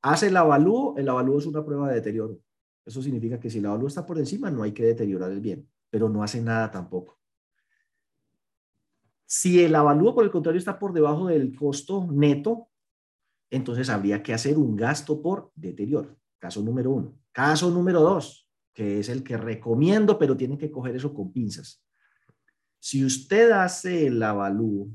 Hace 0.01 0.27
el 0.27 0.37
avalúo, 0.37 0.95
el 0.97 1.07
avalúo 1.07 1.39
es 1.39 1.45
una 1.45 1.63
prueba 1.63 1.89
de 1.89 1.95
deterioro. 1.95 2.39
Eso 2.85 3.01
significa 3.01 3.39
que 3.39 3.49
si 3.49 3.59
el 3.59 3.67
avalúo 3.67 3.87
está 3.87 4.05
por 4.05 4.17
encima, 4.17 4.51
no 4.51 4.63
hay 4.63 4.73
que 4.73 4.83
deteriorar 4.83 5.31
el 5.31 5.39
bien, 5.39 5.69
pero 5.89 6.09
no 6.09 6.23
hace 6.23 6.41
nada 6.41 6.69
tampoco. 6.71 7.18
Si 9.31 9.63
el 9.63 9.75
avalúo, 9.75 10.15
por 10.15 10.23
el 10.23 10.31
contrario, 10.31 10.57
está 10.57 10.79
por 10.79 10.91
debajo 10.91 11.27
del 11.27 11.55
costo 11.55 12.07
neto, 12.11 12.69
entonces 13.51 13.87
habría 13.87 14.23
que 14.23 14.33
hacer 14.33 14.57
un 14.57 14.75
gasto 14.75 15.21
por 15.21 15.51
deterioro. 15.53 16.17
Caso 16.39 16.63
número 16.63 16.89
uno. 16.89 17.13
Caso 17.31 17.69
número 17.69 18.01
dos, 18.01 18.49
que 18.73 18.99
es 18.99 19.07
el 19.07 19.23
que 19.23 19.37
recomiendo, 19.37 20.17
pero 20.17 20.35
tienen 20.35 20.57
que 20.57 20.71
coger 20.71 20.95
eso 20.95 21.13
con 21.13 21.31
pinzas. 21.31 21.83
Si 22.79 23.05
usted 23.05 23.51
hace 23.51 24.07
el 24.07 24.23
avalúo, 24.23 24.89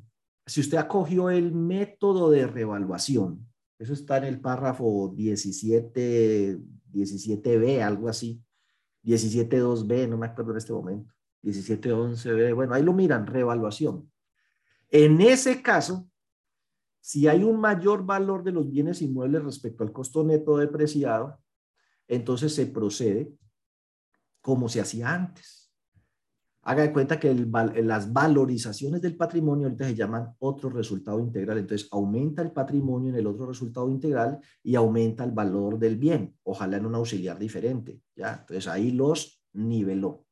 si 0.45 0.62
usted 0.62 0.78
acogió 0.78 1.30
el 1.30 1.53
método 1.53 2.28
de 2.28 2.49
revaluación, 2.49 3.49
Eso 3.78 3.93
está 3.93 4.18
en 4.18 4.24
el 4.24 4.41
párrafo 4.41 5.12
17, 5.14 6.59
17b, 6.93 7.82
algo 7.82 8.09
así. 8.09 8.43
17.2b, 9.05 10.09
no 10.09 10.16
me 10.16 10.26
acuerdo 10.26 10.53
en 10.53 10.59
este 10.59 10.72
momento. 10.72 11.12
17.11b, 11.43 12.55
bueno, 12.55 12.74
ahí 12.74 12.82
lo 12.82 12.93
miran, 12.93 13.26
revaluación. 13.26 14.11
En 14.95 15.21
ese 15.21 15.61
caso, 15.61 16.09
si 17.01 17.27
hay 17.27 17.43
un 17.43 17.61
mayor 17.61 18.07
valor 18.07 18.45
de 18.45 18.53
los 18.53 18.71
bienes 18.71 19.03
inmuebles 19.03 19.43
respecto 19.43 19.83
al 19.83 19.93
costo 19.93 20.23
neto 20.23 20.57
depreciado, 20.57 21.41
entonces 22.07 22.55
se 22.55 22.67
procede 22.67 23.35
como 24.41 24.69
se 24.69 24.81
hacía 24.81 25.13
antes 25.13 25.65
Haga 26.67 26.85
de 26.85 26.93
cuenta 26.95 27.21
que 27.21 27.35
las 27.35 28.11
valorizaciones 28.11 29.03
del 29.03 29.17
patrimonio 29.17 29.67
ahorita 29.67 29.87
se 29.87 29.95
llaman 29.95 30.35
otro 30.39 30.71
resultado 30.71 31.21
integral. 31.21 31.59
Entonces, 31.59 31.89
aumenta 31.91 32.41
el 32.41 32.53
patrimonio 32.53 33.11
en 33.11 33.17
el 33.17 33.27
otro 33.27 33.45
resultado 33.45 33.91
integral 33.91 34.41
y 34.63 34.75
aumenta 34.75 35.25
el 35.25 35.33
valor 35.33 35.79
del 35.79 35.99
bien, 35.99 36.35
ojalá 36.43 36.79
en 36.79 36.87
un 36.87 36.95
auxiliar 36.95 37.39
diferente. 37.39 38.01
¿ya? 38.17 38.39
Entonces, 38.41 38.67
ahí 38.67 38.93
los 38.93 39.45
niveló. 39.53 40.25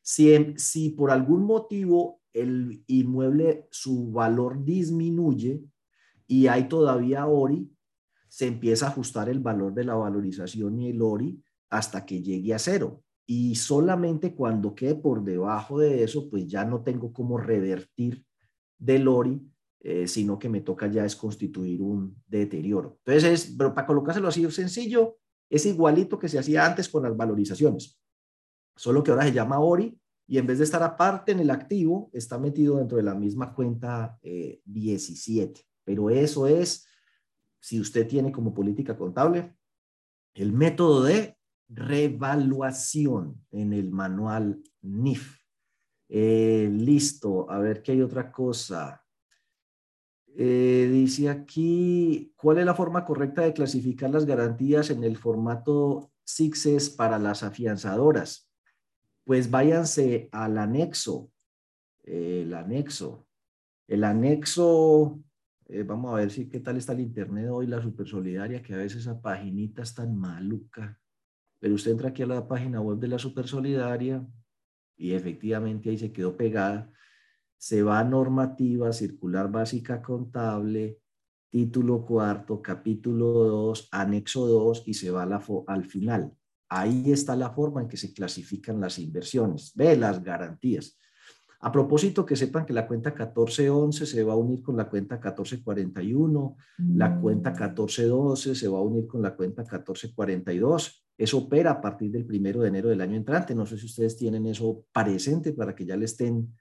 Si, 0.00 0.54
si 0.56 0.90
por 0.90 1.12
algún 1.12 1.44
motivo 1.44 2.21
el 2.32 2.82
inmueble, 2.86 3.68
su 3.70 4.10
valor 4.10 4.64
disminuye 4.64 5.62
y 6.26 6.46
hay 6.46 6.68
todavía 6.68 7.26
ORI, 7.26 7.70
se 8.28 8.46
empieza 8.46 8.86
a 8.86 8.90
ajustar 8.90 9.28
el 9.28 9.40
valor 9.40 9.74
de 9.74 9.84
la 9.84 9.94
valorización 9.94 10.78
y 10.80 10.90
el 10.90 11.02
ORI 11.02 11.42
hasta 11.70 12.06
que 12.06 12.22
llegue 12.22 12.54
a 12.54 12.58
cero 12.58 13.02
y 13.26 13.54
solamente 13.54 14.34
cuando 14.34 14.74
quede 14.74 14.94
por 14.94 15.22
debajo 15.22 15.78
de 15.78 16.02
eso, 16.02 16.28
pues 16.28 16.46
ya 16.46 16.64
no 16.64 16.82
tengo 16.82 17.12
cómo 17.12 17.38
revertir 17.38 18.24
del 18.78 19.08
ORI, 19.08 19.40
eh, 19.80 20.06
sino 20.06 20.38
que 20.38 20.48
me 20.48 20.60
toca 20.60 20.86
ya 20.86 21.04
es 21.04 21.16
constituir 21.16 21.80
un 21.82 22.20
deterioro. 22.26 22.98
Entonces, 23.04 23.54
pero 23.56 23.74
para 23.74 23.86
colocárselo 23.86 24.28
así 24.28 24.48
sencillo, 24.50 25.18
es 25.48 25.66
igualito 25.66 26.18
que 26.18 26.28
se 26.28 26.38
hacía 26.38 26.66
antes 26.66 26.88
con 26.88 27.04
las 27.04 27.16
valorizaciones, 27.16 27.98
solo 28.76 29.02
que 29.02 29.10
ahora 29.10 29.24
se 29.24 29.32
llama 29.32 29.60
ORI 29.60 29.98
y 30.26 30.38
en 30.38 30.46
vez 30.46 30.58
de 30.58 30.64
estar 30.64 30.82
aparte 30.82 31.32
en 31.32 31.40
el 31.40 31.50
activo, 31.50 32.10
está 32.12 32.38
metido 32.38 32.78
dentro 32.78 32.96
de 32.96 33.02
la 33.02 33.14
misma 33.14 33.54
cuenta 33.54 34.18
17. 34.22 35.60
Eh, 35.60 35.64
pero 35.84 36.10
eso 36.10 36.46
es, 36.46 36.86
si 37.60 37.80
usted 37.80 38.06
tiene 38.06 38.32
como 38.32 38.54
política 38.54 38.96
contable, 38.96 39.56
el 40.34 40.52
método 40.52 41.02
de 41.02 41.36
revaluación 41.68 43.44
en 43.50 43.72
el 43.72 43.90
manual 43.90 44.62
NIF. 44.82 45.38
Eh, 46.08 46.70
listo, 46.70 47.50
a 47.50 47.58
ver 47.58 47.82
qué 47.82 47.92
hay 47.92 48.02
otra 48.02 48.30
cosa. 48.30 49.04
Eh, 50.34 50.88
dice 50.90 51.28
aquí, 51.28 52.32
¿cuál 52.36 52.58
es 52.58 52.66
la 52.66 52.74
forma 52.74 53.04
correcta 53.04 53.42
de 53.42 53.52
clasificar 53.52 54.10
las 54.10 54.24
garantías 54.24 54.90
en 54.90 55.04
el 55.04 55.16
formato 55.16 56.10
SIXES 56.24 56.90
para 56.90 57.18
las 57.18 57.42
afianzadoras? 57.42 58.51
Pues 59.24 59.50
váyanse 59.50 60.28
al 60.32 60.58
anexo. 60.58 61.30
el 62.04 62.52
anexo. 62.54 63.26
El 63.86 64.04
anexo, 64.04 65.20
eh, 65.66 65.82
vamos 65.82 66.12
a 66.12 66.16
ver 66.16 66.30
si 66.30 66.48
qué 66.48 66.60
tal 66.60 66.76
está 66.76 66.92
el 66.92 67.00
internet 67.00 67.48
hoy, 67.50 67.66
la 67.66 67.82
super 67.82 68.06
solidaria, 68.08 68.62
que 68.62 68.74
a 68.74 68.78
veces 68.78 69.02
esa 69.02 69.20
paginita 69.20 69.82
es 69.82 69.94
tan 69.94 70.16
maluca. 70.16 70.98
Pero 71.62 71.74
usted 71.74 71.92
entra 71.92 72.08
aquí 72.08 72.22
a 72.22 72.26
la 72.26 72.48
página 72.48 72.80
web 72.80 72.98
de 72.98 73.06
la 73.06 73.18
Super 73.20 73.46
Solidaria 73.46 74.26
y 74.96 75.12
efectivamente 75.12 75.90
ahí 75.90 75.98
se 75.98 76.12
quedó 76.12 76.36
pegada. 76.36 76.92
Se 77.56 77.84
va 77.84 78.00
a 78.00 78.04
normativa 78.04 78.92
circular 78.92 79.48
básica 79.50 80.02
contable, 80.02 80.98
título 81.50 82.04
cuarto, 82.04 82.60
capítulo 82.60 83.26
2, 83.26 83.90
anexo 83.92 84.46
2 84.48 84.82
y 84.86 84.94
se 84.94 85.12
va 85.12 85.22
al 85.68 85.84
final. 85.84 86.36
Ahí 86.74 87.12
está 87.12 87.36
la 87.36 87.50
forma 87.50 87.82
en 87.82 87.88
que 87.88 87.98
se 87.98 88.14
clasifican 88.14 88.80
las 88.80 88.98
inversiones. 88.98 89.72
Ve 89.74 89.94
las 89.94 90.22
garantías. 90.22 90.98
A 91.60 91.70
propósito, 91.70 92.24
que 92.24 92.34
sepan 92.34 92.64
que 92.64 92.72
la 92.72 92.88
cuenta 92.88 93.10
1411 93.10 94.06
se 94.06 94.24
va 94.24 94.32
a 94.32 94.36
unir 94.36 94.62
con 94.62 94.78
la 94.78 94.88
cuenta 94.88 95.16
1441, 95.16 96.56
la 96.94 97.20
cuenta 97.20 97.50
1412 97.50 98.50
mm. 98.50 98.54
se 98.54 98.68
va 98.68 98.78
a 98.78 98.80
unir 98.80 99.06
con 99.06 99.20
la 99.20 99.36
cuenta 99.36 99.62
1442. 99.64 101.04
Eso 101.18 101.38
opera 101.38 101.72
a 101.72 101.80
partir 101.82 102.10
del 102.10 102.24
primero 102.24 102.62
de 102.62 102.68
enero 102.68 102.88
del 102.88 103.02
año 103.02 103.16
entrante. 103.16 103.54
No 103.54 103.66
sé 103.66 103.76
si 103.76 103.84
ustedes 103.84 104.16
tienen 104.16 104.46
eso 104.46 104.86
presente 104.94 105.52
para 105.52 105.74
que 105.74 105.84
ya 105.84 105.94
le 105.94 106.06
estén 106.06 106.54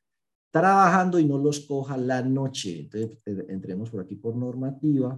trabajando 0.52 1.20
y 1.20 1.26
no 1.26 1.38
los 1.38 1.62
coja 1.62 1.96
la 1.96 2.22
noche. 2.22 2.82
Entonces, 2.82 3.18
eh, 3.28 3.46
entremos 3.48 3.90
por 3.90 4.02
aquí 4.02 4.18
por 4.18 4.36
normativa. 4.36 5.18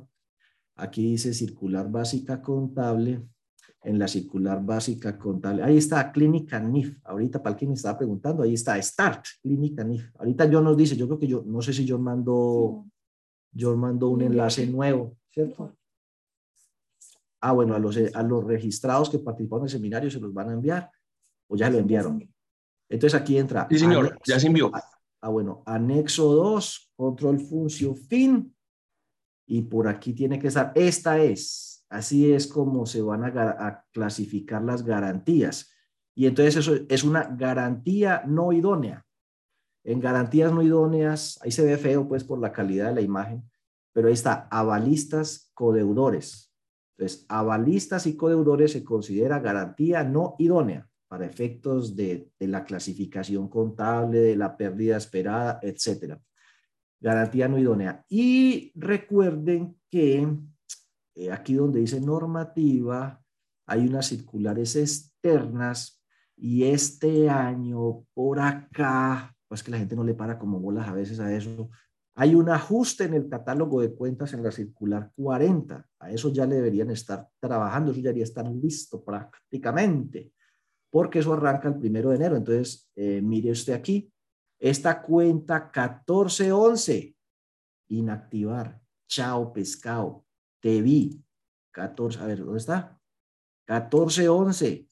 Aquí 0.75 1.03
dice 1.03 1.33
circular 1.33 1.89
básica 1.89 2.43
contable 2.43 3.32
en 3.84 3.99
la 3.99 4.07
circular 4.07 4.63
básica 4.63 5.17
contable. 5.17 5.63
Ahí 5.63 5.77
está, 5.77 6.11
clínica 6.11 6.59
NIF. 6.59 6.97
Ahorita, 7.03 7.43
para 7.43 7.55
quien 7.55 7.71
me 7.71 7.75
estaba 7.75 7.97
preguntando, 7.97 8.43
ahí 8.43 8.53
está, 8.53 8.81
Start, 8.81 9.25
clínica 9.41 9.84
NIF. 9.84 10.09
Ahorita 10.17 10.45
yo 10.45 10.61
nos 10.61 10.77
dice, 10.77 10.95
yo 10.95 11.07
creo 11.07 11.19
que 11.19 11.27
yo, 11.27 11.43
no 11.45 11.61
sé 11.61 11.73
si 11.73 11.86
yo 11.86 11.99
mando, 11.99 12.86
yo 13.51 13.75
mando 13.75 14.09
un 14.09 14.21
enlace 14.21 14.65
nuevo, 14.67 15.17
¿cierto? 15.29 15.75
Ah, 17.41 17.51
bueno, 17.51 17.75
a 17.75 17.79
los, 17.79 17.97
a 18.13 18.23
los 18.23 18.43
registrados 18.45 19.09
que 19.09 19.19
participaron 19.19 19.63
en 19.63 19.65
el 19.65 19.71
seminario 19.71 20.09
se 20.09 20.19
los 20.19 20.34
van 20.34 20.49
a 20.49 20.53
enviar, 20.53 20.89
o 21.47 21.55
ya 21.57 21.69
lo 21.69 21.77
enviaron. 21.77 22.23
Entonces 22.88 23.19
aquí 23.19 23.38
entra. 23.38 23.67
Sí, 23.69 23.79
señor, 23.79 24.17
ya 24.25 24.39
se 24.39 24.47
envió. 24.47 24.71
Ah, 24.73 24.84
ah, 25.21 25.29
bueno, 25.29 25.61
anexo 25.65 26.31
2, 26.34 26.93
control 26.95 27.39
función 27.41 27.97
fin, 27.97 28.55
y 29.45 29.61
por 29.63 29.88
aquí 29.88 30.13
tiene 30.13 30.39
que 30.39 30.47
estar, 30.47 30.71
esta 30.75 31.21
es, 31.21 31.72
Así 31.93 32.33
es 32.33 32.47
como 32.47 32.87
se 32.87 33.03
van 33.03 33.23
a, 33.23 33.85
clasificar 33.91 34.63
las 34.63 34.83
garantías. 34.83 35.71
Y 36.15 36.25
entonces 36.25 36.55
eso 36.55 36.73
es 36.89 37.03
una 37.03 37.25
garantía 37.25 38.23
no 38.25 38.51
idónea. 38.51 39.05
En 39.85 39.99
garantías 39.99 40.51
no 40.51 40.63
idóneas, 40.63 41.39
ahí 41.43 41.51
se 41.51 41.63
ve 41.63 41.77
feo 41.77 42.07
pues 42.07 42.23
por 42.23 42.39
la 42.39 42.51
calidad 42.51 42.89
de 42.89 42.95
la 42.95 43.01
imagen, 43.01 43.47
pero 43.91 44.07
ahí 44.07 44.13
está, 44.15 44.47
avalistas, 44.49 45.51
codeudores. 45.53 46.51
Entonces, 46.97 47.27
avalistas 47.29 48.07
y 48.07 48.17
codeudores 48.17 48.71
se 48.71 48.83
considera 48.83 49.39
garantía 49.39 50.03
no 50.03 50.35
idónea 50.39 50.89
para 51.07 51.27
efectos 51.27 51.95
de, 51.95 52.31
de 52.39 52.47
la 52.47 52.63
clasificación 52.63 53.47
contable, 53.49 54.19
de 54.19 54.35
la 54.35 54.57
pérdida 54.57 54.97
esperada, 54.97 55.59
etcétera. 55.61 56.19
Garantía 56.99 57.47
no 57.47 57.59
idónea. 57.59 58.03
Y 58.09 58.71
recuerden 58.73 59.77
que 59.91 60.27
eh, 61.16 61.32
aquí 61.32 61.55
donde 61.55 61.80
dice 61.80 61.99
normativa, 61.99 63.22
hay 63.66 63.88
unas 63.88 64.07
circulares 64.07 64.76
externas 64.76 66.03
y 66.36 66.64
este 66.64 67.30
año 67.30 68.05
por 68.14 68.39
acá, 68.39 69.36
pues 69.47 69.64
que 69.64 69.72
la 69.72 69.78
gente 69.78 69.95
no 69.95 70.03
le 70.03 70.14
para 70.14 70.38
como 70.38 70.59
bolas 70.59 70.88
a 70.88 70.93
veces 70.93 71.20
a 71.20 71.34
eso, 71.34 71.70
hay 72.16 72.36
un 72.36 72.49
ajuste 72.49 73.05
en 73.05 73.16
el 73.16 73.28
catálogo 73.28 73.82
de 73.82 73.93
cuentas 73.93 74.34
en 74.34 74.43
la 74.43 74.51
circular 74.51 75.11
40. 75.16 75.88
A 75.99 76.11
eso 76.11 76.32
ya 76.32 76.45
le 76.45 76.55
deberían 76.55 76.91
estar 76.91 77.28
trabajando, 77.39 77.91
eso 77.91 78.01
ya 78.01 78.09
debería 78.09 78.24
estar 78.24 78.45
listo 78.47 79.03
prácticamente, 79.03 80.32
porque 80.91 81.20
eso 81.20 81.34
arranca 81.34 81.68
el 81.68 81.80
primero 81.80 82.09
de 82.09 82.18
enero. 82.18 82.36
Entonces, 82.36 82.91
eh, 82.95 83.22
mire 83.22 83.51
usted 83.51 83.74
aquí, 83.74 84.11
esta 84.59 85.01
cuenta 85.01 85.72
1411, 85.74 87.16
inactivar, 87.89 88.80
chao 89.07 89.51
pescado, 89.51 90.22
te 90.64 90.82
vi. 90.82 91.22
14, 91.72 92.20
a 92.20 92.26
ver, 92.26 92.39
¿dónde 92.39 92.59
está? 92.59 92.97
14, 93.66 94.30
11. 94.30 94.88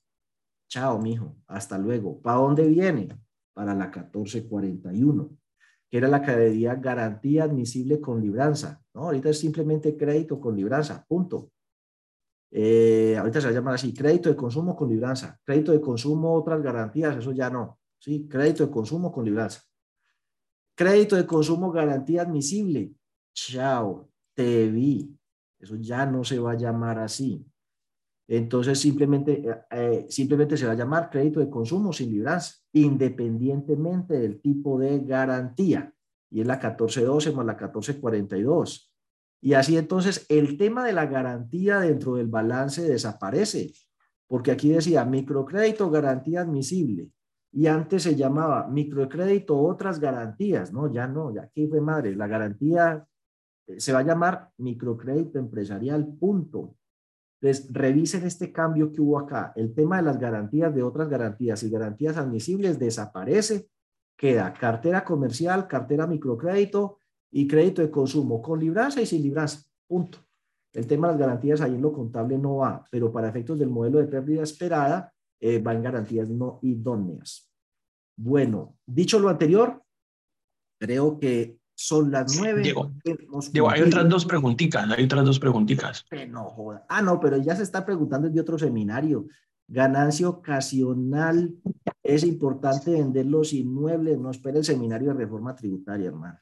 Chao, 0.68 1.00
mijo. 1.00 1.38
Hasta 1.48 1.78
luego. 1.78 2.22
¿Para 2.22 2.40
dónde 2.40 2.68
viene? 2.68 3.08
Para 3.54 3.74
la 3.74 3.86
1441, 3.86 5.38
que 5.90 5.98
era 5.98 6.10
la 6.10 6.22
que 6.22 6.60
garantía 6.82 7.46
admisible 7.46 8.02
con 8.02 8.22
libranza. 8.22 8.84
¿no? 8.94 9.04
Ahorita 9.04 9.30
es 9.30 9.40
simplemente 9.40 9.96
crédito 9.96 10.42
con 10.42 10.58
libranza. 10.58 11.06
Punto. 11.08 11.52
Eh, 12.52 13.16
ahorita 13.18 13.40
se 13.40 13.48
va 13.48 13.52
a 13.52 13.56
llamar 13.56 13.76
así, 13.76 13.94
crédito 13.94 14.28
de 14.28 14.36
consumo 14.36 14.76
con 14.76 14.90
libranza. 14.90 15.40
Crédito 15.46 15.72
de 15.72 15.80
consumo, 15.80 16.34
otras 16.34 16.62
garantías, 16.62 17.16
eso 17.16 17.32
ya 17.32 17.50
no. 17.50 17.80
Sí, 17.98 18.28
crédito 18.28 18.66
de 18.66 18.72
consumo 18.72 19.10
con 19.10 19.24
libranza. 19.24 19.62
Crédito 20.76 21.16
de 21.16 21.26
consumo, 21.26 21.72
garantía 21.72 22.24
admisible. 22.24 22.94
Chao, 23.34 24.10
te 24.34 24.68
vi. 24.68 25.18
Eso 25.62 25.76
ya 25.76 26.06
no 26.06 26.24
se 26.24 26.40
va 26.40 26.52
a 26.52 26.58
llamar 26.58 27.00
así. 27.00 27.46
Entonces 28.28 28.80
simplemente, 28.80 29.44
eh, 29.48 29.56
eh, 29.72 30.06
simplemente 30.10 30.58
se 30.58 30.66
va 30.66 30.72
a 30.72 30.76
llamar 30.76 31.10
crédito 31.10 31.40
de 31.40 31.50
consumo 31.50 31.94
sin 31.94 32.12
libranza, 32.12 32.56
independientemente 32.74 34.18
del 34.18 34.42
tipo 34.42 34.80
de 34.80 35.00
garantía. 35.00 35.94
Y 36.30 36.42
es 36.42 36.48
la 36.48 36.56
1412 36.56 37.32
más 37.34 37.46
la 37.46 37.54
1442. 37.54 38.92
Y 39.42 39.54
así 39.54 39.78
entonces 39.78 40.26
el 40.30 40.58
tema 40.58 40.86
de 40.86 40.94
la 40.94 41.08
garantía 41.08 41.80
dentro 41.80 42.16
del 42.16 42.28
balance 42.28 42.82
desaparece, 42.84 43.74
porque 44.28 44.52
aquí 44.52 44.70
decía 44.70 45.04
microcrédito, 45.04 45.90
garantía 45.90 46.42
admisible. 46.42 47.10
Y 47.52 47.68
antes 47.68 48.04
se 48.04 48.16
llamaba 48.16 48.68
microcrédito, 48.68 49.60
otras 49.60 50.00
garantías, 50.00 50.72
¿no? 50.72 50.90
Ya 50.90 51.06
no, 51.06 51.34
ya 51.34 51.44
aquí 51.44 51.68
fue 51.68 51.82
madre, 51.82 52.16
la 52.16 52.28
garantía 52.28 53.06
Se 53.78 53.94
va 53.94 54.00
a 54.00 54.04
llamar 54.04 54.52
microcrédito 54.58 55.40
empresarial, 55.40 56.06
punto. 56.20 56.76
Entonces, 57.42 57.72
revisen 57.72 58.26
este 58.26 58.52
cambio 58.52 58.92
que 58.92 59.02
hubo 59.02 59.18
acá. 59.18 59.52
El 59.56 59.74
tema 59.74 59.98
de 59.98 60.04
las 60.04 60.20
garantías 60.20 60.74
de 60.76 60.84
otras 60.84 61.10
garantías 61.10 61.64
y 61.64 61.70
garantías 61.70 62.18
admisibles 62.18 62.78
desaparece. 62.78 63.70
Queda 64.16 64.54
cartera 64.54 65.04
comercial, 65.04 65.68
cartera 65.68 66.06
microcrédito 66.06 67.00
y 67.32 67.48
crédito 67.48 67.82
de 67.82 67.90
consumo 67.90 68.42
con 68.42 68.60
libranza 68.60 69.02
y 69.02 69.06
sin 69.06 69.24
libranza. 69.24 69.64
Punto. 69.88 70.20
El 70.74 70.88
tema 70.88 71.08
de 71.08 71.14
las 71.14 71.20
garantías 71.20 71.62
ahí 71.62 71.76
en 71.76 71.82
lo 71.82 71.92
contable 71.92 72.38
no 72.38 72.58
va, 72.58 72.86
pero 72.92 73.12
para 73.12 73.30
efectos 73.30 73.60
del 73.60 73.70
modelo 73.70 74.00
de 74.00 74.08
pérdida 74.08 74.44
esperada 74.44 75.12
eh, 75.40 75.60
va 75.60 75.74
en 75.74 75.84
garantías 75.84 76.30
no 76.30 76.60
idóneas. 76.62 77.52
Bueno, 78.16 78.78
dicho 78.86 79.20
lo 79.20 79.30
anterior, 79.30 79.82
creo 80.80 81.20
que 81.20 81.60
son 81.86 82.12
las 82.12 82.38
nueve. 82.40 82.62
Diego, 82.62 82.92
Diego 83.52 83.70
hay 83.70 83.82
otras 83.82 84.08
dos 84.08 84.26
preguntitas, 84.26 84.90
hay 84.90 85.06
otras 85.06 85.26
dos 85.26 85.40
preguntitas. 85.40 86.06
No 86.30 86.46
joda. 86.46 86.86
Ah, 86.90 87.02
no, 87.02 87.20
pero 87.20 87.38
ya 87.38 87.56
se 87.56 87.64
está 87.64 87.86
preguntando 87.86 88.30
de 88.30 88.40
otro 88.40 88.58
seminario. 88.58 89.28
Ganancia 89.68 90.28
ocasional, 90.28 91.56
es 92.04 92.24
importante 92.24 92.92
vender 92.92 93.26
los 93.26 93.54
inmuebles, 93.54 94.20
no 94.20 94.30
espera 94.32 94.58
el 94.58 94.66
seminario 94.66 95.14
de 95.14 95.20
reforma 95.20 95.56
tributaria, 95.56 96.10
hermano. 96.10 96.40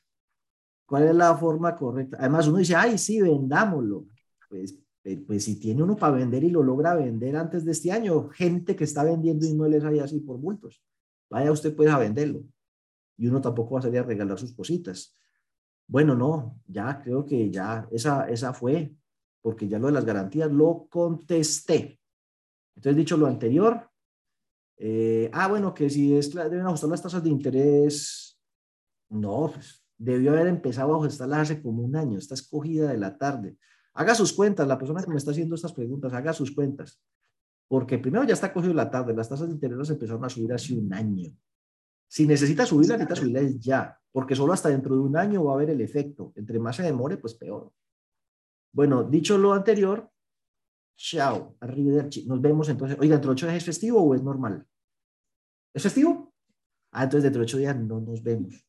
¿Cuál 0.85 1.03
es 1.03 1.15
la 1.15 1.37
forma 1.37 1.75
correcta? 1.75 2.17
Además, 2.19 2.47
uno 2.47 2.57
dice, 2.57 2.75
ay, 2.75 2.97
sí, 2.97 3.21
vendámoslo. 3.21 4.07
Pues, 4.49 4.75
eh, 5.03 5.17
pues 5.17 5.43
si 5.43 5.59
tiene 5.59 5.83
uno 5.83 5.95
para 5.95 6.15
vender 6.15 6.43
y 6.43 6.49
lo 6.49 6.63
logra 6.63 6.95
vender 6.95 7.35
antes 7.35 7.63
de 7.63 7.71
este 7.71 7.91
año, 7.91 8.29
gente 8.29 8.75
que 8.75 8.85
está 8.85 9.03
vendiendo 9.03 9.45
inmuebles 9.45 9.83
ahí 9.83 9.99
así 9.99 10.19
por 10.19 10.37
bultos. 10.37 10.81
Vaya 11.29 11.51
usted 11.51 11.75
puede 11.75 11.91
a 11.91 11.99
venderlo. 11.99 12.43
Y 13.15 13.27
uno 13.27 13.39
tampoco 13.39 13.75
va 13.75 13.79
a 13.81 13.83
salir 13.83 13.99
a 13.99 14.03
regalar 14.03 14.39
sus 14.39 14.53
cositas. 14.53 15.15
Bueno, 15.89 16.13
no, 16.13 16.61
ya 16.67 17.01
creo 17.01 17.25
que 17.25 17.49
ya 17.49 17.87
esa, 17.89 18.29
esa 18.29 18.53
fue, 18.53 18.93
porque 19.41 19.67
ya 19.67 19.79
lo 19.79 19.87
de 19.87 19.93
las 19.93 20.05
garantías 20.05 20.51
lo 20.51 20.85
contesté. 20.87 21.99
Entonces, 22.75 22.95
dicho 22.95 23.17
lo 23.17 23.25
anterior, 23.25 23.89
eh, 24.77 25.31
ah, 25.33 25.47
bueno, 25.47 25.73
que 25.73 25.89
si 25.89 26.15
es, 26.15 26.31
deben 26.31 26.61
ajustar 26.61 26.91
las 26.91 27.01
tasas 27.01 27.23
de 27.23 27.31
interés, 27.31 28.39
no, 29.09 29.49
pues 29.51 29.83
debió 29.97 30.31
haber 30.31 30.45
empezado 30.45 30.93
a 30.93 30.97
ajustarlas 30.97 31.39
hace 31.39 31.61
como 31.61 31.81
un 31.81 31.95
año, 31.95 32.19
está 32.19 32.35
escogida 32.35 32.91
de 32.91 32.97
la 32.99 33.17
tarde. 33.17 33.57
Haga 33.95 34.13
sus 34.13 34.31
cuentas, 34.31 34.67
la 34.67 34.77
persona 34.77 35.01
que 35.03 35.09
me 35.09 35.17
está 35.17 35.31
haciendo 35.31 35.55
estas 35.55 35.73
preguntas, 35.73 36.13
haga 36.13 36.33
sus 36.33 36.53
cuentas. 36.53 37.01
Porque 37.67 37.97
primero 37.97 38.25
ya 38.25 38.35
está 38.35 38.53
cogido 38.53 38.75
la 38.75 38.91
tarde, 38.91 39.15
las 39.15 39.27
tasas 39.27 39.47
de 39.47 39.55
interés 39.55 39.89
empezaron 39.89 40.23
a 40.23 40.29
subir 40.29 40.53
hace 40.53 40.75
un 40.75 40.93
año. 40.93 41.35
Si 42.09 42.25
necesita 42.25 42.65
subirla, 42.65 42.97
necesita 42.97 43.15
subirla 43.15 43.41
ya, 43.59 43.99
porque 44.11 44.35
solo 44.35 44.51
hasta 44.51 44.69
dentro 44.69 44.95
de 44.95 45.01
un 45.01 45.15
año 45.15 45.43
va 45.43 45.51
a 45.51 45.55
haber 45.55 45.69
el 45.69 45.81
efecto. 45.81 46.33
Entre 46.35 46.59
más 46.59 46.75
se 46.75 46.83
demore, 46.83 47.17
pues 47.17 47.35
peor. 47.35 47.71
Bueno, 48.73 49.03
dicho 49.03 49.37
lo 49.37 49.53
anterior, 49.53 50.09
chao, 50.97 51.55
arrivederci. 51.59 52.25
Nos 52.25 52.41
vemos 52.41 52.67
entonces. 52.67 52.97
Oiga, 52.99 53.13
¿dentro 53.13 53.29
de 53.29 53.33
ocho 53.33 53.45
días 53.45 53.57
es 53.57 53.65
festivo 53.65 54.01
o 54.01 54.15
es 54.15 54.23
normal? 54.23 54.65
¿Es 55.71 55.83
festivo? 55.83 56.33
Ah, 56.91 57.03
entonces 57.03 57.23
dentro 57.23 57.41
de 57.41 57.45
ocho 57.45 57.57
días 57.59 57.77
no 57.77 58.01
nos 58.01 58.23
vemos. 58.23 58.65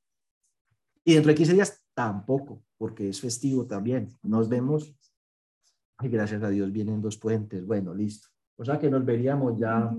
Y 1.03 1.14
dentro 1.14 1.30
de 1.30 1.36
15 1.36 1.55
días 1.55 1.82
tampoco, 1.95 2.62
porque 2.76 3.09
es 3.09 3.22
festivo 3.22 3.66
también. 3.66 4.11
Nos 4.22 4.51
vemos. 4.51 4.95
Y 6.03 6.09
gracias 6.09 6.43
a 6.43 6.51
Dios 6.51 6.70
vienen 6.70 7.01
dos 7.01 7.16
puentes. 7.16 7.66
Bueno, 7.66 7.95
listo. 7.95 8.28
O 8.57 8.64
sea 8.66 8.78
que 8.78 8.91
nos 8.91 9.03
veríamos 9.03 9.59
ya 9.59 9.97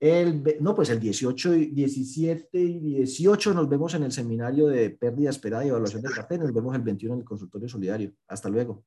el, 0.00 0.42
no, 0.60 0.74
pues 0.74 0.88
el 0.88 0.98
18, 0.98 1.52
17 1.52 2.58
y 2.58 2.80
18 2.80 3.52
nos 3.52 3.68
vemos 3.68 3.92
en 3.94 4.04
el 4.04 4.12
seminario 4.12 4.66
de 4.66 4.88
pérdida 4.90 5.28
esperada 5.28 5.64
y 5.64 5.68
evaluación 5.68 6.00
de 6.00 6.08
cartel. 6.08 6.40
Nos 6.40 6.54
vemos 6.54 6.74
el 6.74 6.80
21 6.80 7.14
en 7.14 7.20
el 7.20 7.26
consultorio 7.26 7.68
solidario. 7.68 8.12
Hasta 8.26 8.48
luego. 8.48 8.82